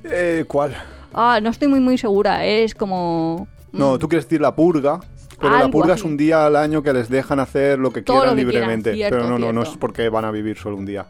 Eh, 0.03 0.45
¿Cuál? 0.47 0.75
Ah, 1.13 1.39
no 1.41 1.49
estoy 1.49 1.67
muy 1.67 1.79
muy 1.79 1.97
segura. 1.97 2.45
Es 2.45 2.73
como. 2.75 3.47
No, 3.71 3.97
tú 3.99 4.07
quieres 4.07 4.25
decir 4.25 4.41
la 4.41 4.55
purga. 4.55 4.99
Pero 5.39 5.57
la 5.57 5.69
purga 5.69 5.93
así. 5.93 6.01
es 6.01 6.05
un 6.05 6.17
día 6.17 6.45
al 6.45 6.55
año 6.57 6.83
que 6.83 6.91
les 6.91 7.07
dejan 7.07 7.39
hacer 7.39 7.79
lo 7.79 7.91
que 7.93 8.01
Todo 8.01 8.17
quieran 8.17 8.35
lo 8.35 8.35
que 8.35 8.49
quieran, 8.49 8.61
libremente. 8.69 8.93
cierto, 8.93 9.15
pero 9.17 9.29
no, 9.29 9.39
no, 9.39 9.53
no 9.53 9.63
es 9.63 9.69
porque 9.69 10.09
van 10.09 10.25
a 10.25 10.31
vivir 10.31 10.57
solo 10.57 10.75
un 10.75 10.85
día. 10.85 11.07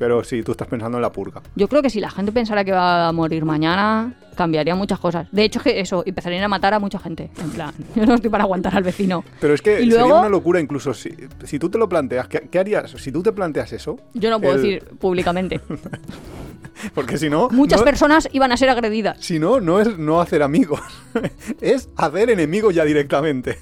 Pero 0.00 0.24
sí, 0.24 0.42
tú 0.42 0.52
estás 0.52 0.66
pensando 0.66 0.96
en 0.96 1.02
la 1.02 1.12
purga. 1.12 1.42
Yo 1.54 1.68
creo 1.68 1.82
que 1.82 1.90
si 1.90 2.00
la 2.00 2.10
gente 2.10 2.32
pensara 2.32 2.64
que 2.64 2.72
va 2.72 3.08
a 3.08 3.12
morir 3.12 3.44
mañana, 3.44 4.14
cambiaría 4.34 4.74
muchas 4.74 4.98
cosas. 4.98 5.28
De 5.30 5.44
hecho, 5.44 5.60
que 5.60 5.78
eso, 5.78 6.02
empezarían 6.06 6.42
a 6.42 6.48
matar 6.48 6.72
a 6.72 6.78
mucha 6.78 6.98
gente. 6.98 7.30
En 7.38 7.50
plan, 7.50 7.74
yo 7.94 8.06
no 8.06 8.14
estoy 8.14 8.30
para 8.30 8.44
aguantar 8.44 8.74
al 8.74 8.82
vecino. 8.82 9.22
Pero 9.40 9.52
es 9.52 9.60
que 9.60 9.82
Y 9.82 9.90
sería 9.90 10.06
una 10.06 10.30
locura 10.30 10.58
incluso 10.58 10.94
si, 10.94 11.14
si 11.44 11.58
tú 11.58 11.68
te 11.68 11.76
lo 11.76 11.86
planteas. 11.86 12.28
¿qué, 12.28 12.48
qué 12.50 12.58
harías? 12.58 12.90
Si 12.92 13.12
tú 13.12 13.22
te 13.22 13.30
planteas 13.32 13.74
eso. 13.74 13.98
Yo 14.14 14.30
no 14.30 14.40
puedo 14.40 14.54
el- 14.54 14.62
decir 14.62 14.84
públicamente. 14.98 15.60
Porque 16.94 17.18
si 17.18 17.28
no. 17.28 17.50
Muchas 17.50 17.80
no- 17.80 17.84
personas 17.84 18.26
iban 18.32 18.52
a 18.52 18.56
ser 18.56 18.70
agredidas. 18.70 19.18
Si 19.20 19.38
no, 19.38 19.60
no 19.60 19.80
es 19.82 19.98
no 19.98 20.22
hacer 20.22 20.42
amigos. 20.42 20.80
es 21.60 21.90
hacer 21.96 22.30
enemigos 22.30 22.74
ya 22.74 22.86
directamente. 22.86 23.58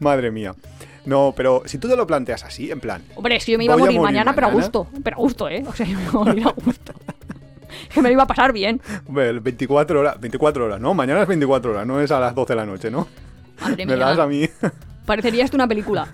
Madre 0.00 0.30
mía. 0.30 0.54
No, 1.06 1.32
pero 1.36 1.62
si 1.66 1.78
tú 1.78 1.88
te 1.88 1.96
lo 1.96 2.06
planteas 2.06 2.44
así, 2.44 2.70
en 2.70 2.80
plan. 2.80 3.02
Hombre, 3.14 3.36
es 3.36 3.44
que 3.44 3.52
yo 3.52 3.58
me 3.58 3.64
iba 3.64 3.74
a 3.74 3.76
morir, 3.78 4.00
mañana, 4.00 4.34
pero 4.34 4.48
a 4.48 4.50
gusto. 4.50 4.88
Pero 5.02 5.16
a 5.16 5.20
gusto, 5.20 5.48
¿eh? 5.48 5.64
O 5.66 5.72
sea, 5.72 5.86
yo 5.86 5.96
me 5.96 6.02
iba 6.04 6.10
a 6.10 6.24
morir 6.24 6.46
a 6.46 6.50
gusto. 6.50 6.92
que 7.94 8.02
me 8.02 8.08
lo 8.08 8.12
iba 8.14 8.24
a 8.24 8.26
pasar 8.26 8.52
bien. 8.52 8.80
Bueno, 9.06 9.40
24 9.40 10.00
horas, 10.00 10.20
24 10.20 10.64
horas, 10.66 10.80
¿no? 10.80 10.94
Mañana 10.94 11.22
es 11.22 11.28
24 11.28 11.70
horas, 11.70 11.86
no 11.86 12.00
es 12.00 12.10
a 12.10 12.18
las 12.20 12.34
12 12.34 12.52
de 12.52 12.56
la 12.56 12.66
noche, 12.66 12.90
¿no? 12.90 13.06
Madre 13.60 13.86
Me 13.86 13.96
mía. 13.96 14.04
das 14.06 14.18
a 14.18 14.26
mí. 14.26 14.48
Parecería 15.06 15.44
esto 15.44 15.56
una 15.56 15.68
película. 15.68 16.08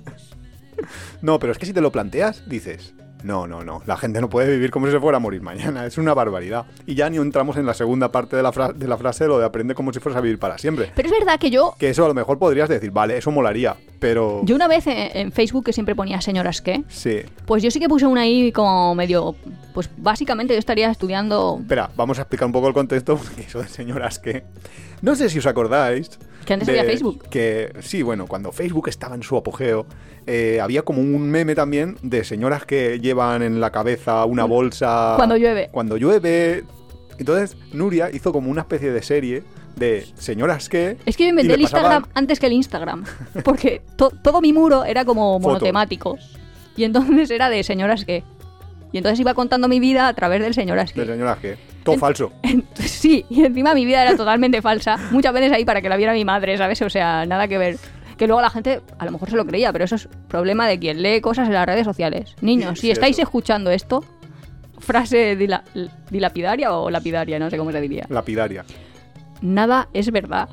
No, 1.23 1.39
pero 1.39 1.53
es 1.53 1.59
que 1.59 1.67
si 1.67 1.73
te 1.73 1.81
lo 1.81 1.91
planteas, 1.91 2.49
dices, 2.49 2.95
no, 3.25 3.47
no, 3.47 3.63
no, 3.65 3.83
la 3.87 3.97
gente 3.97 4.21
no 4.21 4.29
puede 4.29 4.51
vivir 4.51 4.71
como 4.71 4.87
si 4.87 4.93
se 4.93 5.01
fuera 5.01 5.17
a 5.17 5.21
morir 5.21 5.43
mañana, 5.43 5.87
es 5.87 5.99
una 5.99 6.15
barbaridad. 6.15 6.67
Y 6.87 6.95
ya 6.95 7.09
ni 7.11 7.17
entramos 7.19 7.57
en 7.57 7.67
la 7.67 7.75
segunda 7.75 8.11
parte 8.11 8.37
de 8.37 8.43
la, 8.43 8.51
de 8.75 8.89
la 8.89 8.97
frase, 8.97 9.27
lo 9.27 9.39
de 9.39 9.45
aprende 9.47 9.75
como 9.75 9.93
si 9.93 10.01
fueras 10.01 10.19
a 10.19 10.21
vivir 10.21 10.39
para 10.39 10.59
siempre. 10.59 10.91
Pero 10.95 11.09
es 11.09 11.15
verdad 11.19 11.39
que 11.39 11.51
yo, 11.51 11.75
Que 11.79 11.91
eso 11.91 12.05
a 12.05 12.09
lo 12.09 12.15
mejor 12.15 12.39
podrías 12.39 12.69
decir, 12.69 12.91
vale, 12.91 13.17
eso 13.19 13.31
molaría, 13.31 13.77
pero... 13.99 14.41
yo 14.45 14.55
una 14.57 14.69
vez 14.69 14.87
en, 14.87 14.97
en 15.17 15.33
Facebook 15.33 15.65
que 15.65 15.73
siempre 15.73 15.95
ponía 15.95 16.21
señoras 16.21 16.61
que, 16.61 16.83
Sí. 16.89 17.21
pues 17.47 17.63
yo 17.63 17.71
sí 17.71 17.81
que 17.81 17.89
puse 17.89 18.07
una 18.07 18.23
ahí 18.23 18.53
como 18.53 18.95
medio, 18.95 19.35
pues 19.75 19.89
básicamente 19.97 20.55
yo 20.55 20.59
estaría 20.59 20.91
estudiando, 20.91 21.59
Espera, 21.61 21.91
vamos 21.97 22.19
a 22.19 22.23
explicar 22.23 22.47
un 22.47 22.53
poco 22.53 22.69
el 22.69 22.75
contexto, 22.75 23.17
porque 23.17 23.43
eso 23.43 23.61
de 23.63 23.69
señoras 23.69 24.19
que... 24.19 24.45
No 25.01 25.15
sé 25.17 25.29
si 25.29 25.39
os 25.39 25.47
acordáis... 25.47 26.19
Que 26.45 26.55
antes 26.55 26.67
de- 26.67 26.79
había 26.81 26.91
Facebook. 26.91 27.25
Que 27.31 27.73
sí, 27.81 28.03
bueno, 28.03 28.27
cuando 28.27 28.53
Facebook 28.53 28.89
estaba 28.89 29.15
en 29.15 29.23
su 29.23 29.37
apogeo, 29.37 29.87
eh, 30.27 30.61
había 30.61 30.83
como 30.83 31.01
un 31.01 31.31
meme 31.31 31.55
también 31.55 31.97
de 32.03 32.25
señoras 32.25 32.65
que 32.65 32.99
llevan 33.01 33.43
en 33.43 33.61
la 33.61 33.71
cabeza 33.71 34.25
una 34.25 34.45
bolsa... 34.45 35.15
Cuando 35.17 35.37
llueve. 35.37 35.69
Cuando 35.73 35.97
llueve... 35.97 36.65
Entonces 37.19 37.57
Nuria 37.73 38.11
hizo 38.13 38.33
como 38.33 38.51
una 38.51 38.63
especie 38.63 38.91
de 38.91 39.03
serie 39.03 39.43
de 39.77 40.07
señoras 40.19 40.69
que... 40.69 40.97
Es 41.07 41.17
que 41.17 41.25
yo 41.25 41.31
inventé 41.31 41.55
el 41.55 41.61
Instagram 41.61 42.03
pasaban- 42.03 42.11
antes 42.15 42.41
que 42.41 42.47
el 42.47 42.53
Instagram. 42.55 43.05
Porque 43.45 43.83
to- 43.97 44.13
todo 44.23 44.41
mi 44.41 44.53
muro 44.53 44.85
era 44.85 45.05
como 45.05 45.35
Fotos. 45.39 45.47
monotemático. 45.55 46.19
Y 46.77 46.85
entonces 46.85 47.31
era 47.31 47.51
de 47.51 47.63
señoras 47.63 48.05
que. 48.05 48.25
Y 48.93 48.99
entonces 48.99 49.21
iba 49.21 49.35
contando 49.35 49.69
mi 49.69 49.79
vida 49.79 50.09
a 50.09 50.15
través 50.15 50.41
del 50.41 50.55
señoras 50.55 50.93
que. 50.93 51.05
señoras 51.05 51.39
que... 51.39 51.57
Todo 51.85 51.95
En- 51.95 52.01
falso. 52.01 52.33
Sí, 52.77 53.25
y 53.29 53.45
encima 53.45 53.75
mi 53.75 53.85
vida 53.85 54.03
era 54.03 54.17
totalmente 54.17 54.63
falsa. 54.63 54.97
Muchas 55.11 55.33
veces 55.33 55.53
ahí 55.53 55.65
para 55.65 55.81
que 55.83 55.89
la 55.89 55.97
viera 55.97 56.13
mi 56.13 56.25
madre, 56.25 56.57
¿sabes? 56.57 56.81
O 56.83 56.91
sea, 56.91 57.27
nada 57.27 57.49
que 57.49 57.59
ver. 57.59 57.77
Que 58.17 58.27
luego 58.27 58.41
la 58.41 58.51
gente 58.51 58.81
a 58.99 59.05
lo 59.05 59.11
mejor 59.13 59.31
se 59.31 59.37
lo 59.37 59.45
creía, 59.45 59.73
pero 59.73 59.85
eso 59.85 59.97
es 59.97 60.09
problema 60.29 60.69
de 60.69 60.79
quien 60.79 61.03
lee 61.03 61.21
cosas 61.21 61.49
en 61.49 61.55
las 61.55 61.67
redes 61.67 61.85
sociales. 61.85 62.37
Niños, 62.41 62.79
Sí, 62.79 62.87
si 62.87 62.91
estáis 62.93 63.19
escuchando 63.19 63.71
esto, 63.71 64.05
frase 64.79 65.37
dila- 65.37 65.65
dilapidaria 66.11 66.73
o 66.77 66.89
lapidaria, 66.91 67.39
no 67.41 67.51
sé 67.51 67.59
cómo 67.59 67.73
se 67.73 67.81
diría. 67.81 68.07
Lapidaria. 68.09 68.65
nada 69.41 69.89
es 69.93 70.11
verdad. 70.13 70.49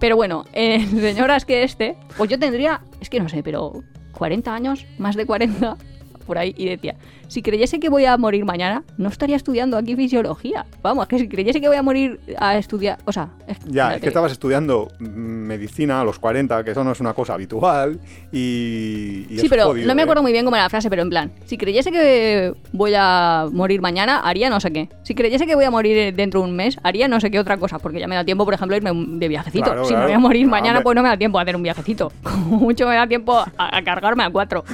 Pero 0.00 0.16
bueno, 0.16 0.44
eh, 0.52 0.84
señoras 0.90 1.44
que 1.46 1.62
este, 1.62 1.96
pues 2.16 2.28
yo 2.28 2.38
tendría, 2.38 2.82
es 3.00 3.08
que 3.08 3.20
no 3.20 3.28
sé, 3.28 3.42
pero 3.42 3.82
40 4.12 4.54
años, 4.54 4.86
más 4.98 5.16
de 5.16 5.24
40, 5.26 5.76
por 6.24 6.38
ahí, 6.38 6.54
y 6.56 6.66
decía, 6.68 6.94
si 7.28 7.42
creyese 7.42 7.78
que 7.80 7.88
voy 7.88 8.04
a 8.04 8.16
morir 8.16 8.44
mañana, 8.44 8.82
no 8.98 9.08
estaría 9.08 9.36
estudiando 9.36 9.76
aquí 9.76 9.94
fisiología. 9.96 10.66
Vamos, 10.82 11.06
que 11.06 11.18
si 11.18 11.28
creyese 11.28 11.60
que 11.60 11.68
voy 11.68 11.76
a 11.76 11.82
morir 11.82 12.20
a 12.38 12.56
estudiar, 12.58 12.98
o 13.04 13.12
sea, 13.12 13.28
es- 13.46 13.58
Ya, 13.66 13.94
es 13.94 14.00
que 14.00 14.08
estabas 14.08 14.32
estudiando 14.32 14.88
medicina 14.98 16.00
a 16.00 16.04
los 16.04 16.18
40, 16.18 16.64
que 16.64 16.70
eso 16.72 16.84
no 16.84 16.92
es 16.92 17.00
una 17.00 17.12
cosa 17.14 17.34
habitual. 17.34 17.98
Y. 18.32 19.26
y 19.30 19.38
Sí, 19.38 19.48
pero 19.48 19.66
jodido, 19.66 19.86
no 19.88 19.94
me 19.94 20.02
¿eh? 20.02 20.04
acuerdo 20.04 20.22
muy 20.22 20.32
bien 20.32 20.44
cómo 20.44 20.56
era 20.56 20.64
la 20.64 20.70
frase, 20.70 20.90
pero 20.90 21.02
en 21.02 21.10
plan, 21.10 21.32
si 21.46 21.56
creyese 21.56 21.90
que 21.92 22.54
voy 22.72 22.92
a 22.96 23.46
morir 23.52 23.80
mañana, 23.80 24.20
haría 24.20 24.50
no 24.50 24.60
sé 24.60 24.72
qué. 24.72 24.88
Si 25.02 25.14
creyese 25.14 25.46
que 25.46 25.54
voy 25.54 25.64
a 25.64 25.70
morir 25.70 26.14
dentro 26.14 26.40
de 26.40 26.48
un 26.48 26.56
mes, 26.56 26.78
haría 26.82 27.08
no 27.08 27.20
sé 27.20 27.30
qué 27.30 27.38
otra 27.38 27.56
cosa, 27.56 27.78
porque 27.78 28.00
ya 28.00 28.06
me 28.08 28.14
da 28.14 28.24
tiempo, 28.24 28.44
por 28.44 28.54
ejemplo, 28.54 28.76
irme 28.76 28.90
de 29.18 29.28
viajecito. 29.28 29.64
Claro, 29.64 29.84
si 29.84 29.90
claro. 29.90 30.00
me 30.02 30.06
voy 30.06 30.14
a 30.14 30.18
morir 30.18 30.46
mañana, 30.46 30.82
pues 30.82 30.94
no 30.94 31.02
me 31.02 31.08
da 31.08 31.16
tiempo 31.16 31.38
a 31.38 31.42
hacer 31.42 31.56
un 31.56 31.62
viajecito. 31.62 32.12
Como 32.22 32.56
mucho 32.58 32.86
me 32.88 32.94
da 32.94 33.06
tiempo 33.06 33.34
a, 33.38 33.46
a 33.56 33.82
cargarme 33.82 34.24
a 34.24 34.30
cuatro. 34.30 34.64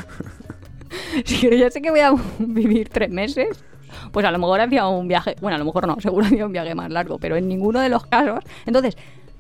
si 1.25 1.47
creyese 1.47 1.81
que 1.83 1.91
voy 1.91 2.01
a 2.01 2.13
vivir 2.39 2.89
tres 2.89 3.11
meses, 3.11 3.65
pues 4.13 4.25
a 4.27 4.31
lo 4.31 4.39
mejor 4.39 4.61
hacía 4.61 4.87
un 4.87 5.09
viaje, 5.09 5.37
bueno, 5.41 5.57
a 5.57 5.59
lo 5.59 5.65
mejor 5.65 5.87
no, 5.87 5.97
seguro 6.01 6.27
hacía 6.27 6.47
un 6.47 6.53
viaje 6.53 6.75
más 6.75 6.91
largo, 6.91 7.19
pero 7.19 7.37
en 7.37 7.49
ninguno 7.49 7.81
de 7.81 7.89
los 7.89 8.07
casos. 8.07 8.45
Entonces, 8.67 8.97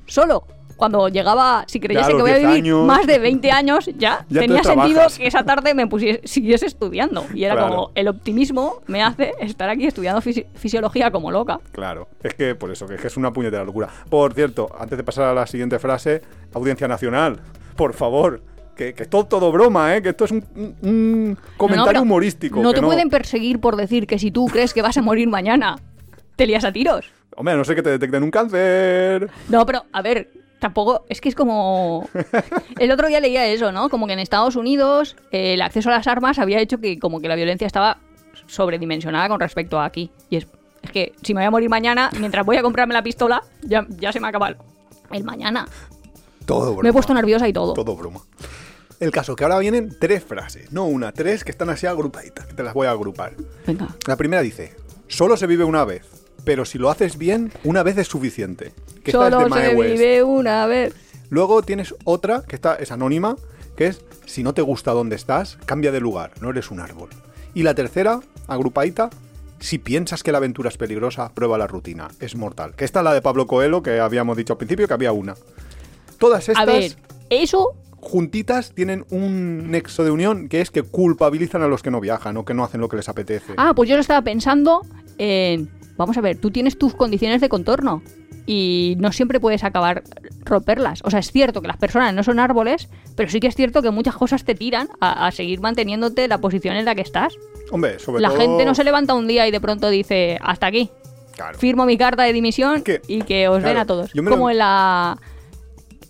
solo 0.06 0.44
cuando 0.76 1.08
llegaba, 1.10 1.64
si 1.66 1.78
creyese 1.78 2.08
que 2.16 2.22
voy 2.22 2.30
a 2.30 2.36
10 2.38 2.48
vivir 2.48 2.64
años. 2.72 2.86
más 2.86 3.06
de 3.06 3.18
20 3.18 3.50
años, 3.52 3.90
ya, 3.98 4.24
Ya 4.30 4.40
tenía 4.40 4.64
sentido 4.64 5.02
que 5.14 5.26
esa 5.26 5.44
tarde 5.44 5.74
me 5.74 5.86
pusiese, 5.86 6.22
siguiese 6.26 6.64
estudiando. 6.64 7.26
Y 7.34 7.44
era 7.44 7.54
Claro. 7.54 7.68
como, 7.68 7.90
el 7.94 8.08
optimismo 8.08 8.80
me 8.86 9.02
hace 9.02 9.34
estar 9.42 9.68
aquí 9.68 9.86
estudiando 9.86 10.22
fisi- 10.22 10.46
fisiología 10.54 11.10
como 11.10 11.30
loca. 11.30 11.60
Claro, 11.72 12.08
es 12.22 12.32
que 12.32 12.54
por 12.54 12.70
eso, 12.70 12.86
que 12.86 12.94
es 12.94 13.00
que 13.02 13.08
es 13.08 13.16
una 13.18 13.30
puñetera 13.30 13.62
locura. 13.62 13.90
Por 14.08 14.32
cierto, 14.32 14.70
antes 14.78 14.96
de 14.96 15.04
pasar 15.04 15.26
a 15.26 15.34
la 15.34 15.46
siguiente 15.46 15.78
frase, 15.78 16.22
Audiencia 16.54 16.88
Nacional, 16.88 17.40
por 17.76 17.92
favor, 17.92 18.40
que, 18.76 18.94
que 18.94 19.02
es 19.02 19.10
todo, 19.10 19.24
todo 19.24 19.52
broma, 19.52 19.96
¿eh? 19.96 20.02
que 20.02 20.10
esto 20.10 20.24
es 20.24 20.30
un, 20.32 21.36
comentario 21.56 21.92
No, 21.92 22.02
humorístico. 22.02 22.60
No 22.62 22.72
que 22.72 22.80
te 22.80 22.86
pueden 22.86 23.10
perseguir 23.10 23.60
por 23.60 23.76
decir 23.76 24.06
que 24.06 24.18
si 24.18 24.30
tú 24.30 24.46
crees 24.46 24.74
que 24.74 24.82
vas 24.82 24.96
a 24.96 25.02
morir 25.02 25.28
mañana, 25.28 25.76
te 26.36 26.46
lías 26.46 26.64
a 26.64 26.72
tiros. 26.72 27.10
Hombre, 27.36 27.56
no 27.56 27.64
sé 27.64 27.74
que 27.74 27.82
te 27.82 27.90
detecten 27.90 28.22
un 28.22 28.30
cáncer. 28.30 29.30
No, 29.48 29.64
pero 29.66 29.84
a 29.92 30.02
ver, 30.02 30.30
tampoco. 30.58 31.04
Es 31.08 31.20
que 31.20 31.28
es 31.28 31.34
como. 31.34 32.08
El 32.78 32.90
otro 32.90 33.08
día 33.08 33.20
leía 33.20 33.46
eso, 33.46 33.72
¿no? 33.72 33.88
Como 33.88 34.06
que 34.06 34.12
en 34.12 34.18
Estados 34.18 34.56
Unidos 34.56 35.16
eh, 35.32 35.54
el 35.54 35.62
acceso 35.62 35.90
a 35.90 35.92
las 35.92 36.06
armas 36.06 36.38
había 36.38 36.60
hecho 36.60 36.78
que, 36.78 36.98
como 36.98 37.20
que 37.20 37.28
la 37.28 37.36
violencia 37.36 37.66
estaba 37.66 37.98
sobredimensionada 38.46 39.28
con 39.28 39.40
respecto 39.40 39.78
a 39.80 39.84
aquí. 39.84 40.10
Y 40.28 40.36
es, 40.36 40.46
es 40.82 40.90
que 40.90 41.12
si 41.22 41.34
me 41.34 41.40
voy 41.40 41.46
a 41.46 41.50
morir 41.50 41.68
mañana, 41.68 42.10
mientras 42.18 42.44
voy 42.46 42.56
a 42.56 42.62
comprarme 42.62 42.94
la 42.94 43.02
pistola, 43.02 43.42
ya, 43.62 43.86
ya 43.88 44.12
se 44.12 44.20
me 44.20 44.28
acaba 44.28 44.54
el 45.12 45.24
mañana. 45.24 45.66
Todo 46.50 46.72
broma. 46.72 46.82
Me 46.82 46.88
he 46.88 46.92
puesto 46.92 47.14
nerviosa 47.14 47.48
y 47.48 47.52
todo. 47.52 47.74
Todo 47.74 47.96
broma. 47.96 48.20
El 48.98 49.10
caso, 49.12 49.34
que 49.36 49.44
ahora 49.44 49.58
vienen 49.58 49.96
tres 49.98 50.22
frases, 50.24 50.72
no 50.72 50.84
una, 50.84 51.12
tres 51.12 51.42
que 51.44 51.50
están 51.50 51.70
así 51.70 51.86
agrupaditas, 51.86 52.46
que 52.46 52.54
te 52.54 52.62
las 52.62 52.74
voy 52.74 52.86
a 52.86 52.90
agrupar. 52.90 53.34
Venga. 53.66 53.88
La 54.06 54.16
primera 54.16 54.42
dice, 54.42 54.74
solo 55.08 55.36
se 55.36 55.46
vive 55.46 55.64
una 55.64 55.84
vez, 55.84 56.06
pero 56.44 56.64
si 56.64 56.76
lo 56.76 56.90
haces 56.90 57.16
bien, 57.16 57.52
una 57.64 57.82
vez 57.82 57.96
es 57.96 58.08
suficiente. 58.08 58.72
Que 59.02 59.10
esta 59.12 59.28
es 59.28 59.32
Solo 59.32 59.54
se 59.54 59.74
West. 59.74 59.92
vive 59.92 60.22
una 60.22 60.66
vez. 60.66 60.94
Luego 61.30 61.62
tienes 61.62 61.94
otra, 62.04 62.42
que 62.42 62.56
está, 62.56 62.74
es 62.74 62.92
anónima, 62.92 63.36
que 63.76 63.86
es, 63.86 64.04
si 64.26 64.42
no 64.42 64.52
te 64.52 64.60
gusta 64.60 64.90
donde 64.92 65.16
estás, 65.16 65.56
cambia 65.64 65.92
de 65.92 66.00
lugar, 66.00 66.32
no 66.42 66.50
eres 66.50 66.70
un 66.70 66.80
árbol. 66.80 67.08
Y 67.54 67.62
la 67.62 67.74
tercera, 67.74 68.20
agrupadita, 68.48 69.08
si 69.60 69.78
piensas 69.78 70.22
que 70.22 70.32
la 70.32 70.38
aventura 70.38 70.68
es 70.68 70.76
peligrosa, 70.76 71.32
prueba 71.32 71.56
la 71.56 71.66
rutina, 71.66 72.08
es 72.20 72.34
mortal. 72.34 72.74
Que 72.74 72.84
esta 72.84 73.00
es 73.00 73.04
la 73.04 73.14
de 73.14 73.22
Pablo 73.22 73.46
Coelho, 73.46 73.82
que 73.82 74.00
habíamos 74.00 74.36
dicho 74.36 74.54
al 74.54 74.58
principio 74.58 74.86
que 74.88 74.94
había 74.94 75.12
una. 75.12 75.36
Todas 76.20 76.48
estas 76.48 76.62
A 76.62 76.64
ver, 76.66 76.92
eso 77.30 77.74
juntitas 77.96 78.72
tienen 78.72 79.04
un 79.10 79.70
nexo 79.72 80.04
de 80.04 80.10
unión, 80.10 80.48
que 80.48 80.60
es 80.60 80.70
que 80.70 80.82
culpabilizan 80.82 81.62
a 81.62 81.66
los 81.68 81.82
que 81.82 81.90
no 81.90 82.00
viajan 82.00 82.36
o 82.36 82.44
que 82.44 82.54
no 82.54 82.62
hacen 82.64 82.80
lo 82.80 82.88
que 82.88 82.96
les 82.96 83.08
apetece. 83.08 83.54
Ah, 83.56 83.72
pues 83.74 83.88
yo 83.88 83.96
lo 83.96 84.00
estaba 84.00 84.22
pensando 84.22 84.82
en. 85.18 85.68
Vamos 85.96 86.16
a 86.16 86.20
ver, 86.22 86.36
tú 86.38 86.50
tienes 86.50 86.78
tus 86.78 86.94
condiciones 86.94 87.42
de 87.42 87.48
contorno 87.50 88.02
y 88.46 88.96
no 88.98 89.12
siempre 89.12 89.38
puedes 89.38 89.64
acabar 89.64 90.02
romperlas. 90.44 91.00
O 91.04 91.10
sea, 91.10 91.20
es 91.20 91.30
cierto 91.30 91.60
que 91.60 91.68
las 91.68 91.76
personas 91.76 92.14
no 92.14 92.22
son 92.22 92.38
árboles, 92.38 92.88
pero 93.16 93.28
sí 93.28 93.38
que 93.38 93.48
es 93.48 93.54
cierto 93.54 93.82
que 93.82 93.90
muchas 93.90 94.16
cosas 94.16 94.44
te 94.44 94.54
tiran 94.54 94.88
a, 95.00 95.26
a 95.26 95.30
seguir 95.30 95.60
manteniéndote 95.60 96.26
la 96.26 96.38
posición 96.38 96.76
en 96.76 96.86
la 96.86 96.94
que 96.94 97.02
estás. 97.02 97.34
Hombre, 97.70 97.98
sobre 97.98 98.22
la 98.22 98.30
todo... 98.30 98.38
gente 98.38 98.64
no 98.64 98.74
se 98.74 98.82
levanta 98.82 99.12
un 99.12 99.28
día 99.28 99.46
y 99.46 99.50
de 99.50 99.60
pronto 99.60 99.90
dice, 99.90 100.38
hasta 100.40 100.66
aquí. 100.68 100.90
Claro. 101.32 101.58
Firmo 101.58 101.84
mi 101.84 101.98
carta 101.98 102.22
de 102.22 102.32
dimisión 102.32 102.82
y 103.06 103.22
que 103.22 103.48
os 103.48 103.56
den 103.62 103.72
claro, 103.72 103.80
a 103.80 103.84
todos. 103.84 104.14
lo- 104.14 104.30
Como 104.30 104.48
en 104.50 104.56
la. 104.58 105.18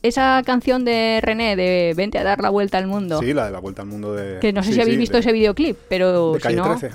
Esa 0.02 0.42
canción 0.46 0.84
de 0.84 1.20
René 1.22 1.56
de 1.56 1.92
Vente 1.96 2.18
a 2.18 2.24
dar 2.24 2.40
la 2.40 2.48
vuelta 2.50 2.78
al 2.78 2.86
mundo. 2.86 3.20
Sí, 3.20 3.34
la 3.34 3.46
de 3.46 3.50
la 3.52 3.58
vuelta 3.60 3.82
al 3.82 3.88
mundo 3.88 4.14
de... 4.14 4.38
Que 4.40 4.52
no 4.52 4.62
sé 4.62 4.70
sí, 4.70 4.74
si 4.76 4.80
habéis 4.80 4.94
sí, 4.94 5.00
visto 5.00 5.14
de- 5.14 5.20
ese 5.20 5.32
videoclip, 5.32 5.76
pero 5.88 6.32
de 6.32 6.38
si 6.38 6.42
calle 6.42 6.56
no. 6.56 6.76
13. 6.78 6.90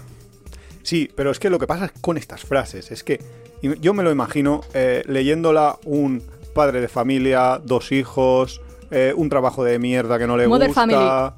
Sí, 0.83 1.09
pero 1.15 1.31
es 1.31 1.39
que 1.39 1.49
lo 1.49 1.59
que 1.59 1.67
pasa 1.67 1.91
con 2.01 2.17
estas 2.17 2.41
frases 2.41 2.91
es 2.91 3.03
que 3.03 3.19
yo 3.81 3.93
me 3.93 4.03
lo 4.03 4.11
imagino 4.11 4.61
eh, 4.73 5.03
leyéndola 5.07 5.77
un 5.85 6.21
padre 6.53 6.81
de 6.81 6.87
familia, 6.87 7.59
dos 7.63 7.91
hijos, 7.91 8.61
eh, 8.91 9.13
un 9.15 9.29
trabajo 9.29 9.63
de 9.63 9.77
mierda 9.79 10.17
que 10.19 10.27
no 10.27 10.37
le 10.37 10.47
Modern 10.47 10.69
gusta. 10.69 10.81
Family. 10.81 11.33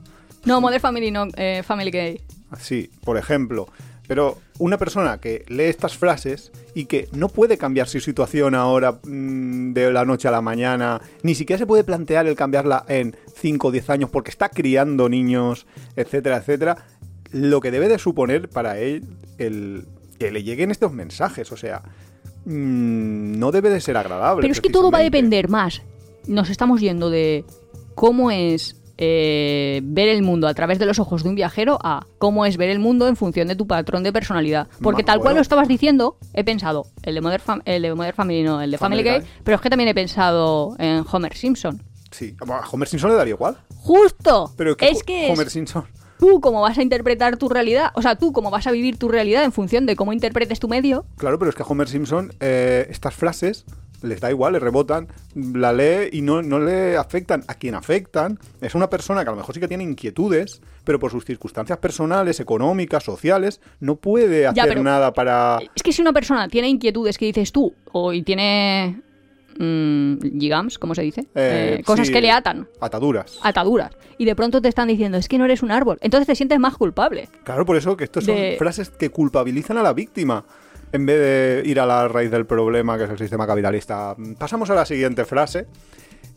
No, 0.46 0.62
Modern 0.62 0.82
Family, 0.82 1.12
no, 1.12 1.28
eh, 1.36 1.64
Family 1.66 1.92
Gay. 1.92 2.22
Así, 2.52 2.90
por 3.04 3.18
ejemplo. 3.18 3.68
Pero 4.08 4.38
una 4.58 4.78
persona 4.78 5.20
que 5.20 5.44
lee 5.50 5.64
estas 5.64 5.98
frases 5.98 6.52
y 6.74 6.86
que 6.86 7.10
no 7.12 7.28
puede 7.28 7.58
cambiar 7.58 7.88
su 7.88 8.00
situación 8.00 8.56
ahora 8.56 9.00
mm, 9.04 9.74
de 9.74 9.92
la 9.92 10.06
noche 10.06 10.28
a 10.28 10.32
la 10.32 10.42
mañana, 10.42 11.02
ni 11.24 11.36
siquiera 11.36 11.58
se 11.58 11.68
puede 11.68 11.84
plantear 11.84 12.26
el 12.26 12.36
cambiarla 12.36 12.86
en 12.88 13.16
5 13.36 13.68
o 13.68 13.72
10 13.72 13.90
años 13.90 14.10
porque 14.10 14.32
está 14.32 14.50
criando 14.50 15.10
niños, 15.10 15.68
etcétera, 15.96 16.38
etcétera, 16.38 16.78
lo 17.32 17.60
que 17.60 17.72
debe 17.72 17.90
de 17.90 18.00
suponer 18.00 18.50
para 18.50 18.80
él 18.80 19.04
el 19.38 19.86
que 20.18 20.32
le 20.32 20.44
lleguen 20.44 20.72
estos 20.72 20.94
mensajes, 20.94 21.52
o 21.52 21.58
sea, 21.58 21.84
mm, 22.46 23.38
no 23.38 23.52
debe 23.52 23.70
de 23.70 23.82
ser 23.82 23.98
agradable. 23.98 24.42
Pero 24.42 24.54
es 24.54 24.62
que 24.62 24.70
todo 24.70 24.90
va 24.90 25.00
a 25.00 25.04
depender 25.04 25.50
más. 25.50 25.82
Nos 26.28 26.50
estamos 26.50 26.82
yendo 26.82 27.10
de 27.10 27.46
cómo 27.94 28.32
es 28.32 28.77
eh, 28.98 29.82
ver 29.84 30.08
el 30.10 30.22
mundo 30.24 30.48
a 30.48 30.54
través 30.54 30.80
de 30.80 30.86
los 30.86 31.00
ojos 31.00 31.24
de 31.24 31.30
un 31.30 31.36
viajero 31.36 31.78
a 31.84 32.06
cómo 32.18 32.46
es 32.46 32.58
ver 32.58 32.70
el 32.70 32.80
mundo 32.80 33.08
en 33.08 33.16
función 33.16 33.48
de 33.48 33.56
tu 33.56 33.68
patrón 33.68 34.04
de 34.04 34.12
personalidad. 34.14 34.68
Porque 34.82 35.04
tal 35.04 35.20
cual 35.20 35.36
lo 35.36 35.42
estabas 35.42 35.68
diciendo, 35.68 36.18
he 36.34 36.44
pensado, 36.44 36.88
el 37.04 37.16
de 37.16 37.22
Modern, 37.22 37.44
Fam- 37.44 37.62
el 37.66 37.82
de 37.84 37.94
Modern 37.94 38.16
Family 38.16 38.44
no, 38.44 38.62
el 38.62 38.72
de 38.72 38.78
Family, 38.78 39.04
Family 39.04 39.20
Guy, 39.20 39.28
Guy. 39.28 39.42
pero 39.44 39.56
es 39.56 39.62
que 39.62 39.70
también 39.70 39.90
he 39.90 39.96
pensado 39.96 40.76
en 40.80 41.04
Homer 41.12 41.36
Simpson. 41.36 41.82
Sí, 42.12 42.36
a 42.40 42.68
Homer 42.72 42.88
Simpson 42.88 43.12
le 43.12 43.18
daría 43.18 43.34
igual. 43.34 43.58
Justo. 43.76 44.52
Pero 44.58 44.76
que 44.78 44.90
es 44.90 45.04
que 45.04 45.30
Homer 45.32 45.48
es 45.48 45.54
Simpson... 45.54 45.86
tú 46.20 46.42
cómo 46.42 46.62
vas 46.62 46.78
a 46.78 46.82
interpretar 46.82 47.38
tu 47.38 47.48
realidad, 47.50 47.92
o 47.94 48.02
sea, 48.02 48.16
tú 48.16 48.32
cómo 48.34 48.50
vas 48.50 48.66
a 48.66 48.72
vivir 48.72 48.98
tu 48.98 49.08
realidad 49.10 49.44
en 49.44 49.52
función 49.52 49.86
de 49.86 49.96
cómo 49.96 50.14
interpretes 50.14 50.60
tu 50.60 50.68
medio. 50.68 51.06
Claro, 51.18 51.38
pero 51.38 51.50
es 51.50 51.56
que 51.56 51.64
Homer 51.68 51.88
Simpson, 51.88 52.34
eh, 52.40 52.88
estas 52.90 53.14
frases 53.14 53.66
les 54.04 54.20
da 54.22 54.30
igual, 54.30 54.54
le 54.54 54.60
rebotan, 54.60 55.08
la 55.36 55.74
lee 55.74 56.10
y 56.12 56.22
no, 56.22 56.42
no 56.42 56.60
le 56.60 56.98
afectan. 56.98 57.44
A 57.48 57.56
quien 57.56 57.76
afectan 57.76 58.38
es 58.62 58.76
una 58.76 58.90
persona 58.90 59.24
que 59.24 59.30
a 59.30 59.32
lo 59.32 59.38
mejor 59.38 59.54
sí 59.56 59.60
que 59.62 59.68
tiene 59.68 59.84
inquietudes, 59.84 60.62
pero 60.84 61.00
por 61.00 61.12
sus 61.12 61.26
circunstancias 61.26 61.78
personales, 61.80 62.40
económicas, 62.40 63.04
sociales, 63.04 63.60
no 63.80 63.96
puede 63.96 64.48
hacer 64.48 64.82
nada 64.82 65.14
para... 65.14 65.60
Es 65.76 65.84
que 65.84 65.92
si 65.92 66.02
una 66.02 66.14
persona 66.14 66.48
tiene 66.48 66.68
inquietudes 66.70 67.18
que 67.18 67.26
dices 67.26 67.52
tú, 67.52 67.74
o 67.92 68.14
y 68.14 68.22
tiene. 68.24 69.02
mm, 69.60 70.40
gigams, 70.40 70.78
¿cómo 70.78 70.94
se 70.96 71.02
dice? 71.02 71.22
Eh, 71.36 71.78
Eh, 71.80 71.84
cosas 71.84 72.08
sí, 72.08 72.14
que 72.14 72.22
le 72.22 72.30
atan, 72.32 72.68
Ataduras. 72.80 73.40
ataduras. 73.42 73.92
Y 74.20 74.26
de 74.26 74.36
pronto 74.36 74.62
te 74.62 74.70
están 74.70 74.88
diciendo, 74.88 75.18
es 75.18 75.28
que 75.28 75.38
no 75.38 75.46
eres 75.46 75.64
un 75.64 75.72
árbol. 75.72 75.98
Entonces 76.02 76.28
te 76.28 76.36
sientes 76.36 76.60
más 76.60 76.76
culpable. 76.78 77.28
Claro, 77.44 77.66
por 77.66 77.76
eso 77.78 77.98
que 77.98 78.04
estos 78.06 78.24
son 78.26 78.36
De- 78.36 78.56
frases 78.58 78.90
que 78.92 79.10
culpabilizan 79.10 79.78
a 79.78 79.84
la 79.84 79.94
víctima. 79.94 80.46
En 80.92 81.06
vez 81.06 81.20
de 81.20 81.70
ir 81.70 81.80
a 81.80 81.86
la 81.86 82.08
raíz 82.08 82.32
del 82.32 82.46
problema, 82.46 82.98
que 82.98 83.06
es 83.06 83.10
el 83.10 83.18
sistema 83.18 83.46
capitalista. 83.46 84.16
Pasamos 84.38 84.70
a 84.70 84.76
la 84.76 84.86
siguiente 84.86 85.26
frase, 85.26 85.68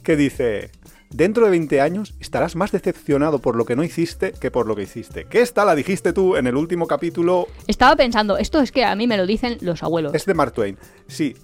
que 0.02 0.16
dice... 0.16 0.70
Dentro 1.12 1.44
de 1.44 1.50
20 1.50 1.80
años 1.80 2.14
estarás 2.20 2.54
más 2.54 2.70
decepcionado 2.70 3.40
por 3.40 3.56
lo 3.56 3.64
que 3.64 3.74
no 3.74 3.82
hiciste 3.82 4.30
que 4.30 4.52
por 4.52 4.68
lo 4.68 4.76
que 4.76 4.82
hiciste. 4.82 5.24
Que 5.24 5.40
esta 5.40 5.64
la 5.64 5.74
dijiste 5.74 6.12
tú 6.12 6.36
en 6.36 6.46
el 6.46 6.54
último 6.54 6.86
capítulo. 6.86 7.48
Estaba 7.66 7.96
pensando, 7.96 8.38
esto 8.38 8.60
es 8.60 8.70
que 8.70 8.84
a 8.84 8.94
mí 8.94 9.08
me 9.08 9.16
lo 9.16 9.26
dicen 9.26 9.58
los 9.60 9.82
abuelos. 9.82 10.14
Es 10.14 10.24
de 10.24 10.34
Mark 10.34 10.52
Twain. 10.52 10.78
Sí. 11.08 11.34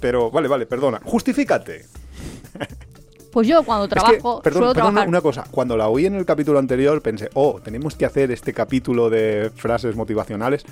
Pero, 0.00 0.30
vale, 0.30 0.48
vale, 0.48 0.64
perdona. 0.64 1.02
Justifícate. 1.04 1.84
Pues 3.30 3.46
yo 3.48 3.62
cuando 3.62 3.84
Es 3.84 3.88
que, 3.90 3.94
trabajo, 3.94 4.42
perdón, 4.42 4.60
suelo 4.60 4.74
perdona 4.74 4.90
trabajar. 4.90 5.08
una 5.08 5.20
cosa. 5.20 5.44
Cuando 5.50 5.76
la 5.76 5.88
oí 5.88 6.06
en 6.06 6.14
el 6.14 6.26
capítulo 6.26 6.58
anterior 6.58 7.00
pensé, 7.00 7.30
oh, 7.34 7.60
tenemos 7.62 7.94
que 7.94 8.04
hacer 8.04 8.30
este 8.30 8.52
capítulo 8.52 9.10
de 9.10 9.50
frases 9.54 9.96
motivacionales. 9.96 10.64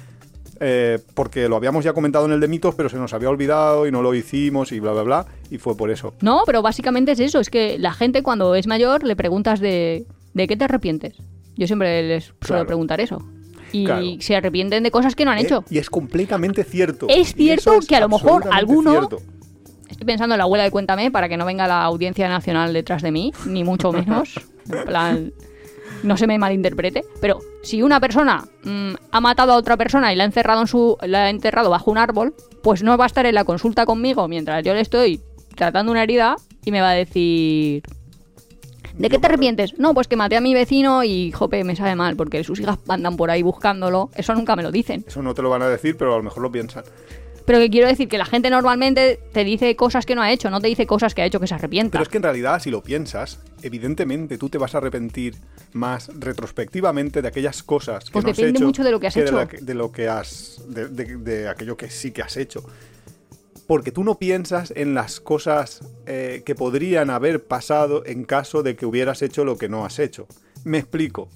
Eh, 0.61 0.99
porque 1.15 1.49
lo 1.49 1.57
habíamos 1.57 1.85
ya 1.85 1.93
comentado 1.93 2.27
en 2.27 2.33
el 2.33 2.41
de 2.41 2.49
mitos, 2.49 2.75
pero 2.75 2.89
se 2.89 2.97
nos 2.99 3.13
había 3.15 3.31
olvidado 3.31 3.87
y 3.87 3.91
no 3.91 4.03
lo 4.03 4.15
hicimos 4.15 4.73
y 4.73 4.81
bla, 4.81 4.93
bla, 4.93 5.03
bla. 5.03 5.27
Y 5.51 5.59
fue 5.59 5.77
por 5.77 5.91
eso. 5.91 6.15
No, 6.21 6.43
pero 6.47 6.63
básicamente 6.63 7.13
es 7.13 7.21
eso, 7.21 7.41
es 7.41 7.51
que 7.51 7.79
la 7.79 7.93
gente 7.93 8.23
cuando 8.23 8.55
es 8.55 8.67
mayor 8.67 9.03
le 9.05 9.17
preguntas 9.17 9.59
de 9.61 10.05
¿de 10.35 10.47
qué 10.47 10.57
te 10.57 10.65
arrepientes? 10.65 11.15
Yo 11.57 11.67
siempre 11.67 12.03
les 12.07 12.25
suelo 12.25 12.37
Claro. 12.41 12.67
preguntar 12.67 13.01
eso. 13.01 13.23
Y 13.73 13.85
Claro. 13.85 14.05
se 14.21 14.37
arrepienten 14.37 14.83
de 14.83 14.91
cosas 14.91 15.15
que 15.15 15.25
no 15.25 15.31
han 15.31 15.39
Eh, 15.39 15.43
hecho. 15.43 15.65
Y 15.71 15.79
es 15.79 15.91
completamente 15.91 16.65
cierto. 16.65 17.07
Es 17.09 17.35
cierto 17.35 17.75
es 17.75 17.87
que 17.87 17.97
a 17.97 18.01
lo 18.01 18.09
mejor 18.09 18.45
alguno- 18.53 18.91
cierto. 18.91 19.19
Estoy 19.89 20.07
pensando 20.07 20.35
en 20.35 20.39
la 20.39 20.45
abuela 20.45 20.65
de 20.65 20.71
Cuéntame 20.71 21.11
para 21.11 21.29
que 21.29 21.37
no 21.37 21.45
venga 21.45 21.67
la 21.67 21.83
audiencia 21.85 22.29
nacional 22.29 22.73
detrás 22.73 23.03
de 23.03 23.11
mí, 23.11 23.33
ni 23.47 23.65
mucho 23.65 23.93
menos. 23.93 24.35
en 24.73 24.85
plan, 24.85 25.33
no 26.03 26.17
se 26.17 26.27
me 26.27 26.39
malinterprete. 26.39 27.05
Pero 27.21 27.41
si 27.63 27.83
una 27.83 28.01
persona 28.01 28.45
mm, 28.65 28.93
ha 29.11 29.21
matado 29.21 29.53
a 29.53 29.57
otra 29.57 29.77
persona 29.77 30.13
y 30.13 30.17
la 30.17 30.25
ha 30.25 30.27
encerrado 30.27 30.61
en 30.63 30.67
su, 30.67 30.97
la 31.03 31.25
ha 31.25 31.31
enterrado 31.31 31.71
bajo 31.71 31.91
un 31.91 31.99
árbol, 31.99 32.35
pues 32.63 32.83
no 32.83 32.97
va 32.97 33.05
a 33.05 33.07
estar 33.07 33.27
en 33.27 33.35
la 33.35 33.45
consulta 33.45 33.87
conmigo 33.87 34.29
mientras 34.29 34.65
yo 34.65 34.75
le 34.75 34.81
estoy 34.81 35.21
tratando 35.55 35.93
una 35.93 36.03
herida 36.03 36.37
y 36.65 36.71
me 36.71 36.81
va 36.81 36.91
a 36.91 36.95
decir. 36.95 37.83
¿De 38.95 39.09
qué 39.09 39.19
te 39.19 39.27
arrepientes? 39.29 39.79
No, 39.79 39.95
pues 39.95 40.09
que 40.09 40.17
maté 40.17 40.37
a 40.37 40.41
mi 40.41 40.53
vecino 40.53 41.05
y, 41.05 41.33
jope, 41.33 41.65
me 41.65 41.77
sabe 41.77 41.95
mal, 41.95 42.17
porque 42.17 42.45
sus 42.45 42.61
hijas 42.61 42.79
andan 42.89 43.17
por 43.17 43.31
ahí 43.31 43.43
buscándolo. 43.43 44.11
Eso 44.15 44.35
nunca 44.35 44.57
me 44.57 44.63
lo 44.63 44.71
dicen. 44.71 45.05
Eso 45.07 45.23
no 45.23 45.33
te 45.33 45.43
lo 45.43 45.49
van 45.49 45.63
a 45.63 45.69
decir, 45.69 45.97
pero 45.97 46.13
a 46.13 46.17
lo 46.19 46.23
mejor 46.23 46.43
lo 46.43 46.53
piensan. 46.53 46.85
Pero 47.47 47.59
que 47.59 47.71
quiero 47.71 47.89
decir 47.89 48.09
que 48.09 48.19
la 48.19 48.25
gente 48.27 48.51
normalmente 48.51 49.19
te 49.33 49.45
dice 49.45 49.75
cosas 49.77 50.07
que 50.07 50.15
no 50.15 50.23
ha 50.23 50.31
hecho, 50.33 50.51
no 50.51 50.61
te 50.61 50.69
dice 50.69 50.87
cosas 50.87 51.15
que 51.15 51.23
ha 51.23 51.25
hecho 51.25 51.41
que 51.41 51.47
se 51.47 51.55
arrepienta. 51.55 51.93
Pero 51.93 52.03
es 52.03 52.09
que 52.09 52.17
en 52.19 52.23
realidad, 52.23 52.61
si 52.63 52.71
lo 52.71 52.83
piensas, 52.83 53.41
evidentemente 53.63 54.39
tú 54.39 54.49
te 54.49 54.59
vas 54.59 54.75
a 54.75 54.79
arrepentir 54.79 55.37
más 55.73 56.11
retrospectivamente 56.19 57.23
de 57.23 57.29
aquellas 57.29 57.63
cosas 57.63 58.05
que 58.05 58.11
Pues 58.13 58.25
no 58.25 58.31
has 58.31 58.37
depende 58.37 58.59
hecho 58.59 58.67
mucho 58.67 58.85
de 58.85 58.91
lo 58.91 59.01
que 59.01 59.07
has 59.09 59.17
hecho. 59.17 59.49
que- 59.49 59.59
De, 59.59 59.75
lo 59.75 59.91
que 59.93 60.09
has. 60.09 60.63
De, 60.69 60.89
de- 60.89 61.17
de 61.17 61.49
aquello 61.49 61.77
que 61.77 61.91
sí 61.91 62.11
que 62.13 62.23
has 62.23 62.37
hecho. 62.37 62.65
Porque 63.67 63.93
tú 63.93 64.03
no 64.03 64.17
piensas 64.19 64.73
en 64.75 64.95
las 64.95 65.21
cosas 65.21 65.81
eh, 66.07 66.43
que 66.45 66.55
podrían 66.57 67.09
haber 67.09 67.45
pasado 67.45 68.05
en 68.05 68.25
caso 68.25 68.63
de 68.65 68.75
que 68.75 68.85
hubieras 68.85 69.23
hecho 69.23 69.45
lo 69.45 69.57
que 69.59 69.69
no 69.69 69.85
has 69.85 69.99
hecho. 70.01 70.27
Me 70.65 70.79
explico. 70.79 71.29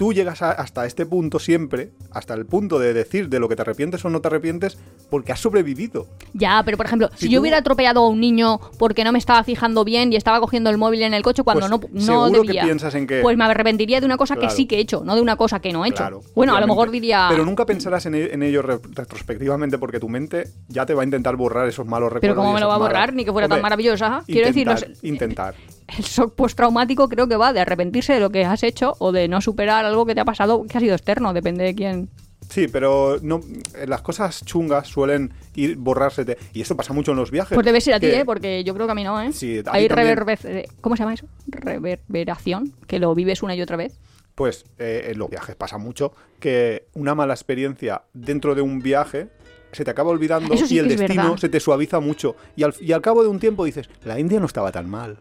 Tú 0.00 0.14
llegas 0.14 0.40
a- 0.40 0.52
hasta 0.52 0.86
este 0.86 1.04
punto 1.04 1.38
siempre, 1.38 1.90
hasta 2.10 2.32
el 2.32 2.46
punto 2.46 2.78
de 2.78 2.94
decir 2.94 3.28
de 3.28 3.38
lo 3.38 3.50
que 3.50 3.54
te 3.56 3.60
arrepientes 3.60 4.02
o 4.02 4.08
no 4.08 4.22
te 4.22 4.28
arrepientes, 4.28 4.78
porque 5.10 5.30
has 5.32 5.40
sobrevivido. 5.40 6.06
Ya, 6.32 6.62
pero 6.64 6.78
por 6.78 6.86
ejemplo, 6.86 7.10
si, 7.16 7.26
Si 7.26 7.28
yo 7.28 7.36
tú- 7.36 7.42
hubiera 7.42 7.58
atropellado 7.58 8.00
a 8.00 8.08
un 8.08 8.18
niño 8.18 8.60
porque 8.78 9.04
no 9.04 9.12
me 9.12 9.18
estaba 9.18 9.44
fijando 9.44 9.84
bien 9.84 10.10
y 10.10 10.16
estaba 10.16 10.40
cogiendo 10.40 10.70
el 10.70 10.78
móvil 10.78 11.02
en 11.02 11.12
el 11.12 11.22
coche 11.22 11.42
cuando 11.42 11.68
Pues 11.68 11.92
no, 11.92 12.00
no 12.16 12.24
seguro 12.24 12.40
que 12.40 12.46
debía, 12.48 12.62
piensas 12.64 12.94
en 12.94 13.06
que- 13.06 13.20
pues 13.20 13.36
me 13.36 13.44
arrepentiría 13.44 14.00
de 14.00 14.06
una 14.06 14.16
cosa 14.16 14.36
Claro. 14.36 14.48
que 14.48 14.54
sí 14.56 14.64
que 14.66 14.76
he 14.76 14.80
hecho, 14.80 15.02
no 15.04 15.14
de 15.14 15.20
una 15.20 15.36
cosa 15.36 15.60
que 15.60 15.70
no 15.70 15.84
he 15.84 15.88
hecho. 15.88 15.98
Claro, 15.98 16.22
bueno, 16.34 16.56
a 16.56 16.60
lo 16.62 16.66
mejor 16.66 16.90
diría... 16.90 17.26
Pero 17.28 17.44
nunca 17.44 17.66
pensarás 17.66 18.06
en, 18.06 18.14
en 18.14 18.42
ello 18.42 18.62
re- 18.62 18.78
retrospectivamente 18.94 19.76
porque 19.76 20.00
tu 20.00 20.08
mente 20.08 20.44
ya 20.68 20.86
te 20.86 20.94
va 20.94 21.02
a 21.02 21.04
intentar 21.04 21.36
borrar 21.36 21.68
esos 21.68 21.84
malos 21.86 22.10
recuerdos. 22.10 22.22
Pero 22.22 22.34
¿cómo 22.36 22.54
me 22.54 22.60
lo 22.60 22.68
va 22.68 22.76
a 22.76 22.78
malos- 22.78 22.88
borrar? 22.88 23.12
Ni 23.12 23.26
que 23.26 23.32
fuera 23.32 23.48
tan 23.48 23.60
maravillosa. 23.60 24.22
Quiero 24.24 24.46
decir, 24.46 24.62
intentar, 24.66 24.88
los- 24.88 25.04
intentar. 25.04 25.54
El 25.96 26.04
shock 26.04 26.34
postraumático 26.34 27.08
creo 27.08 27.28
que 27.28 27.36
va 27.36 27.52
de 27.52 27.60
arrepentirse 27.60 28.12
de 28.14 28.20
lo 28.20 28.30
que 28.30 28.44
has 28.44 28.62
hecho 28.62 28.94
o 28.98 29.12
de 29.12 29.28
no 29.28 29.40
superar 29.40 29.84
algo 29.84 30.06
que 30.06 30.14
te 30.14 30.20
ha 30.20 30.24
pasado 30.24 30.64
que 30.66 30.76
ha 30.78 30.80
sido 30.80 30.94
externo, 30.94 31.32
depende 31.32 31.64
de 31.64 31.74
quién. 31.74 32.08
Sí, 32.48 32.66
pero 32.66 33.18
no, 33.22 33.40
eh, 33.76 33.86
las 33.86 34.02
cosas 34.02 34.44
chungas 34.44 34.88
suelen 34.88 35.32
ir 35.54 35.76
borrársete. 35.76 36.36
Y 36.52 36.62
eso 36.62 36.76
pasa 36.76 36.92
mucho 36.92 37.12
en 37.12 37.16
los 37.18 37.30
viajes. 37.30 37.54
Pues 37.54 37.64
debe 37.64 37.80
ser 37.80 37.94
a 37.94 38.00
ti, 38.00 38.06
¿eh? 38.06 38.24
Porque 38.24 38.64
yo 38.64 38.74
creo 38.74 38.86
que 38.86 38.92
a 38.92 38.94
mí 38.96 39.04
no, 39.04 39.20
¿eh? 39.20 39.32
Sí, 39.32 39.62
Hay 39.70 39.86
también. 39.86 40.16
reverber- 40.16 40.66
¿Cómo 40.80 40.96
se 40.96 41.02
llama 41.04 41.14
eso? 41.14 41.26
Reverberación, 41.46 42.72
que 42.86 42.98
lo 42.98 43.14
vives 43.14 43.42
una 43.42 43.54
y 43.54 43.62
otra 43.62 43.76
vez. 43.76 43.98
Pues 44.34 44.64
eh, 44.78 45.08
en 45.12 45.18
los 45.18 45.28
viajes 45.30 45.54
pasa 45.56 45.78
mucho 45.78 46.12
que 46.38 46.86
una 46.94 47.14
mala 47.14 47.34
experiencia 47.34 48.02
dentro 48.14 48.54
de 48.54 48.62
un 48.62 48.80
viaje 48.80 49.28
se 49.72 49.84
te 49.84 49.90
acaba 49.90 50.10
olvidando 50.10 50.56
sí 50.56 50.74
y 50.74 50.78
el 50.78 50.88
destino 50.88 51.22
verdad. 51.22 51.36
se 51.38 51.48
te 51.48 51.60
suaviza 51.60 52.00
mucho. 52.00 52.34
Y 52.56 52.64
al, 52.64 52.74
y 52.80 52.92
al 52.92 53.00
cabo 53.02 53.22
de 53.22 53.28
un 53.28 53.38
tiempo 53.38 53.64
dices, 53.64 53.88
la 54.04 54.18
India 54.18 54.40
no 54.40 54.46
estaba 54.46 54.72
tan 54.72 54.88
mal. 54.90 55.18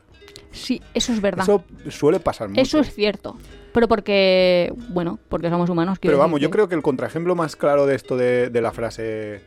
Sí, 0.52 0.82
eso 0.94 1.14
es 1.14 1.22
verdad. 1.22 1.44
Eso 1.44 1.64
suele 1.90 2.20
pasar 2.20 2.50
mucho. 2.50 2.62
Eso 2.62 2.80
es 2.80 2.94
cierto. 2.94 3.38
Pero 3.74 3.88
porque, 3.88 4.74
bueno, 4.90 5.20
porque 5.30 5.50
somos 5.50 5.70
humanos. 5.70 6.00
Pero 6.02 6.18
vamos, 6.18 6.40
decir 6.40 6.48
yo 6.48 6.52
creo 6.52 6.70
que 6.70 6.76
el 6.76 6.82
contraejemplo 6.82 7.36
más 7.36 7.56
claro 7.56 7.86
de 7.86 7.96
esto 7.96 8.18
de, 8.18 8.50
de 8.50 8.62
la 8.62 8.72
frase 8.72 9.42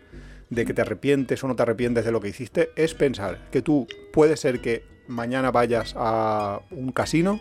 de 0.51 0.65
que 0.65 0.75
te 0.75 0.83
arrepientes 0.83 1.43
o 1.43 1.49
no 1.49 1.57
te 1.57 1.63
arrepientes 1.63 2.05
de 2.05 2.13
lo 2.13 2.21
que 2.21 2.29
hiciste 2.29 2.71
es 2.77 2.95
pensar 2.95 3.49
que 3.51 3.63
tú 3.63 3.87
puede 4.13 4.37
ser 4.37 4.61
que 4.61 4.85
mañana 5.09 5.51
vayas 5.51 5.95
a 5.97 6.61
un 6.71 6.93
casino 6.93 7.41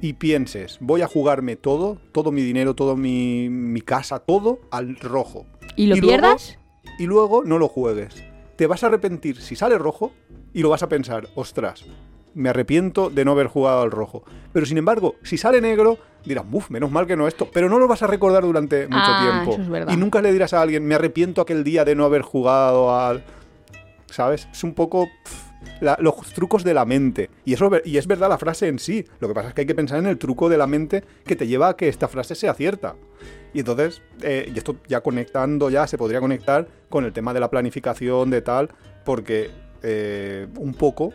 y 0.00 0.14
pienses, 0.14 0.78
voy 0.80 1.02
a 1.02 1.06
jugarme 1.06 1.56
todo, 1.56 2.00
todo 2.12 2.32
mi 2.32 2.42
dinero, 2.42 2.74
todo 2.74 2.96
mi, 2.96 3.48
mi 3.48 3.80
casa, 3.80 4.18
todo 4.18 4.60
al 4.70 4.96
rojo. 4.96 5.46
¿Y 5.76 5.86
lo 5.86 5.96
pierdas? 5.96 6.58
y 6.98 7.06
luego 7.06 7.44
no 7.44 7.58
lo 7.58 7.68
juegues. 7.68 8.14
Te 8.56 8.66
vas 8.66 8.84
a 8.84 8.88
arrepentir 8.88 9.40
si 9.40 9.56
sale 9.56 9.78
rojo 9.78 10.12
y 10.52 10.60
lo 10.60 10.68
vas 10.68 10.82
a 10.82 10.88
pensar, 10.88 11.28
ostras, 11.34 11.86
me 12.34 12.48
arrepiento 12.50 13.10
de 13.10 13.24
no 13.24 13.32
haber 13.32 13.46
jugado 13.48 13.82
al 13.82 13.90
rojo. 13.90 14.22
Pero 14.52 14.66
sin 14.66 14.78
embargo, 14.78 15.16
si 15.22 15.36
sale 15.36 15.60
negro, 15.60 15.98
dirás, 16.24 16.44
uff, 16.50 16.70
menos 16.70 16.90
mal 16.90 17.06
que 17.06 17.16
no 17.16 17.26
esto. 17.28 17.48
Pero 17.52 17.68
no 17.68 17.78
lo 17.78 17.88
vas 17.88 18.02
a 18.02 18.06
recordar 18.06 18.42
durante 18.42 18.86
mucho 18.86 19.02
Ah, 19.06 19.44
tiempo. 19.46 19.76
es. 19.88 19.94
Y 19.94 19.96
nunca 19.96 20.20
le 20.22 20.32
dirás 20.32 20.52
a 20.54 20.62
alguien, 20.62 20.84
me 20.86 20.94
arrepiento 20.94 21.40
aquel 21.40 21.64
día 21.64 21.84
de 21.84 21.94
no 21.94 22.04
haber 22.04 22.22
jugado 22.22 22.94
al... 22.96 23.22
¿Sabes? 24.06 24.48
Es 24.52 24.64
un 24.64 24.74
poco... 24.74 25.08
la- 25.80 25.96
los 26.00 26.14
trucos 26.34 26.64
de 26.64 26.74
la 26.74 26.84
mente. 26.84 27.30
Y, 27.44 27.52
eso, 27.54 27.70
y 27.84 27.96
es 27.98 28.06
verdad 28.06 28.28
la 28.28 28.38
frase 28.38 28.68
en 28.68 28.78
sí. 28.78 29.04
Lo 29.20 29.28
que 29.28 29.34
pasa 29.34 29.48
es 29.48 29.54
que 29.54 29.62
hay 29.62 29.66
que 29.66 29.74
pensar 29.74 29.98
en 29.98 30.06
el 30.06 30.18
truco 30.18 30.48
de 30.48 30.56
la 30.58 30.66
mente 30.66 31.04
que 31.24 31.36
te 31.36 31.46
lleva 31.46 31.68
a 31.70 31.76
que 31.76 31.88
esta 31.88 32.08
frase 32.08 32.34
sea 32.34 32.54
cierta. 32.54 32.96
Y 33.52 33.60
entonces, 33.60 34.00
eh, 34.22 34.50
y 34.54 34.56
esto 34.56 34.76
ya 34.88 35.00
conectando, 35.00 35.70
ya 35.70 35.86
se 35.86 35.98
podría 35.98 36.20
conectar 36.20 36.66
con 36.88 37.04
el 37.04 37.12
tema 37.12 37.34
de 37.34 37.40
la 37.40 37.50
planificación, 37.50 38.30
de 38.30 38.42
tal, 38.42 38.70
porque 39.04 39.50
eh, 39.82 40.46
un 40.56 40.72
poco 40.74 41.12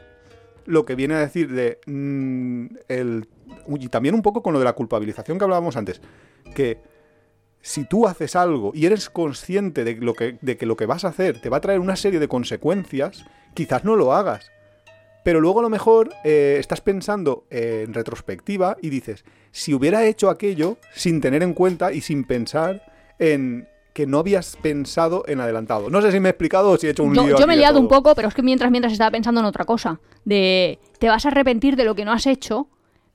lo 0.66 0.86
que 0.86 0.95
viene 0.95 1.16
a 1.16 1.20
decir 1.20 1.51
de 1.51 1.80
mm, 1.86 2.66
el 2.88 3.28
y 3.68 3.89
también 3.89 4.16
un 4.16 4.22
poco 4.22 4.41
con 4.41 4.53
lo 4.53 4.59
de 4.59 4.66
la 4.66 4.74
culpabilización 4.74 5.38
que 5.38 5.43
hablábamos 5.43 5.76
antes, 5.76 6.01
que 6.55 6.80
si 7.61 7.84
tú 7.86 8.07
haces 8.07 8.36
algo 8.36 8.72
y 8.76 8.86
eres 8.86 9.09
consciente 9.09 9.84
de, 9.84 9.95
lo 9.95 10.13
que, 10.13 10.38
de 10.41 10.57
que 10.57 10.66
lo 10.66 10.76
que 10.76 10.86
vas 10.86 11.03
a 11.03 11.09
hacer 11.09 11.41
te 11.41 11.49
va 11.49 11.57
a 11.57 11.61
traer 11.61 11.80
una 11.80 11.95
serie 11.95 12.20
de 12.20 12.28
consecuencias, 12.28 13.26
quizás 13.53 13.84
no 13.84 13.95
lo 13.95 14.13
hagas. 14.13 14.51
Pero 15.24 15.41
luego 15.41 15.59
a 15.59 15.63
lo 15.63 15.72
mejor 15.72 16.11
eh, 16.24 16.57
estás 16.59 16.82
pensando 16.82 17.47
en 17.49 17.95
retrospectiva 17.95 18.78
y 18.82 18.89
dices, 18.89 19.26
si 19.51 19.74
hubiera 19.74 20.05
hecho 20.05 20.30
aquello 20.30 20.78
sin 20.93 21.22
tener 21.22 21.41
en 21.41 21.55
cuenta 21.55 21.91
y 21.91 22.01
sin 22.01 22.26
pensar 22.26 22.84
en 23.18 23.68
que 23.95 24.05
no 24.05 24.19
habías 24.19 24.57
pensado 24.57 25.23
en 25.25 25.39
adelantado. 25.39 25.89
No 25.89 26.01
sé 26.01 26.11
si 26.11 26.19
me 26.19 26.27
he 26.27 26.31
explicado 26.31 26.71
o 26.71 26.77
si 26.77 26.85
he 26.85 26.89
hecho 26.89 27.03
un 27.05 27.15
Yo, 27.15 27.25
lío. 27.25 27.39
yo 27.39 27.47
me 27.47 27.53
he 27.53 27.57
liado 27.57 27.79
un 27.79 27.87
poco, 27.87 28.13
pero 28.13 28.27
es 28.27 28.33
que 28.33 28.41
mientras, 28.43 28.69
mientras 28.69 28.91
estaba 28.91 29.09
pensando 29.09 29.39
en 29.39 29.45
otra 29.45 29.63
cosa. 29.63 30.01
De 30.25 30.79
te 30.99 31.07
vas 31.07 31.23
a 31.25 31.29
arrepentir 31.29 31.77
de 31.77 31.85
lo 31.85 31.95
que 31.95 32.03
no 32.03 32.11
has 32.11 32.25
hecho. 32.27 32.67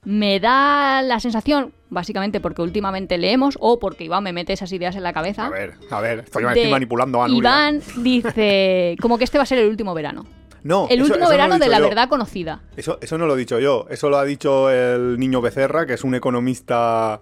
Me 0.05 0.41
da 0.41 1.03
la 1.03 1.20
sensación, 1.20 1.74
básicamente 1.91 2.41
porque 2.41 2.62
últimamente 2.62 3.18
leemos 3.18 3.59
o 3.61 3.78
porque 3.78 4.05
Iván 4.05 4.24
me 4.24 4.33
mete 4.33 4.55
esas 4.55 4.72
ideas 4.72 4.97
en 4.97 5.03
la 5.03 5.12
cabeza. 5.12 5.45
A 5.45 5.51
ver, 5.51 5.74
a 5.91 6.01
ver, 6.01 6.20
estoy, 6.20 6.45
de- 6.45 6.49
estoy 6.55 6.70
manipulando 6.70 7.22
a 7.22 7.28
Nuria. 7.28 7.39
Iván 7.68 7.83
dice 7.99 8.97
como 9.03 9.18
que 9.18 9.24
este 9.24 9.37
va 9.37 9.43
a 9.43 9.47
ser 9.47 9.59
el 9.59 9.68
último 9.68 9.93
verano. 9.93 10.24
No, 10.62 10.87
El 10.89 11.01
eso- 11.01 11.05
último 11.05 11.16
eso 11.16 11.24
no 11.24 11.31
verano 11.31 11.59
de 11.59 11.68
la 11.68 11.78
yo. 11.78 11.85
verdad 11.89 12.09
conocida. 12.09 12.62
Eso, 12.76 12.99
eso 13.03 13.18
no 13.18 13.26
lo 13.26 13.35
he 13.35 13.39
dicho 13.39 13.59
yo, 13.59 13.87
eso 13.91 14.09
lo 14.09 14.16
ha 14.18 14.24
dicho 14.24 14.70
el 14.70 15.18
niño 15.18 15.43
Becerra, 15.43 15.85
que 15.87 15.95
es 15.95 16.05
un 16.05 16.14
economista 16.14 17.20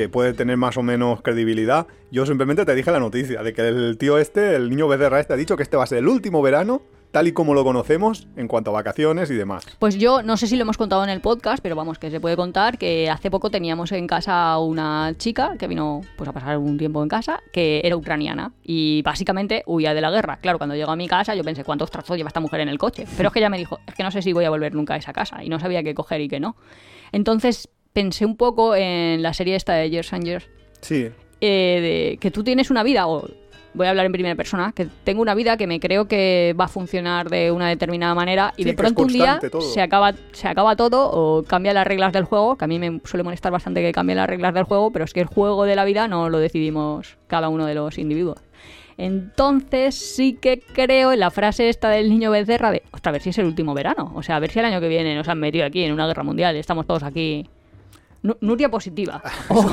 que 0.00 0.08
puede 0.08 0.32
tener 0.32 0.56
más 0.56 0.78
o 0.78 0.82
menos 0.82 1.20
credibilidad. 1.20 1.86
Yo 2.10 2.24
simplemente 2.24 2.64
te 2.64 2.74
dije 2.74 2.90
la 2.90 3.00
noticia 3.00 3.42
de 3.42 3.52
que 3.52 3.68
el 3.68 3.98
tío 3.98 4.16
este, 4.16 4.56
el 4.56 4.70
niño 4.70 4.88
Becerra 4.88 5.20
este, 5.20 5.34
ha 5.34 5.36
dicho 5.36 5.58
que 5.58 5.62
este 5.62 5.76
va 5.76 5.84
a 5.84 5.86
ser 5.86 5.98
el 5.98 6.08
último 6.08 6.40
verano 6.40 6.80
tal 7.10 7.28
y 7.28 7.32
como 7.32 7.52
lo 7.52 7.64
conocemos 7.64 8.26
en 8.36 8.48
cuanto 8.48 8.70
a 8.70 8.72
vacaciones 8.72 9.30
y 9.30 9.34
demás. 9.34 9.66
Pues 9.78 9.98
yo 9.98 10.22
no 10.22 10.38
sé 10.38 10.46
si 10.46 10.56
lo 10.56 10.62
hemos 10.62 10.78
contado 10.78 11.04
en 11.04 11.10
el 11.10 11.20
podcast, 11.20 11.62
pero 11.62 11.76
vamos, 11.76 11.98
que 11.98 12.10
se 12.10 12.18
puede 12.18 12.34
contar 12.34 12.78
que 12.78 13.10
hace 13.10 13.30
poco 13.30 13.50
teníamos 13.50 13.92
en 13.92 14.06
casa 14.06 14.56
una 14.58 15.12
chica 15.18 15.56
que 15.58 15.66
vino 15.66 16.00
pues 16.16 16.30
a 16.30 16.32
pasar 16.32 16.56
un 16.56 16.78
tiempo 16.78 17.02
en 17.02 17.10
casa, 17.10 17.42
que 17.52 17.82
era 17.84 17.94
ucraniana 17.94 18.54
y 18.62 19.02
básicamente 19.02 19.64
huía 19.66 19.92
de 19.92 20.00
la 20.00 20.10
guerra. 20.10 20.38
Claro, 20.38 20.56
cuando 20.56 20.76
llegó 20.76 20.92
a 20.92 20.96
mi 20.96 21.08
casa 21.08 21.34
yo 21.34 21.44
pensé, 21.44 21.62
¿cuántos 21.62 21.90
trastos 21.90 22.16
lleva 22.16 22.28
esta 22.28 22.40
mujer 22.40 22.60
en 22.60 22.70
el 22.70 22.78
coche? 22.78 23.04
Pero 23.18 23.26
es 23.26 23.32
que 23.34 23.40
ella 23.40 23.50
me 23.50 23.58
dijo, 23.58 23.80
es 23.86 23.94
que 23.94 24.02
no 24.02 24.10
sé 24.10 24.22
si 24.22 24.32
voy 24.32 24.46
a 24.46 24.50
volver 24.50 24.74
nunca 24.74 24.94
a 24.94 24.96
esa 24.96 25.12
casa 25.12 25.44
y 25.44 25.50
no 25.50 25.60
sabía 25.60 25.82
qué 25.82 25.94
coger 25.94 26.22
y 26.22 26.28
qué 26.28 26.40
no. 26.40 26.56
Entonces 27.12 27.68
pensé 27.92 28.24
un 28.24 28.36
poco 28.36 28.74
en 28.74 29.22
la 29.22 29.32
serie 29.34 29.56
esta 29.56 29.74
de 29.74 29.90
Years 29.90 30.12
and 30.12 30.24
Years, 30.24 30.48
Sí, 30.80 31.08
eh, 31.40 32.10
de 32.12 32.18
que 32.18 32.30
tú 32.30 32.42
tienes 32.44 32.70
una 32.70 32.82
vida, 32.82 33.06
o 33.06 33.28
voy 33.74 33.86
a 33.86 33.90
hablar 33.90 34.06
en 34.06 34.12
primera 34.12 34.34
persona, 34.34 34.72
que 34.74 34.88
tengo 35.04 35.22
una 35.22 35.34
vida 35.34 35.56
que 35.56 35.66
me 35.66 35.78
creo 35.78 36.08
que 36.08 36.54
va 36.58 36.64
a 36.64 36.68
funcionar 36.68 37.30
de 37.30 37.52
una 37.52 37.68
determinada 37.68 38.14
manera 38.14 38.52
y 38.56 38.64
Sí, 38.64 38.70
de 38.70 38.74
pronto 38.74 39.02
un 39.02 39.08
día 39.12 39.38
todo. 39.50 39.60
se 39.60 39.80
acaba, 39.80 40.12
se 40.32 40.48
acaba 40.48 40.74
todo 40.74 41.08
o 41.10 41.44
cambia 41.44 41.72
las 41.72 41.86
reglas 41.86 42.12
del 42.12 42.24
juego, 42.24 42.56
que 42.56 42.64
a 42.64 42.68
mí 42.68 42.78
me 42.78 43.00
suele 43.04 43.22
molestar 43.22 43.52
bastante 43.52 43.80
que 43.80 43.92
cambien 43.92 44.16
las 44.16 44.28
reglas 44.28 44.54
del 44.54 44.64
juego, 44.64 44.90
pero 44.90 45.04
es 45.04 45.12
que 45.12 45.20
el 45.20 45.26
juego 45.26 45.64
de 45.64 45.76
la 45.76 45.84
vida 45.84 46.08
no 46.08 46.28
lo 46.30 46.38
decidimos 46.38 47.16
cada 47.28 47.48
uno 47.48 47.66
de 47.66 47.74
los 47.74 47.96
individuos. 47.98 48.38
Entonces 48.98 49.94
sí 49.94 50.34
que 50.34 50.60
creo 50.60 51.12
en 51.12 51.20
la 51.20 51.30
frase 51.30 51.68
esta 51.68 51.88
del 51.88 52.10
niño 52.10 52.30
becerra 52.30 52.70
de, 52.70 52.82
ostras, 52.92 53.10
a 53.10 53.12
ver 53.12 53.22
si 53.22 53.30
es 53.30 53.38
el 53.38 53.46
último 53.46 53.72
verano, 53.72 54.12
o 54.14 54.22
sea, 54.22 54.36
a 54.36 54.40
ver 54.40 54.50
si 54.50 54.58
el 54.58 54.64
año 54.66 54.80
que 54.80 54.88
viene 54.88 55.14
nos 55.14 55.28
han 55.28 55.38
metido 55.38 55.64
aquí 55.64 55.82
en 55.84 55.92
una 55.92 56.06
guerra 56.06 56.22
mundial, 56.22 56.54
estamos 56.56 56.86
todos 56.86 57.02
aquí 57.02 57.48
Nuria 58.22 58.70
positiva. 58.70 59.22
O, 59.50 59.70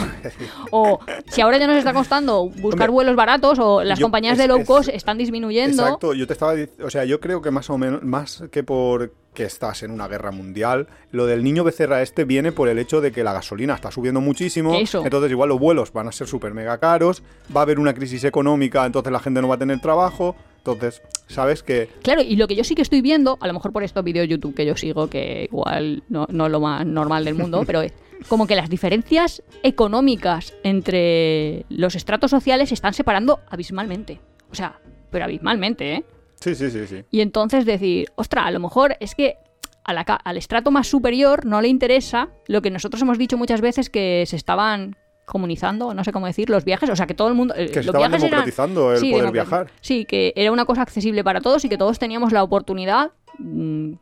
o 0.71 0.99
si 1.27 1.41
ahora 1.41 1.57
ya 1.57 1.67
nos 1.67 1.77
está 1.77 1.93
costando 1.93 2.45
buscar 2.49 2.89
Hombre, 2.89 2.93
vuelos 2.93 3.15
baratos 3.15 3.59
o 3.59 3.83
las 3.83 3.99
yo- 3.99 4.05
compañías 4.05 4.37
de 4.37 4.47
low 4.47 4.59
es- 4.59 4.67
cost 4.67 4.89
están 4.89 5.17
disminuyendo. 5.17 5.83
Exacto, 5.83 6.13
yo 6.13 6.25
te 6.27 6.33
estaba 6.33 6.53
o 6.83 6.89
sea, 6.89 7.05
yo 7.05 7.19
creo 7.19 7.41
que 7.41 7.51
más 7.51 7.69
o 7.69 7.77
menos, 7.77 8.03
más 8.03 8.43
que 8.51 8.63
por 8.63 9.11
que 9.33 9.43
estás 9.43 9.83
en 9.83 9.91
una 9.91 10.07
guerra 10.07 10.31
mundial, 10.31 10.87
lo 11.11 11.27
del 11.27 11.43
niño 11.43 11.63
becerra 11.63 12.01
este 12.01 12.23
viene 12.25 12.51
por 12.51 12.69
el 12.69 12.79
hecho 12.79 13.01
de 13.01 13.11
que 13.11 13.23
la 13.23 13.33
gasolina 13.33 13.75
está 13.75 13.91
subiendo 13.91 14.19
muchísimo, 14.19 14.73
Eso. 14.73 15.03
entonces 15.03 15.29
igual 15.29 15.49
los 15.49 15.59
vuelos 15.59 15.93
van 15.93 16.07
a 16.07 16.11
ser 16.11 16.27
súper 16.27 16.55
mega 16.55 16.79
caros, 16.79 17.21
va 17.55 17.61
a 17.61 17.63
haber 17.63 17.79
una 17.79 17.93
crisis 17.93 18.23
económica, 18.23 18.83
entonces 18.85 19.11
la 19.13 19.19
gente 19.19 19.39
no 19.41 19.47
va 19.47 19.55
a 19.55 19.59
tener 19.59 19.79
trabajo, 19.79 20.35
entonces, 20.57 21.03
¿sabes 21.27 21.61
que 21.61 21.87
Claro, 22.01 22.21
y 22.23 22.35
lo 22.35 22.47
que 22.47 22.55
yo 22.55 22.63
sí 22.63 22.73
que 22.73 22.81
estoy 22.81 23.01
viendo, 23.01 23.37
a 23.39 23.45
lo 23.45 23.53
mejor 23.53 23.71
por 23.71 23.83
estos 23.83 24.03
vídeos 24.03 24.23
de 24.23 24.29
YouTube 24.29 24.55
que 24.55 24.65
yo 24.65 24.75
sigo, 24.75 25.07
que 25.07 25.47
igual 25.51 26.01
no, 26.09 26.25
no 26.31 26.47
es 26.47 26.51
lo 26.51 26.59
más 26.59 26.83
normal 26.85 27.23
del 27.23 27.35
mundo, 27.35 27.61
pero 27.67 27.81
es 27.81 27.93
como 28.28 28.47
que 28.47 28.55
las 28.55 28.70
diferencias 28.70 29.43
económicas 29.63 30.53
entre 30.63 31.65
los 31.70 31.95
estratos 31.95 32.32
sociales 32.32 32.70
se 32.70 32.76
están 32.76 32.93
separando 32.93 33.39
abismalmente. 33.49 34.20
O 34.51 34.55
sea, 34.55 34.80
pero 35.11 35.26
abismalmente, 35.26 35.93
¿eh? 35.95 36.05
Sí, 36.39 36.55
sí, 36.55 36.70
sí, 36.70 36.86
sí. 36.88 37.03
Y 37.11 37.22
entonces 37.22 37.65
decir, 37.65 38.09
ostra, 38.15 38.45
a 38.45 38.51
lo 38.51 38.59
mejor 38.59 38.95
es 38.99 39.15
que 39.15 39.36
a 39.84 39.93
la 39.93 40.01
al 40.01 40.38
estrato 40.38 40.70
más 40.72 40.88
superior 40.88 41.45
no 41.45 41.61
le 41.61 41.68
interesa 41.70 42.30
lo 42.47 42.61
que 42.61 42.70
nosotros 42.70 43.01
hemos 43.01 43.18
dicho 43.18 43.38
muchas 43.38 43.61
veces 43.61 43.89
que 43.89 44.24
se 44.28 44.36
estaban 44.36 44.95
comunizando, 45.26 45.93
no 45.93 46.03
sé 46.03 46.11
cómo 46.13 46.26
decir, 46.26 46.49
los 46.49 46.63
viajes, 46.63 46.89
o 46.89 46.95
sea 46.95 47.05
que 47.05 47.13
todo 47.13 47.28
el 47.28 47.34
mundo... 47.34 47.53
eh, 47.55 47.68
Que 47.68 47.74
se 47.74 47.76
los 47.80 47.86
estaban 47.88 48.11
viajes 48.11 48.24
eran- 48.24 48.32
democratizando 48.32 48.93
el 48.93 48.99
poder 49.01 49.26
democrati- 49.26 49.32
viajar. 49.34 49.72
Sí, 49.82 50.05
que 50.05 50.32
era 50.38 50.51
una 50.53 50.65
cosa 50.65 50.82
accesible 50.84 51.24
para 51.24 51.41
todos 51.41 51.65
y 51.65 51.70
que 51.70 51.78
todos 51.78 51.99
teníamos 51.99 52.32
la 52.32 52.43
oportunidad, 52.43 53.11
mm, 53.39 53.93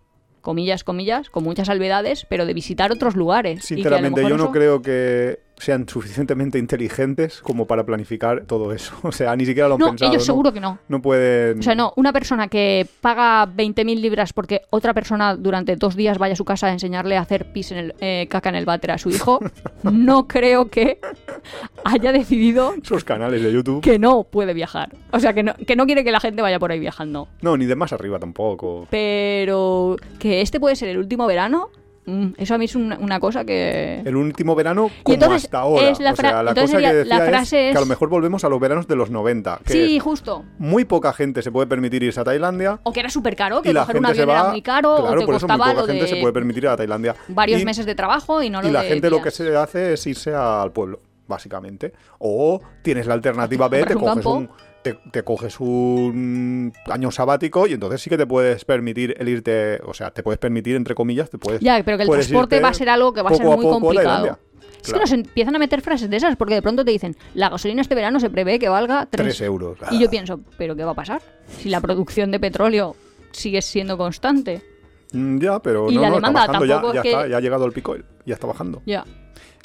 comillas, 0.46 0.86
comillas, 0.86 1.30
con 1.30 1.44
muchas 1.44 1.68
salvedades, 1.68 2.26
pero 2.30 2.46
de 2.46 2.54
visitar 2.54 2.92
otros 2.94 3.16
lugares. 3.18 3.66
Sinceramente, 3.66 4.22
yo 4.22 4.38
no 4.38 4.44
eso- 4.46 4.52
creo 4.54 4.82
que 4.82 5.40
sean 5.58 5.88
suficientemente 5.88 6.60
inteligentes 6.60 7.42
como 7.42 7.66
para 7.68 7.86
planificar 7.86 8.44
todo 8.46 8.74
eso. 8.74 8.94
O 9.04 9.12
sea, 9.12 9.36
ni 9.36 9.46
siquiera 9.46 9.68
lo 9.70 9.76
han 9.76 9.80
No, 9.80 9.88
pensado. 9.90 10.12
ellos 10.12 10.24
¿no? 10.24 10.26
seguro 10.26 10.52
que 10.54 10.60
no. 10.60 10.80
No 10.90 11.02
pueden... 11.02 11.60
O 11.60 11.64
sea, 11.64 11.76
no, 11.76 11.94
una 11.96 12.12
persona 12.12 12.48
que 12.48 12.86
paga 13.02 13.46
20.000 13.48 14.00
libras 14.02 14.34
porque 14.34 14.62
otra 14.72 14.94
persona 14.94 15.36
durante 15.36 15.76
dos 15.76 15.96
días 15.96 16.18
vaya 16.18 16.34
a 16.34 16.36
su 16.36 16.44
casa 16.46 16.68
a 16.68 16.72
enseñarle 16.72 17.16
a 17.18 17.22
hacer 17.22 17.52
pis 17.54 17.72
en 17.72 17.78
el, 17.78 17.96
eh, 18.02 18.28
caca 18.30 18.50
en 18.50 18.56
el 18.56 18.66
váter 18.66 18.92
a 18.92 18.98
su 18.98 19.10
hijo, 19.10 19.40
no 19.84 20.28
creo 20.28 20.70
que 20.70 21.00
haya 21.84 22.12
decidido 22.12 22.74
Esos 22.82 23.04
canales 23.04 23.42
de 23.42 23.52
YouTube. 23.54 23.82
que 23.82 24.00
no 24.00 24.24
puede 24.24 24.54
viajar. 24.54 24.96
O 25.12 25.20
sea, 25.20 25.34
que 25.34 25.44
no, 25.44 25.54
que 25.56 25.76
no 25.76 25.86
quiere 25.86 26.04
que 26.04 26.12
la 26.12 26.20
gente 26.20 26.42
vaya 26.42 26.60
por 26.60 26.72
ahí 26.72 26.80
viajando. 26.80 27.28
No, 27.42 27.56
ni 27.58 27.66
de 27.66 27.76
más 27.76 27.94
arriba 27.94 28.20
tampoco. 28.20 28.88
Pero 28.90 29.96
que 30.20 30.42
este 30.42 30.60
puede 30.60 30.76
ser 30.76 30.90
el 30.90 30.98
último 30.98 31.28
verano, 31.28 31.70
mm, 32.06 32.28
eso 32.38 32.56
a 32.56 32.58
mí 32.58 32.66
es 32.66 32.76
una, 32.76 32.98
una 33.00 33.20
cosa 33.20 33.44
que... 33.46 34.02
El 34.06 34.16
último 34.16 34.56
verano 34.56 34.90
como 35.04 35.14
entonces 35.14 35.46
hasta 35.46 35.60
ahora. 35.60 35.90
es 35.90 36.00
la 36.00 36.14
o 36.14 36.16
sea, 36.16 36.30
fra- 36.32 36.44
la 36.44 36.54
cosa 36.56 36.78
que 36.78 36.84
la 36.84 36.94
decía 36.94 37.26
frase 37.26 37.68
es 37.70 37.72
que 37.74 37.78
a 37.78 37.82
lo 37.82 37.88
mejor 37.88 38.10
volvemos 38.10 38.44
a 38.44 38.50
los 38.50 38.60
veranos 38.60 38.88
de 38.88 38.96
los 38.96 39.10
90. 39.10 39.60
Que 39.66 39.74
Sí, 39.74 39.98
es 39.98 40.04
justo. 40.04 40.44
muy 40.58 40.86
poca 40.86 41.14
gente 41.14 41.42
se 41.42 41.52
puede 41.52 41.68
permitir 41.68 42.04
irse 42.04 42.20
a 42.20 42.24
Tailandia. 42.24 42.80
O 42.84 42.92
que 42.94 43.00
era 43.00 43.10
súper 43.10 43.36
caro, 43.36 43.62
que 43.62 43.74
coger 43.74 43.98
un 43.98 44.06
avión 44.06 44.30
va... 44.30 44.34
era 44.34 44.44
muy 44.50 44.62
caro, 44.62 44.96
claro, 44.98 45.16
o 45.16 45.20
que 45.20 45.26
por 45.26 45.36
eso 45.36 45.48
muy 45.48 45.58
costaba 45.58 45.72
poca 45.74 45.82
lo 45.82 45.88
gente 45.88 46.08
se 46.08 46.16
puede 46.22 46.34
permitir 46.34 46.64
ir 46.64 46.70
a 46.70 46.78
Tailandia. 46.78 47.16
varios 47.30 47.62
Y- 47.62 47.66
meses 47.66 47.86
de 47.86 47.96
trabajo 47.96 48.42
y 48.42 48.50
no 48.50 48.62
lo 48.62 48.68
Y 48.68 48.72
la 48.72 48.82
de 48.84 48.90
gente 48.90 49.10
lo 49.10 49.22
que 49.22 49.32
se 49.32 49.56
hace 49.56 49.94
es 49.94 50.06
irse 50.08 50.34
al 50.34 50.72
pueblo, 50.72 51.00
básicamente. 51.28 51.94
O 52.20 52.62
tienes 52.82 53.08
la 53.08 53.14
alternativa 53.16 53.68
B, 53.68 53.84
te 53.86 53.96
coges 53.96 54.26
un, 54.26 54.50
te, 54.86 54.94
te 55.12 55.24
coges 55.24 55.60
un 55.60 56.72
año 56.86 57.10
sabático 57.10 57.66
y 57.66 57.74
entonces 57.74 58.00
sí 58.02 58.10
que 58.12 58.18
te 58.20 58.28
puedes 58.28 58.66
permitir 58.66 59.16
el 59.18 59.28
irte, 59.28 59.80
o 59.84 59.96
sea, 59.96 60.12
te 60.12 60.22
puedes 60.22 60.38
permitir, 60.38 60.76
entre 60.76 60.94
comillas, 60.94 61.28
te 61.32 61.40
puedes... 61.40 61.60
Ya, 61.60 61.82
pero 61.84 61.98
que 61.98 62.04
el 62.04 62.10
transporte 62.10 62.60
va 62.60 62.70
a 62.70 62.74
ser 62.76 62.90
algo 62.90 63.12
que 63.12 63.24
va 63.24 63.32
a 63.32 63.34
ser 63.34 63.48
muy 63.48 63.56
poco 63.56 63.80
complicado. 63.80 64.38
Es 64.84 64.94
que 64.94 65.00
nos 65.00 65.12
empiezan 65.12 65.56
a 65.56 65.60
meter 65.60 65.82
frases 65.82 66.08
de 66.12 66.18
esas 66.18 66.36
porque 66.36 66.54
de 66.54 66.62
pronto 66.62 66.86
te 66.86 66.92
dicen, 66.92 67.18
la 67.34 67.50
gasolina 67.50 67.82
este 67.82 67.96
verano 67.96 68.20
se 68.20 68.30
prevé 68.30 68.60
que 68.60 68.70
valga 68.70 69.08
3 69.10 69.24
Tres 69.26 69.42
euros. 69.42 69.80
Y 69.90 69.98
yo 70.00 70.08
pienso, 70.12 70.42
¿pero 70.60 70.76
qué 70.76 70.84
va 70.84 70.92
a 70.92 70.96
pasar? 70.96 71.24
Si 71.48 71.70
la 71.70 71.82
producción 71.82 72.30
de 72.30 72.40
petróleo 72.40 72.96
sigue 73.32 73.64
siendo 73.64 73.98
constante. 73.98 74.62
Mm, 75.14 75.40
Ya, 75.40 75.60
pero 75.60 75.90
Y 75.90 75.96
no, 75.96 76.02
la 76.02 76.10
no, 76.10 76.16
demanda 76.18 76.42
está 76.46 76.60
ya, 76.60 76.60
tampoco 76.76 76.94
ya 76.94 77.00
es 77.00 77.04
que- 77.04 77.10
está, 77.12 77.28
ya 77.28 77.38
ha 77.38 77.42
llegado 77.42 77.66
el 77.66 77.72
pico, 77.72 77.96
ya 78.28 78.34
está 78.36 78.46
bajando. 78.46 78.84
Ya. 78.86 79.04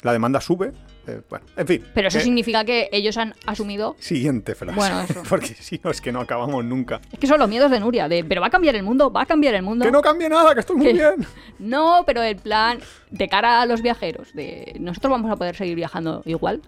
La 0.01 0.13
demanda 0.13 0.41
sube, 0.41 0.71
eh, 1.07 1.21
bueno, 1.29 1.45
en 1.57 1.67
fin. 1.67 1.83
Pero 1.93 2.07
eso 2.09 2.19
Eh, 2.19 2.21
significa 2.21 2.63
que 2.63 2.89
ellos 2.91 3.17
han 3.17 3.33
asumido... 3.45 3.95
Siguiente 3.99 4.53
frase. 4.55 4.75
Bueno, 4.75 5.01
eso. 5.01 5.23
Porque 5.29 5.47
si 5.47 5.79
no, 5.83 5.89
es 5.91 5.99
que 6.01 6.11
no 6.11 6.19
acabamos 6.21 6.63
nunca. 6.63 7.01
Es 7.11 7.17
que 7.19 7.27
son 7.27 7.39
los 7.39 7.49
miedos 7.49 7.71
de 7.71 7.79
Nuria, 7.79 8.07
de, 8.07 8.23
pero 8.23 8.41
va 8.41 8.47
a 8.47 8.51
cambiar 8.51 8.75
el 8.75 8.83
mundo, 8.83 9.11
va 9.11 9.23
a 9.23 9.25
cambiar 9.25 9.55
el 9.55 9.63
mundo. 9.63 9.83
Que 9.85 9.91
no 9.91 10.01
cambie 10.01 10.29
nada, 10.29 10.53
que 10.53 10.59
estoy 10.61 10.75
muy 10.77 10.85
Que- 10.87 10.93
bien. 10.93 11.15
No, 11.59 12.03
pero 12.05 12.21
el 12.23 12.35
plan 12.37 12.79
de 13.09 13.27
cara 13.27 13.61
a 13.61 13.65
los 13.65 13.81
viajeros, 13.81 14.33
de 14.33 14.75
nosotros 14.79 15.11
vamos 15.11 15.31
a 15.31 15.35
poder 15.35 15.55
seguir 15.55 15.75
viajando 15.75 16.21
igual. 16.25 16.61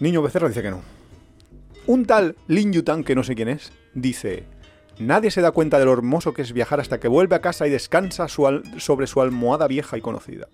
Niño 0.00 0.22
Becerra 0.22 0.48
dice 0.48 0.62
que 0.62 0.70
no. 0.70 0.82
Un 1.86 2.06
tal 2.06 2.36
Lin 2.48 2.72
Yutan, 2.72 3.04
que 3.04 3.14
no 3.14 3.22
sé 3.22 3.34
quién 3.34 3.48
es, 3.48 3.72
dice: 3.94 4.44
Nadie 4.98 5.30
se 5.30 5.40
da 5.40 5.50
cuenta 5.52 5.78
de 5.78 5.84
lo 5.84 5.92
hermoso 5.92 6.32
que 6.34 6.42
es 6.42 6.52
viajar 6.52 6.80
hasta 6.80 6.98
que 6.98 7.08
vuelve 7.08 7.36
a 7.36 7.40
casa 7.40 7.66
y 7.66 7.70
descansa 7.70 8.26
su 8.28 8.62
sobre 8.78 9.06
su 9.06 9.20
almohada 9.20 9.68
vieja 9.68 9.96
y 9.98 10.00
conocida. 10.00 10.48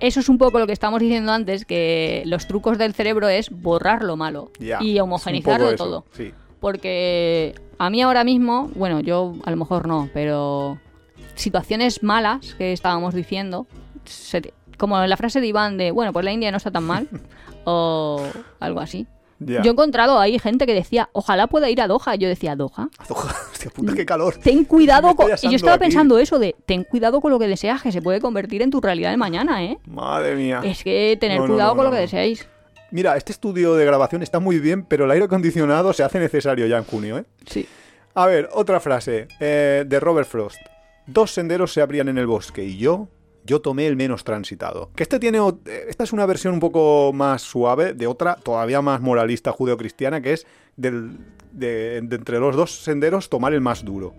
Eso 0.00 0.20
es 0.20 0.28
un 0.28 0.36
poco 0.38 0.58
lo 0.58 0.66
que 0.66 0.72
estábamos 0.72 1.00
diciendo 1.00 1.32
antes, 1.32 1.64
que 1.64 2.22
los 2.26 2.46
trucos 2.46 2.76
del 2.78 2.92
cerebro 2.94 3.28
es 3.28 3.50
borrar 3.50 4.02
lo 4.04 4.16
malo 4.16 4.50
y 4.82 4.98
eso, 5.74 5.84
todo. 5.84 6.04
Sí. 6.12 6.32
Porque 6.60 7.54
a 7.78 7.90
mí 7.90 8.02
ahora 8.02 8.24
mismo, 8.24 8.70
bueno, 8.74 9.00
yo 9.00 9.34
a 9.44 9.50
lo 9.50 9.56
mejor 9.56 9.86
no, 9.86 10.08
pero 10.12 10.78
situaciones 11.34 12.02
malas 12.02 12.54
que 12.54 12.72
estábamos 12.72 13.14
diciendo, 13.14 13.66
se 14.04 14.40
te- 14.40 14.54
como 14.78 14.98
la 15.04 15.16
frase 15.16 15.40
de 15.40 15.46
Iván 15.46 15.78
de, 15.78 15.90
bueno, 15.90 16.12
pues 16.12 16.24
la 16.24 16.32
India 16.32 16.50
no 16.50 16.56
está 16.58 16.70
tan 16.70 16.84
mal, 16.84 17.08
o 17.64 18.22
algo 18.60 18.80
así. 18.80 19.06
Yo 19.38 19.62
he 19.62 19.68
encontrado 19.68 20.18
ahí 20.18 20.38
gente 20.38 20.66
que 20.66 20.74
decía, 20.74 21.08
ojalá 21.12 21.46
pueda 21.46 21.68
ir 21.68 21.80
a 21.80 21.86
Doha. 21.86 22.14
Y 22.14 22.18
yo 22.18 22.28
decía, 22.28 22.56
Doha. 22.56 22.88
Hostia 23.08 23.70
puta, 23.70 23.94
qué 23.94 24.06
calor. 24.06 24.34
Ten 24.36 24.64
cuidado 24.64 25.14
con... 25.16 25.28
Y 25.42 25.50
yo 25.50 25.56
estaba 25.56 25.74
aquí. 25.74 25.84
pensando 25.84 26.18
eso 26.18 26.38
de, 26.38 26.56
ten 26.66 26.84
cuidado 26.84 27.20
con 27.20 27.30
lo 27.30 27.38
que 27.38 27.48
deseas, 27.48 27.82
que 27.82 27.92
se 27.92 28.02
puede 28.02 28.20
convertir 28.20 28.62
en 28.62 28.70
tu 28.70 28.80
realidad 28.80 29.10
de 29.10 29.16
mañana, 29.16 29.62
¿eh? 29.64 29.78
Madre 29.86 30.34
mía. 30.36 30.60
Es 30.64 30.82
que 30.82 31.16
tener 31.20 31.40
No, 31.40 31.46
cuidado 31.46 31.70
no, 31.70 31.76
con 31.76 31.84
lo 31.86 31.90
que 31.90 31.98
deseáis. 31.98 32.48
Mira, 32.90 33.16
este 33.16 33.32
estudio 33.32 33.74
de 33.74 33.84
grabación 33.84 34.22
está 34.22 34.38
muy 34.38 34.58
bien, 34.60 34.84
pero 34.84 35.04
el 35.04 35.10
aire 35.10 35.24
acondicionado 35.26 35.92
se 35.92 36.02
hace 36.02 36.18
necesario 36.20 36.66
ya 36.66 36.78
en 36.78 36.84
junio, 36.84 37.18
¿eh? 37.18 37.24
Sí. 37.46 37.66
A 38.14 38.26
ver, 38.26 38.48
otra 38.54 38.80
frase 38.80 39.28
eh, 39.40 39.84
de 39.86 40.00
Robert 40.00 40.28
Frost. 40.28 40.58
Dos 41.06 41.32
senderos 41.32 41.72
se 41.72 41.82
abrían 41.82 42.08
en 42.08 42.16
el 42.18 42.26
bosque 42.26 42.64
y 42.64 42.78
yo, 42.78 43.08
yo 43.46 43.60
tomé 43.60 43.86
el 43.86 43.96
menos 43.96 44.24
transitado. 44.24 44.90
Que 44.94 45.02
este 45.04 45.18
tiene, 45.18 45.38
eh, 45.38 45.84
esta 45.88 46.04
es 46.04 46.12
una 46.12 46.26
versión 46.26 46.54
un 46.54 46.60
poco 46.60 47.12
más 47.14 47.42
suave 47.42 47.94
de 47.94 48.06
otra, 48.06 48.34
todavía 48.36 48.82
más 48.82 49.00
moralista 49.00 49.52
judeocristiana, 49.52 50.20
que 50.20 50.32
es 50.34 50.46
del, 50.76 51.16
de, 51.52 52.00
de 52.02 52.16
entre 52.16 52.38
los 52.40 52.54
dos 52.56 52.82
senderos 52.82 53.28
tomar 53.28 53.54
el 53.54 53.60
más 53.60 53.84
duro. 53.84 54.14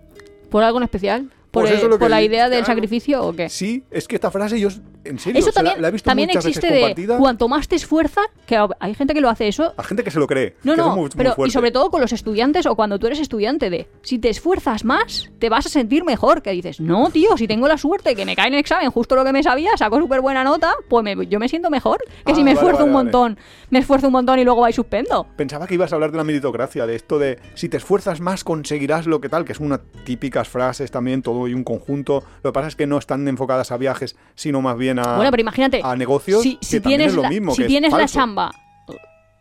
¿Por 0.50 0.64
algo 0.64 0.78
en 0.78 0.84
especial? 0.84 1.30
¿Por, 1.50 1.64
Pues 1.66 1.82
el- 1.82 1.88
por 1.98 2.10
la 2.10 2.22
idea 2.22 2.48
del 2.48 2.60
claro. 2.60 2.74
sacrificio 2.74 3.22
o 3.22 3.34
qué? 3.34 3.48
Sí, 3.48 3.84
es 3.90 4.06
que 4.08 4.14
esta 4.16 4.30
frase 4.30 4.58
yo 4.60 4.68
en 5.04 5.18
serio, 5.18 5.38
Eso 5.38 5.48
la- 5.48 5.52
también, 5.52 5.82
la 5.82 5.90
visto 5.90 6.06
también 6.10 6.30
existe 6.30 6.70
de 6.70 7.16
cuanto 7.18 7.48
más 7.48 7.68
te 7.68 7.76
esfuerzas, 7.76 8.26
que 8.46 8.58
hay 8.80 8.94
gente 8.94 9.14
que 9.14 9.20
lo 9.20 9.30
hace 9.30 9.48
eso. 9.48 9.72
A 9.76 9.82
gente 9.82 10.04
que 10.04 10.10
se 10.10 10.18
lo 10.18 10.26
cree. 10.26 10.56
No, 10.64 10.76
no, 10.76 10.94
muy 10.96 11.08
pero 11.16 11.34
y 11.46 11.50
sobre 11.50 11.70
todo 11.70 11.90
con 11.90 12.00
los 12.00 12.12
estudiantes 12.12 12.66
o 12.66 12.74
cuando 12.76 12.98
tú 12.98 13.06
eres 13.06 13.20
estudiante 13.20 13.70
de 13.70 13.88
si 14.02 14.18
te 14.18 14.28
esfuerzas 14.28 14.84
más, 14.84 15.30
te 15.38 15.48
vas 15.48 15.66
a 15.66 15.68
sentir 15.68 16.04
mejor. 16.04 16.42
Que 16.42 16.50
dices, 16.50 16.80
no, 16.80 17.10
tío, 17.10 17.36
si 17.36 17.46
tengo 17.48 17.68
la 17.68 17.78
suerte 17.78 18.14
que 18.14 18.24
me 18.24 18.36
cae 18.36 18.48
en 18.48 18.54
el 18.54 18.60
examen 18.60 18.90
justo 18.90 19.16
lo 19.16 19.24
que 19.24 19.32
me 19.32 19.42
sabía, 19.42 19.76
saco 19.76 19.98
súper 19.98 20.20
buena 20.20 20.44
nota, 20.44 20.72
pues 20.88 21.02
me- 21.04 21.26
yo 21.26 21.38
me 21.38 21.48
siento 21.48 21.70
mejor 21.70 21.98
que 22.24 22.32
Ah, 22.32 22.34
si 22.34 22.42
me 22.44 22.50
vale, 22.50 22.52
esfuerzo 22.54 22.78
vale, 22.80 22.90
un 22.90 22.94
vale. 22.94 23.04
montón, 23.04 23.38
me 23.70 23.78
esfuerzo 23.78 24.06
un 24.08 24.12
montón 24.12 24.38
y 24.38 24.44
luego 24.44 24.60
va 24.60 24.70
y 24.70 24.72
suspendo. 24.72 25.26
Pensaba 25.36 25.66
que 25.66 25.74
ibas 25.74 25.92
a 25.92 25.96
hablar 25.96 26.10
de 26.10 26.16
la 26.18 26.24
meritocracia, 26.24 26.86
de 26.86 26.94
esto 26.96 27.18
de 27.18 27.38
si 27.54 27.68
te 27.68 27.76
esfuerzas 27.78 28.20
más 28.20 28.44
conseguirás 28.44 29.06
lo 29.06 29.20
que 29.20 29.28
tal, 29.28 29.44
que 29.44 29.52
es 29.52 29.60
una 29.60 29.80
típicas 30.04 30.48
frases 30.48 30.90
también, 30.90 31.22
todo 31.22 31.48
y 31.48 31.54
un 31.54 31.64
conjunto. 31.64 32.22
Lo 32.42 32.50
que 32.50 32.54
pasa 32.54 32.68
es 32.68 32.76
que 32.76 32.86
no 32.86 32.98
están 32.98 33.26
enfocadas 33.28 33.72
a 33.72 33.76
viajes, 33.76 34.16
sino 34.34 34.60
más 34.60 34.76
bien 34.76 34.97
a, 34.98 35.16
bueno, 35.16 35.30
pero 35.30 35.40
imagínate, 35.40 35.80
a 35.82 35.94
negocios, 35.96 36.42
si, 36.42 36.56
que 36.56 36.64
si 36.66 36.80
también 36.80 36.98
tienes, 36.98 37.12
es 37.12 37.16
lo 37.16 37.22
la, 37.22 37.28
mismo, 37.30 37.50
si 37.52 37.56
que 37.58 37.62
es 37.64 37.68
tienes 37.68 37.92
la 37.92 38.06
chamba, 38.06 38.50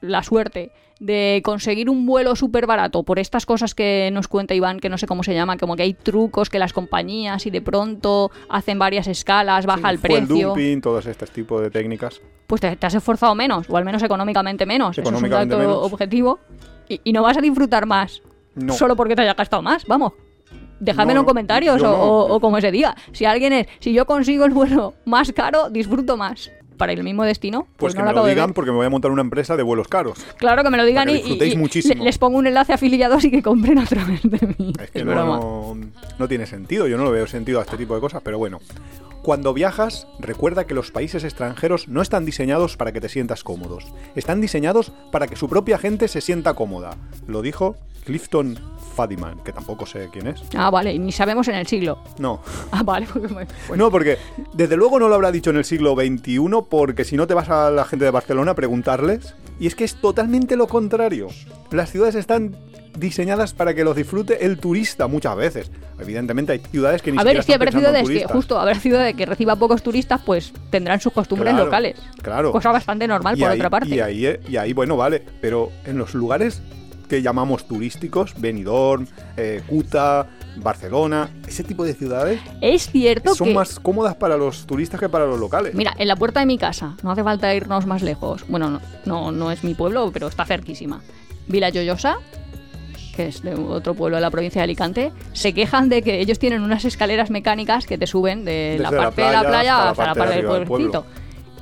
la 0.02 0.24
suerte 0.24 0.72
de 1.00 1.42
conseguir 1.46 1.92
un 1.92 2.08
vuelo 2.08 2.36
súper 2.36 2.66
barato 2.66 3.04
por 3.04 3.20
estas 3.20 3.46
cosas 3.46 3.76
que 3.76 4.10
nos 4.12 4.28
cuenta 4.28 4.56
Iván, 4.56 4.80
que 4.80 4.90
no 4.90 4.98
sé 4.98 5.06
cómo 5.06 5.22
se 5.22 5.36
llama, 5.36 5.56
como 5.58 5.76
que 5.76 5.84
hay 5.84 5.94
trucos 5.94 6.50
que 6.50 6.58
las 6.58 6.74
compañías 6.74 7.46
y 7.46 7.52
de 7.52 7.62
pronto 7.62 8.32
hacen 8.50 8.80
varias 8.80 9.06
escalas, 9.08 9.68
baja 9.68 9.92
el 9.92 10.00
Fue 10.00 10.18
el 10.18 10.26
precio. 10.26 10.48
dumping, 10.50 10.82
todos 10.82 11.06
estos 11.06 11.30
tipos 11.30 11.62
de 11.62 11.70
técnicas. 11.70 12.20
pues 12.48 12.62
te, 12.62 12.76
te 12.76 12.86
has 12.88 12.96
esforzado 12.96 13.36
menos, 13.36 13.70
o 13.70 13.78
al 13.78 13.86
menos 13.86 14.02
económicamente 14.02 14.66
menos. 14.66 14.98
Económicamente 14.98 15.54
Eso 15.54 15.62
es 15.62 15.68
un 15.68 15.72
dato 15.74 15.80
menos. 15.82 15.92
objetivo. 15.94 16.40
Y, 16.90 17.02
y 17.04 17.14
no 17.14 17.22
vas 17.22 17.38
a 17.38 17.42
disfrutar 17.42 17.86
más 17.86 18.24
No. 18.56 18.74
solo 18.74 18.96
porque 18.96 19.16
te 19.16 19.22
haya 19.22 19.36
gastado 19.36 19.62
más, 19.62 19.86
vamos. 19.86 20.14
Dejádmelo 20.80 21.16
No, 21.16 21.22
en 21.22 21.26
comentarios 21.28 21.82
o, 21.82 21.86
no. 21.86 21.94
o- 21.94 22.36
o 22.36 22.40
como 22.40 22.60
se 22.62 22.72
diga. 22.72 22.96
Si 23.12 23.26
alguien 23.26 23.54
es, 23.54 23.68
si 23.80 23.94
yo 23.94 24.06
consigo 24.06 24.46
el 24.46 24.52
vuelo 24.52 24.94
más 25.06 25.32
caro, 25.34 25.70
disfruto 25.70 26.18
más. 26.18 26.52
Para 26.78 26.92
el 26.92 27.04
mismo 27.04 27.24
destino, 27.24 27.62
pues, 27.78 27.78
Pues, 27.78 27.96
que 27.96 28.04
me 28.04 28.14
lo 28.14 28.24
digan 28.28 28.54
porque 28.54 28.70
me 28.70 28.78
voy 28.78 28.86
a 28.86 28.90
montar 28.92 29.10
una 29.10 29.24
empresa 29.24 29.58
de 29.58 29.64
vuelos 29.64 29.88
caros. 29.88 30.24
Claro 30.38 30.62
que 30.64 30.70
me 30.70 30.78
lo 30.78 30.86
digan 30.86 31.08
para 31.08 31.18
que 31.20 31.48
y- 31.48 31.54
y, 31.54 31.56
muchísimo. 31.58 31.96
le- 31.96 32.04
les 32.06 32.20
pongo 32.20 32.38
un 32.38 32.46
enlace 32.46 32.72
afiliados 32.72 33.26
y 33.26 33.32
que 33.32 33.42
compren 33.42 33.80
a 33.80 33.86
través 33.88 34.22
de 34.22 34.56
mí. 34.60 34.74
Es 34.80 34.92
que 34.92 35.00
Es 35.00 35.06
no, 35.06 35.76
no 36.20 36.28
tiene 36.28 36.46
sentido, 36.46 36.86
yo 36.86 36.96
no 36.98 37.04
lo 37.06 37.10
veo 37.10 37.26
sentido 37.26 37.60
a 37.60 37.64
este 37.64 37.78
tipo 37.78 37.96
de 37.96 38.00
cosas, 38.02 38.22
pero 38.24 38.38
bueno. 38.38 38.60
Cuando 39.28 39.54
viajas, 39.54 40.08
recuerda 40.20 40.68
que 40.68 40.74
los 40.74 40.92
países 40.92 41.26
extranjeros 41.26 41.90
no 41.90 42.02
están 42.02 42.24
diseñados 42.24 42.78
para 42.78 42.94
que 42.94 43.02
te 43.02 43.10
sientas 43.10 43.44
cómodos. 43.44 43.84
Están 44.16 44.40
diseñados 44.40 44.94
para 45.12 45.28
que 45.28 45.36
su 45.36 45.50
propia 45.50 45.78
gente 45.78 46.08
se 46.08 46.22
sienta 46.22 46.54
cómoda. 46.54 46.96
Lo 47.28 47.42
dijo 47.42 47.76
Clifton 48.06 48.58
Fadiman, 48.96 49.44
que 49.44 49.52
tampoco 49.52 49.86
sé 49.86 50.08
quién 50.14 50.28
es. 50.28 50.42
Ah, 50.56 50.70
vale, 50.70 50.94
y 50.94 51.00
ni 51.00 51.12
sabemos 51.12 51.46
en 51.50 51.56
el 51.56 51.68
siglo. 51.68 52.00
No. 52.20 52.40
Ah, 52.72 52.84
vale, 52.84 53.06
porque 53.12 53.48
No, 53.76 53.92
porque 53.92 54.18
desde 54.54 54.78
luego 54.78 54.98
no 54.98 55.10
lo 55.10 55.16
habrá 55.16 55.34
dicho 55.34 55.50
en 55.50 55.58
el 55.58 55.66
siglo 55.66 55.94
XXI, 55.94 56.40
porque 56.70 57.04
si 57.04 57.18
no 57.18 57.28
te 57.28 57.34
vas 57.34 57.50
a 57.50 57.70
la 57.70 57.84
gente 57.84 58.06
de 58.06 58.12
Barcelona 58.12 58.52
a 58.52 58.56
preguntarles. 58.56 59.36
Y 59.60 59.68
es 59.68 59.76
que 59.76 59.84
es 59.84 59.96
totalmente 59.96 60.56
lo 60.56 60.68
contrario. 60.68 61.28
Las 61.70 61.92
ciudades 61.92 62.16
están 62.16 62.56
diseñadas 63.00 63.54
para 63.54 63.74
que 63.74 63.84
los 63.84 63.96
disfrute 63.96 64.46
el 64.46 64.58
turista 64.58 65.08
muchas 65.08 65.36
veces. 65.36 65.72
Evidentemente 66.00 66.52
hay 66.54 66.60
ciudades 66.60 67.02
que 67.02 67.12
ni 67.12 67.18
A 67.20 67.24
ver, 67.24 67.38
siquiera 67.44 67.60
que 67.60 67.70
están 67.70 67.86
habrá 67.86 68.00
ciudades 68.04 68.24
que, 68.28 68.34
justo, 68.34 68.60
habrá 68.60 68.76
ciudades 68.80 69.16
que 69.16 69.26
reciba 69.26 69.56
pocos 69.56 69.82
turistas, 69.84 70.22
pues 70.26 70.54
tendrán 70.70 71.00
sus 71.00 71.14
costumbres 71.14 71.52
Claro, 71.54 71.66
locales. 71.66 71.96
Claro. 72.22 72.52
Cosa 72.52 72.72
bastante 72.72 73.08
normal, 73.08 73.38
Y 73.38 73.42
por 73.42 73.50
ahí- 73.52 73.58
otra 73.60 73.70
parte. 73.70 73.90
Y 73.96 74.00
ahí, 74.00 74.26
eh, 74.26 74.40
y 74.48 74.58
ahí, 74.58 74.74
bueno, 74.74 74.98
vale. 74.98 75.24
Pero 75.42 75.72
en 75.86 75.98
los 75.98 76.14
lugares 76.14 76.62
que 77.10 77.22
llamamos 77.22 77.68
turísticos, 77.68 78.34
Benidorm, 78.40 79.08
eh, 79.38 79.62
Kuta, 79.68 80.28
Barcelona, 80.58 81.30
ese 81.48 81.64
tipo 81.64 81.84
de 81.86 81.94
ciudades 81.94 82.42
Es 82.62 82.90
cierto 82.90 83.34
son 83.36 83.50
que. 83.50 83.54
más 83.54 83.80
cómodas 83.80 84.16
para 84.16 84.36
los 84.38 84.66
turistas 84.66 85.00
que 85.00 85.08
para 85.08 85.26
los 85.26 85.40
locales. 85.40 85.74
Mira, 85.74 85.94
en 85.98 86.08
la 86.08 86.16
puerta 86.16 86.40
de 86.42 86.46
mi 86.48 86.58
casa, 86.58 86.98
no 87.04 87.12
hace 87.12 87.24
falta 87.24 87.54
irnos 87.54 87.86
más 87.86 88.02
lejos. 88.02 88.44
Bueno, 88.50 88.70
no, 88.72 88.82
no, 89.06 89.32
no 89.32 89.52
es 89.52 89.64
mi 89.64 89.74
pueblo, 89.76 90.10
pero 90.12 90.28
está 90.28 90.46
cerquísima. 90.46 91.02
Vila 91.48 91.70
Lloyosa, 91.70 92.18
que 93.18 93.28
es 93.28 93.42
de 93.44 93.54
otro 93.56 93.94
pueblo 93.96 94.16
de 94.16 94.22
la 94.22 94.32
provincia 94.32 94.62
de 94.62 94.64
Alicante, 94.64 95.12
se 95.34 95.54
quejan 95.54 95.90
de 95.90 96.02
que 96.02 96.22
ellos 96.22 96.40
tienen 96.40 96.62
unas 96.62 96.86
escaleras 96.86 97.30
mecánicas 97.30 97.86
que 97.86 97.98
te 97.98 98.08
suben 98.08 98.46
de 98.46 98.78
la 98.80 98.92
parte 98.92 99.22
de 99.24 99.32
la 99.34 99.44
playa 99.44 99.90
hasta 99.90 100.06
la 100.08 100.16
parte 100.16 100.36
de 100.36 100.42
del 100.48 100.64
pueblecito. 100.66 101.06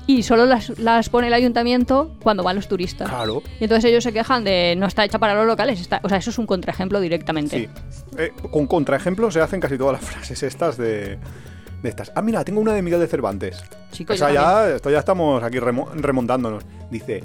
Y 0.07 0.21
solo 0.21 0.45
las, 0.45 0.77
las 0.77 1.09
pone 1.09 1.27
el 1.27 1.33
ayuntamiento 1.33 2.11
cuando 2.21 2.43
van 2.43 2.55
los 2.57 2.67
turistas. 2.67 3.09
Claro. 3.09 3.41
Y 3.59 3.63
entonces 3.63 3.89
ellos 3.89 4.03
se 4.03 4.13
quejan 4.13 4.43
de 4.43 4.75
no 4.77 4.85
está 4.85 5.03
hecha 5.03 5.17
para 5.17 5.33
los 5.33 5.47
locales. 5.47 5.81
Está, 5.81 5.99
o 6.03 6.09
sea, 6.09 6.19
eso 6.19 6.29
es 6.29 6.37
un 6.37 6.45
contraejemplo 6.45 6.99
directamente. 6.99 7.57
Sí. 7.57 7.69
Eh, 8.19 8.31
con 8.51 8.67
contraejemplos 8.67 9.33
se 9.33 9.41
hacen 9.41 9.59
casi 9.59 9.79
todas 9.79 9.93
las 9.99 10.03
frases 10.11 10.43
estas 10.43 10.77
de, 10.77 11.17
de 11.81 11.89
estas. 11.89 12.11
Ah, 12.15 12.21
mira, 12.21 12.43
tengo 12.43 12.61
una 12.61 12.73
de 12.73 12.83
Miguel 12.83 12.99
de 12.99 13.07
Cervantes. 13.07 13.63
Ya, 14.31 14.69
esto 14.75 14.91
ya 14.91 14.99
estamos 14.99 15.41
aquí 15.41 15.57
remo- 15.57 15.89
remontándonos. 15.95 16.63
Dice, 16.91 17.23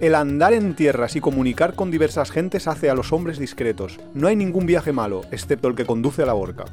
el 0.00 0.14
andar 0.14 0.52
en 0.52 0.74
tierras 0.74 1.14
y 1.16 1.20
comunicar 1.20 1.74
con 1.74 1.90
diversas 1.90 2.30
gentes 2.30 2.66
hace 2.68 2.90
a 2.90 2.94
los 2.94 3.12
hombres 3.12 3.38
discretos. 3.38 3.98
No 4.14 4.28
hay 4.28 4.36
ningún 4.36 4.66
viaje 4.66 4.92
malo, 4.92 5.22
excepto 5.30 5.68
el 5.68 5.74
que 5.74 5.84
conduce 5.84 6.22
a 6.22 6.26
la 6.26 6.34
horca. 6.34 6.64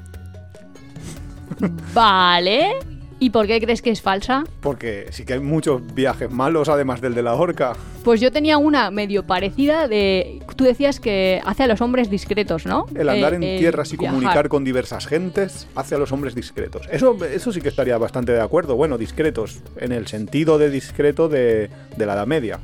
Vale. 1.93 2.71
¿Y 3.19 3.32
por 3.32 3.47
qué 3.47 3.59
crees 3.59 3.82
que 3.82 3.89
es 3.89 3.99
falsa? 3.99 4.43
Porque 4.61 5.07
sí 5.09 5.25
que 5.25 5.34
hay 5.34 5.39
muchos 5.39 5.82
viajes 5.95 6.30
malos, 6.30 6.69
además 6.69 7.01
del 7.01 7.15
de 7.15 7.23
la 7.23 7.34
horca. 7.34 7.73
Pues 8.03 8.21
yo 8.21 8.32
tenía 8.32 8.59
una 8.59 8.91
medio 8.91 9.25
parecida 9.25 9.88
de... 9.88 10.39
Tú 10.55 10.65
decías 10.65 10.99
que 10.99 11.41
hace 11.43 11.63
a 11.63 11.67
los 11.67 11.82
hombres 11.82 12.11
discretos, 12.11 12.67
¿no? 12.67 12.86
El 12.95 13.09
andar 13.09 13.34
Eh, 13.34 13.38
en 13.38 13.43
eh, 13.43 13.57
tierras 13.57 13.91
y 13.91 13.97
viajar. 13.97 14.15
comunicar 14.15 14.49
con 14.49 14.63
diversas 14.63 15.07
gentes 15.07 15.67
hace 15.73 15.95
a 15.95 15.97
los 15.97 16.11
hombres 16.11 16.36
discretos. 16.36 16.88
Eso, 16.91 17.17
eso 17.25 17.51
sí 17.51 17.59
que 17.59 17.69
estaría 17.69 17.97
bastante 17.97 18.34
de 18.34 18.41
acuerdo. 18.41 18.75
Bueno, 18.75 18.99
discretos, 18.99 19.61
en 19.78 19.93
el 19.93 20.05
sentido 20.05 20.59
de 20.59 20.69
discreto 20.69 21.28
de, 21.28 21.71
de 21.97 22.05
la 22.05 22.13
Edad 22.13 22.28
Media. 22.28 22.59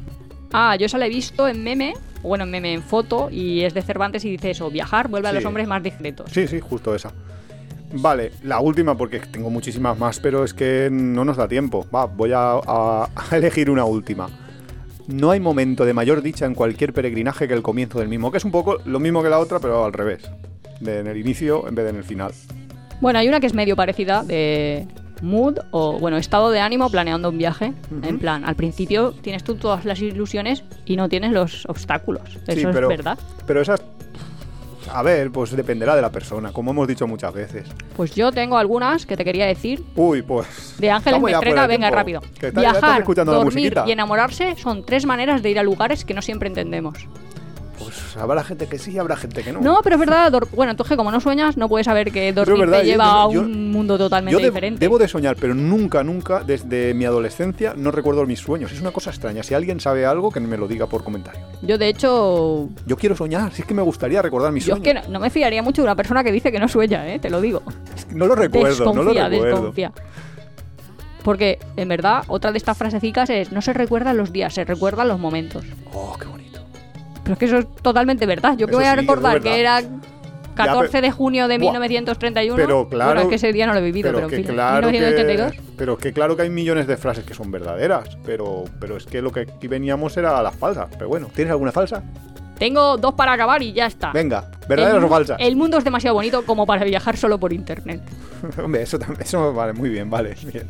Ah, 0.54 0.76
yo 0.76 0.86
esa 0.86 0.97
la 0.97 1.08
he 1.08 1.10
visto 1.10 1.47
en 1.47 1.64
meme, 1.64 1.93
o 2.22 2.28
bueno, 2.30 2.43
en 2.45 2.51
meme 2.51 2.74
en 2.74 2.84
foto, 2.84 3.30
y 3.32 3.62
es 3.62 3.74
de 3.74 3.82
Cervantes 3.82 4.24
y 4.26 4.30
dice 4.32 4.51
eso, 4.51 4.70
viajar 4.70 5.08
vuelve 5.10 5.28
a 5.30 5.34
los 5.34 5.43
hombres 5.45 5.68
más 5.68 5.82
discretos. 5.84 6.32
Sí, 6.32 6.47
sí, 6.47 6.60
justo 6.60 6.93
esa. 6.95 7.12
Vale, 7.95 8.32
la 8.43 8.60
última 8.60 8.95
porque 8.97 9.20
tengo 9.20 9.49
muchísimas 9.49 9.97
más, 9.99 10.20
pero 10.20 10.43
es 10.43 10.54
que 10.54 10.89
no 10.91 11.26
nos 11.26 11.38
da 11.38 11.47
tiempo. 11.47 11.86
Va, 11.93 12.06
voy 12.06 12.32
a, 12.32 12.54
a- 12.54 13.10
a 13.32 13.36
elegir 13.38 13.70
una 13.70 13.86
última. 13.86 14.30
No 15.08 15.32
hay 15.32 15.39
momento 15.39 15.86
de 15.86 15.93
mayor 15.93 16.22
dicha 16.22 16.45
en 16.45 16.56
cualquier 16.56 16.93
peregrinaje 16.93 17.47
que 17.47 17.54
el 17.54 17.62
comienzo 17.62 17.99
del 17.99 18.08
mismo, 18.08 18.32
que 18.32 18.38
es 18.38 18.45
un 18.45 18.51
poco 18.51 18.78
lo 18.86 18.99
mismo 18.99 19.22
que 19.22 19.30
la 19.30 19.39
otra, 19.39 19.60
pero 19.60 19.84
al 19.86 19.93
revés. 19.93 20.24
De 20.80 20.99
en 20.99 21.08
el 21.08 21.18
inicio 21.18 21.68
en 21.68 21.76
vez 21.76 21.84
de 21.86 21.89
en 21.91 21.97
el 21.97 22.04
final. 22.04 22.32
Bueno, 23.01 23.20
hay 23.20 23.28
una 23.28 23.39
que 23.39 23.47
es 23.47 23.54
medio 23.54 23.76
parecida 23.76 24.24
de 24.24 24.88
mood 25.24 25.58
o, 25.72 25.98
bueno, 26.00 26.18
estado 26.18 26.52
de 26.52 26.60
ánimo 26.60 26.90
planeando 26.90 27.30
un 27.30 27.38
viaje. 27.38 27.74
En 28.04 28.20
plan, 28.20 28.46
al 28.46 28.56
principio 28.56 29.14
tienes 29.14 29.44
tú 29.44 29.56
todas 29.56 29.86
las 29.86 30.00
ilusiones 30.02 30.64
y 30.86 30.96
no 30.96 31.10
tienes 31.10 31.32
los 31.32 31.66
obstáculos. 31.68 32.38
Eso 32.48 32.54
Sí, 32.54 32.62
es 32.62 32.88
verdad. 32.88 33.18
Pero 33.48 33.62
esas... 33.62 33.82
A 34.92 35.02
ver, 35.02 35.32
pues 35.32 35.56
dependerá 35.56 35.96
de 35.96 36.02
la 36.02 36.12
persona, 36.12 36.52
como 36.52 36.72
hemos 36.72 36.88
dicho 36.88 37.08
muchas 37.08 37.34
veces. 37.34 37.70
Pues 37.96 38.14
yo 38.14 38.34
tengo 38.34 38.58
algunas 38.58 39.06
que 39.06 39.16
te 39.16 39.24
quería 39.24 39.46
decir. 39.46 39.82
Uy, 39.96 40.22
pues... 40.22 40.76
De 40.78 40.92
Ángeles 40.92 41.22
Mestrena, 41.22 41.68
venga 41.68 41.90
rápido. 41.90 42.22
Viajar, 42.54 43.04
dormir 43.26 43.76
y 43.86 43.92
enamorarse 43.92 44.56
son 44.58 44.86
tres 44.86 45.06
maneras 45.06 45.42
de 45.42 45.52
ir 45.52 45.58
a 45.60 45.64
lugares 45.64 46.04
que 46.04 46.14
no 46.14 46.22
siempre 46.22 46.50
entendemos. 46.50 47.08
Pues 48.14 48.24
habrá 48.24 48.43
gente 48.43 48.68
que 48.68 48.78
sí 48.78 48.91
y 48.91 48.99
habrá 48.99 49.16
gente 49.16 49.41
que 49.43 49.51
no. 49.51 49.59
No, 49.61 49.80
pero 49.84 49.95
es 49.95 49.99
verdad, 49.99 50.32
bueno, 50.55 50.72
entonces 50.72 50.95
como 50.95 51.11
no 51.11 51.20
sueñas, 51.20 51.57
no 51.57 51.68
puedes 51.68 51.86
saber 51.86 52.11
que 52.11 52.32
dormir 52.32 52.59
verdad, 52.59 52.82
te 52.82 52.86
yo- 52.86 52.91
lleva 52.91 53.24
a 53.24 53.32
yo- 53.32 53.41
un 53.41 53.72
mundo 53.72 53.97
totalmente 53.97 54.34
Yo 54.34 54.39
de- 54.39 54.45
diferente. 54.51 54.80
debo 54.80 54.99
de 54.99 55.07
soñar, 55.07 55.36
pero 55.39 55.55
nunca, 55.55 56.03
nunca, 56.03 56.43
desde 56.43 56.93
mi 56.93 57.05
adolescencia, 57.05 57.74
no 57.76 57.89
recuerdo 57.91 58.26
mis 58.28 58.39
sueños. 58.39 58.72
Es 58.72 58.82
una 58.82 58.91
cosa 58.91 59.09
extraña. 59.09 59.41
Si 59.41 59.53
alguien 59.55 59.80
sabe 59.80 60.05
algo, 60.05 60.32
que 60.32 60.39
me 60.39 60.57
lo 60.57 60.68
diga 60.68 60.86
por 60.88 61.03
comentario. 61.03 61.41
Yo, 61.64 61.78
de 61.80 61.88
hecho, 61.88 62.70
Yo 62.86 62.97
quiero 62.97 63.16
soñar, 63.16 63.51
si 63.51 63.64
es 63.64 63.68
que 63.68 63.74
me 63.74 63.82
gustaría 63.82 64.22
recordar 64.22 64.51
mis 64.51 64.66
yo 64.66 64.76
es 64.76 64.80
sueños. 64.80 65.03
que 65.03 65.07
no, 65.09 65.14
no 65.14 65.20
me 65.20 65.30
fiaría 65.32 65.64
mucho 65.64 65.82
de 65.82 65.88
una 65.88 65.95
persona 65.95 66.24
que 66.24 66.32
dice 66.32 66.51
que 66.51 66.59
no 66.59 66.68
sueña, 66.68 67.07
¿eh? 67.11 67.18
Te 67.20 67.30
lo 67.32 67.41
digo. 67.41 67.64
Es 67.95 68.05
que 68.05 68.14
no 68.16 68.28
lo 68.28 68.36
recuerdo, 68.36 68.86
no 68.93 69.01
lo 69.03 69.14
desconfía, 69.14 69.30
recuerdo. 69.30 69.55
desconfía. 69.55 69.91
Porque, 71.24 71.57
en 71.78 71.88
verdad, 71.88 72.24
otra 72.28 72.51
de 72.51 72.57
estas 72.57 72.78
frasecicas 72.78 73.30
es 73.30 73.51
no 73.51 73.61
se 73.61 73.74
recuerdan 73.74 74.18
los 74.18 74.32
días, 74.34 74.53
se 74.53 74.66
recuerdan 74.66 75.07
los 75.07 75.20
momentos. 75.20 75.64
Oh, 75.93 76.16
qué 76.20 76.28
bonito. 76.28 76.53
Pero 77.24 77.34
es 77.34 77.40
que 77.40 77.46
eso 77.46 77.58
es 77.60 77.68
totalmente 77.82 78.26
verdad. 78.26 78.58
Yo 78.58 78.68
que 78.68 78.72
Eso 78.72 78.80
voy 78.80 78.86
a 78.88 78.92
sí, 78.94 79.00
recordar 79.02 79.38
es 79.38 79.44
que 79.44 79.60
era 79.60 79.76
verdad. 79.82 79.92
14 80.56 80.92
pe- 80.92 81.02
de 81.02 81.12
junio 81.12 81.48
de 81.48 81.58
Buah. 81.58 81.72
1931. 81.72 82.56
Pero 82.56 82.88
claro. 82.88 83.10
Bueno, 83.12 83.22
es 83.22 83.28
que 83.28 83.36
ese 83.36 83.52
día 83.54 83.66
no 83.66 83.74
lo 83.74 83.80
he 83.80 83.84
vivido, 83.84 84.12
pero, 84.14 84.28
que 84.28 84.36
en 84.36 84.46
fin. 84.46 84.54
claro 84.54 84.88
1982. 84.92 85.52
que, 85.54 85.62
pero 85.78 85.98
que 85.98 86.14
claro 86.14 86.36
que 86.36 86.44
hay 86.44 86.50
millones 86.50 86.86
de 86.86 86.96
frases 86.98 87.24
que 87.26 87.34
son 87.34 87.50
verdaderas. 87.50 88.18
Pero, 88.26 88.66
pero 88.80 88.98
es 88.98 89.06
que 89.06 89.22
lo 89.22 89.32
que 89.32 89.42
aquí 89.42 89.68
veníamos 89.68 90.16
era 90.18 90.42
las 90.44 90.56
falsas. 90.56 90.88
Pero 90.92 91.08
bueno, 91.08 91.28
¿tienes 91.34 91.52
alguna 91.52 91.72
falsa? 91.72 92.04
Tengo 92.60 92.98
dos 92.98 93.16
para 93.16 93.34
acabar 93.34 93.64
y 93.64 93.74
ya 93.74 93.88
está. 93.88 94.12
Venga, 94.12 94.52
¿verdaderas 94.70 95.04
o 95.04 95.08
falsas? 95.10 95.38
El 95.40 95.56
mundo 95.56 95.78
es 95.80 95.84
demasiado 95.84 96.14
bonito 96.14 96.46
como 96.46 96.66
para 96.68 96.84
viajar 96.86 97.18
solo 97.18 97.40
por 97.40 97.52
internet. 97.52 98.02
Hombre, 98.64 98.84
eso, 98.84 99.00
eso 99.20 99.54
vale, 99.54 99.74
muy 99.74 99.90
bien, 99.90 100.10
vale. 100.10 100.36
Bien. 100.54 100.68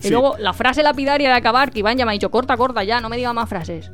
Y 0.00 0.06
Sí. 0.08 0.10
luego 0.10 0.34
la 0.38 0.52
frase 0.52 0.82
lapidaria 0.82 1.28
de 1.28 1.34
acabar, 1.36 1.70
que 1.70 1.78
Iván 1.78 1.96
ya 1.96 2.04
me 2.04 2.10
ha 2.10 2.14
dicho, 2.14 2.28
corta, 2.30 2.56
corta, 2.56 2.82
ya, 2.82 3.00
no 3.00 3.08
me 3.08 3.16
diga 3.16 3.32
más 3.32 3.48
frases. 3.48 3.88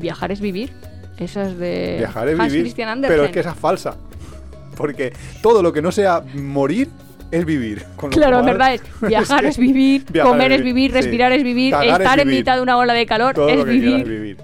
Viajar 0.00 0.32
es 0.32 0.40
vivir. 0.40 0.72
Esa 1.18 1.42
es 1.48 1.58
de 1.58 1.96
Viajar 1.98 2.28
es 2.28 2.38
Hans 2.40 2.50
vivir, 2.52 2.64
Christian 2.64 2.88
Andersen. 2.88 3.14
pero 3.16 3.24
es 3.26 3.30
que 3.32 3.40
esa 3.40 3.50
es 3.50 3.56
falsa. 3.56 3.96
Porque 4.76 5.12
todo 5.42 5.62
lo 5.62 5.72
que 5.72 5.82
no 5.82 5.92
sea 5.92 6.22
morir 6.34 6.88
es 7.30 7.44
vivir. 7.44 7.84
con 7.96 8.10
Claro, 8.10 8.40
en 8.40 8.46
verdad 8.46 8.74
es 8.74 8.82
viajar 9.00 9.42
que 9.42 9.48
es 9.48 9.58
vivir, 9.58 10.04
viajar 10.10 10.32
comer 10.32 10.52
es 10.52 10.58
vi- 10.60 10.64
vivir, 10.64 10.90
sí. 10.90 10.96
respirar 10.96 11.32
es 11.32 11.42
vivir, 11.44 11.72
Cagar 11.72 11.86
es 11.86 12.06
estar 12.06 12.20
en 12.20 12.28
mitad 12.28 12.56
de 12.56 12.62
una 12.62 12.76
ola 12.78 12.94
de 12.94 13.06
calor 13.06 13.34
Todo 13.34 13.48
es 13.50 13.56
lo 13.56 13.64
que 13.64 13.70
vivir, 13.72 14.04
vivir. 14.04 14.36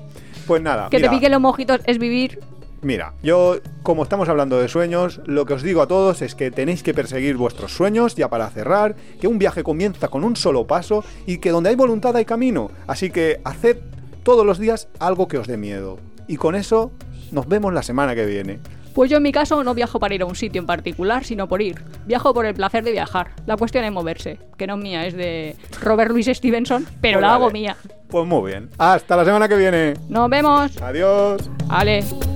Pues 0.46 0.62
nada, 0.62 0.88
que 0.90 0.98
mira, 0.98 1.11
te 1.11 1.16
piquen 1.16 1.32
los 1.32 1.40
mojitos 1.40 1.80
es 1.86 1.98
vivir. 1.98 2.38
mira, 2.82 3.14
yo 3.22 3.57
como 3.82 4.02
estamos 4.04 4.28
hablando 4.28 4.61
de 4.61 4.68
sueños, 4.68 5.20
lo 5.26 5.46
que 5.46 5.54
os 5.54 5.62
digo 5.62 5.80
a 5.82 5.88
todos 5.88 6.20
es 6.22 6.34
que 6.36 6.50
tenéis 6.52 6.82
que 6.84 6.92
perseguir 6.94 7.36
vuestros 7.36 7.74
sueños, 7.74 8.14
ya 8.14 8.28
para 8.28 8.48
cerrar, 8.50 8.94
que 9.20 9.26
un 9.26 9.38
viaje 9.38 9.64
comienza 9.64 10.07
con 10.09 10.22
un 10.22 10.36
solo 10.36 10.66
paso 10.66 11.02
y 11.26 11.38
que 11.38 11.50
donde 11.50 11.70
hay 11.70 11.76
voluntad 11.76 12.14
hay 12.14 12.24
camino. 12.26 12.70
Así 12.86 13.11
que 13.11 13.40
haced 13.42 13.78
todos 14.27 14.45
los 14.45 14.59
días 14.59 14.89
algo 14.99 15.29
que 15.29 15.39
os 15.39 15.47
dé 15.47 15.57
miedo. 15.57 16.01
Y 16.27 16.37
con 16.37 16.57
eso 16.57 16.91
nos 17.31 17.47
vemos 17.47 17.72
la 17.72 17.85
semana 17.85 18.16
que 18.16 18.27
viene. 18.27 18.59
Pues 18.93 19.09
yo 19.09 19.18
en 19.18 19.22
mi 19.22 19.31
caso 19.31 19.62
no 19.62 19.72
viajo 19.72 20.01
para 20.01 20.16
ir 20.16 20.22
a 20.22 20.27
un 20.27 20.35
sitio 20.35 20.59
en 20.61 20.66
particular, 20.66 21.22
sino 21.24 21.47
por 21.49 21.62
ir. 21.62 21.81
Viajo 22.07 22.35
por 22.35 22.45
el 22.45 22.55
placer 22.55 22.83
de 22.83 22.91
viajar. 22.91 23.29
La 23.47 23.57
cuestión 23.57 23.85
es 23.85 23.93
moverse, 23.93 24.41
que 24.59 24.66
no 24.66 24.74
es 24.74 24.83
mía, 24.83 25.07
es 25.07 25.14
de 25.14 25.55
Robert 25.81 26.11
Louis 26.11 26.27
Stevenson, 26.27 26.85
pero 27.01 27.18
Pues 27.20 27.22
la 27.22 27.35
hago 27.35 27.47
vale. 27.47 27.53
mía. 27.61 27.77
Pues 28.09 28.27
muy 28.27 28.51
bien. 28.51 28.68
Hasta 28.79 29.16
la 29.16 29.24
semana 29.24 29.49
que 29.49 29.57
viene. 29.57 29.95
Nos 30.09 30.29
vemos. 30.29 30.77
Adiós. 30.83 31.49
Ale. 31.68 32.36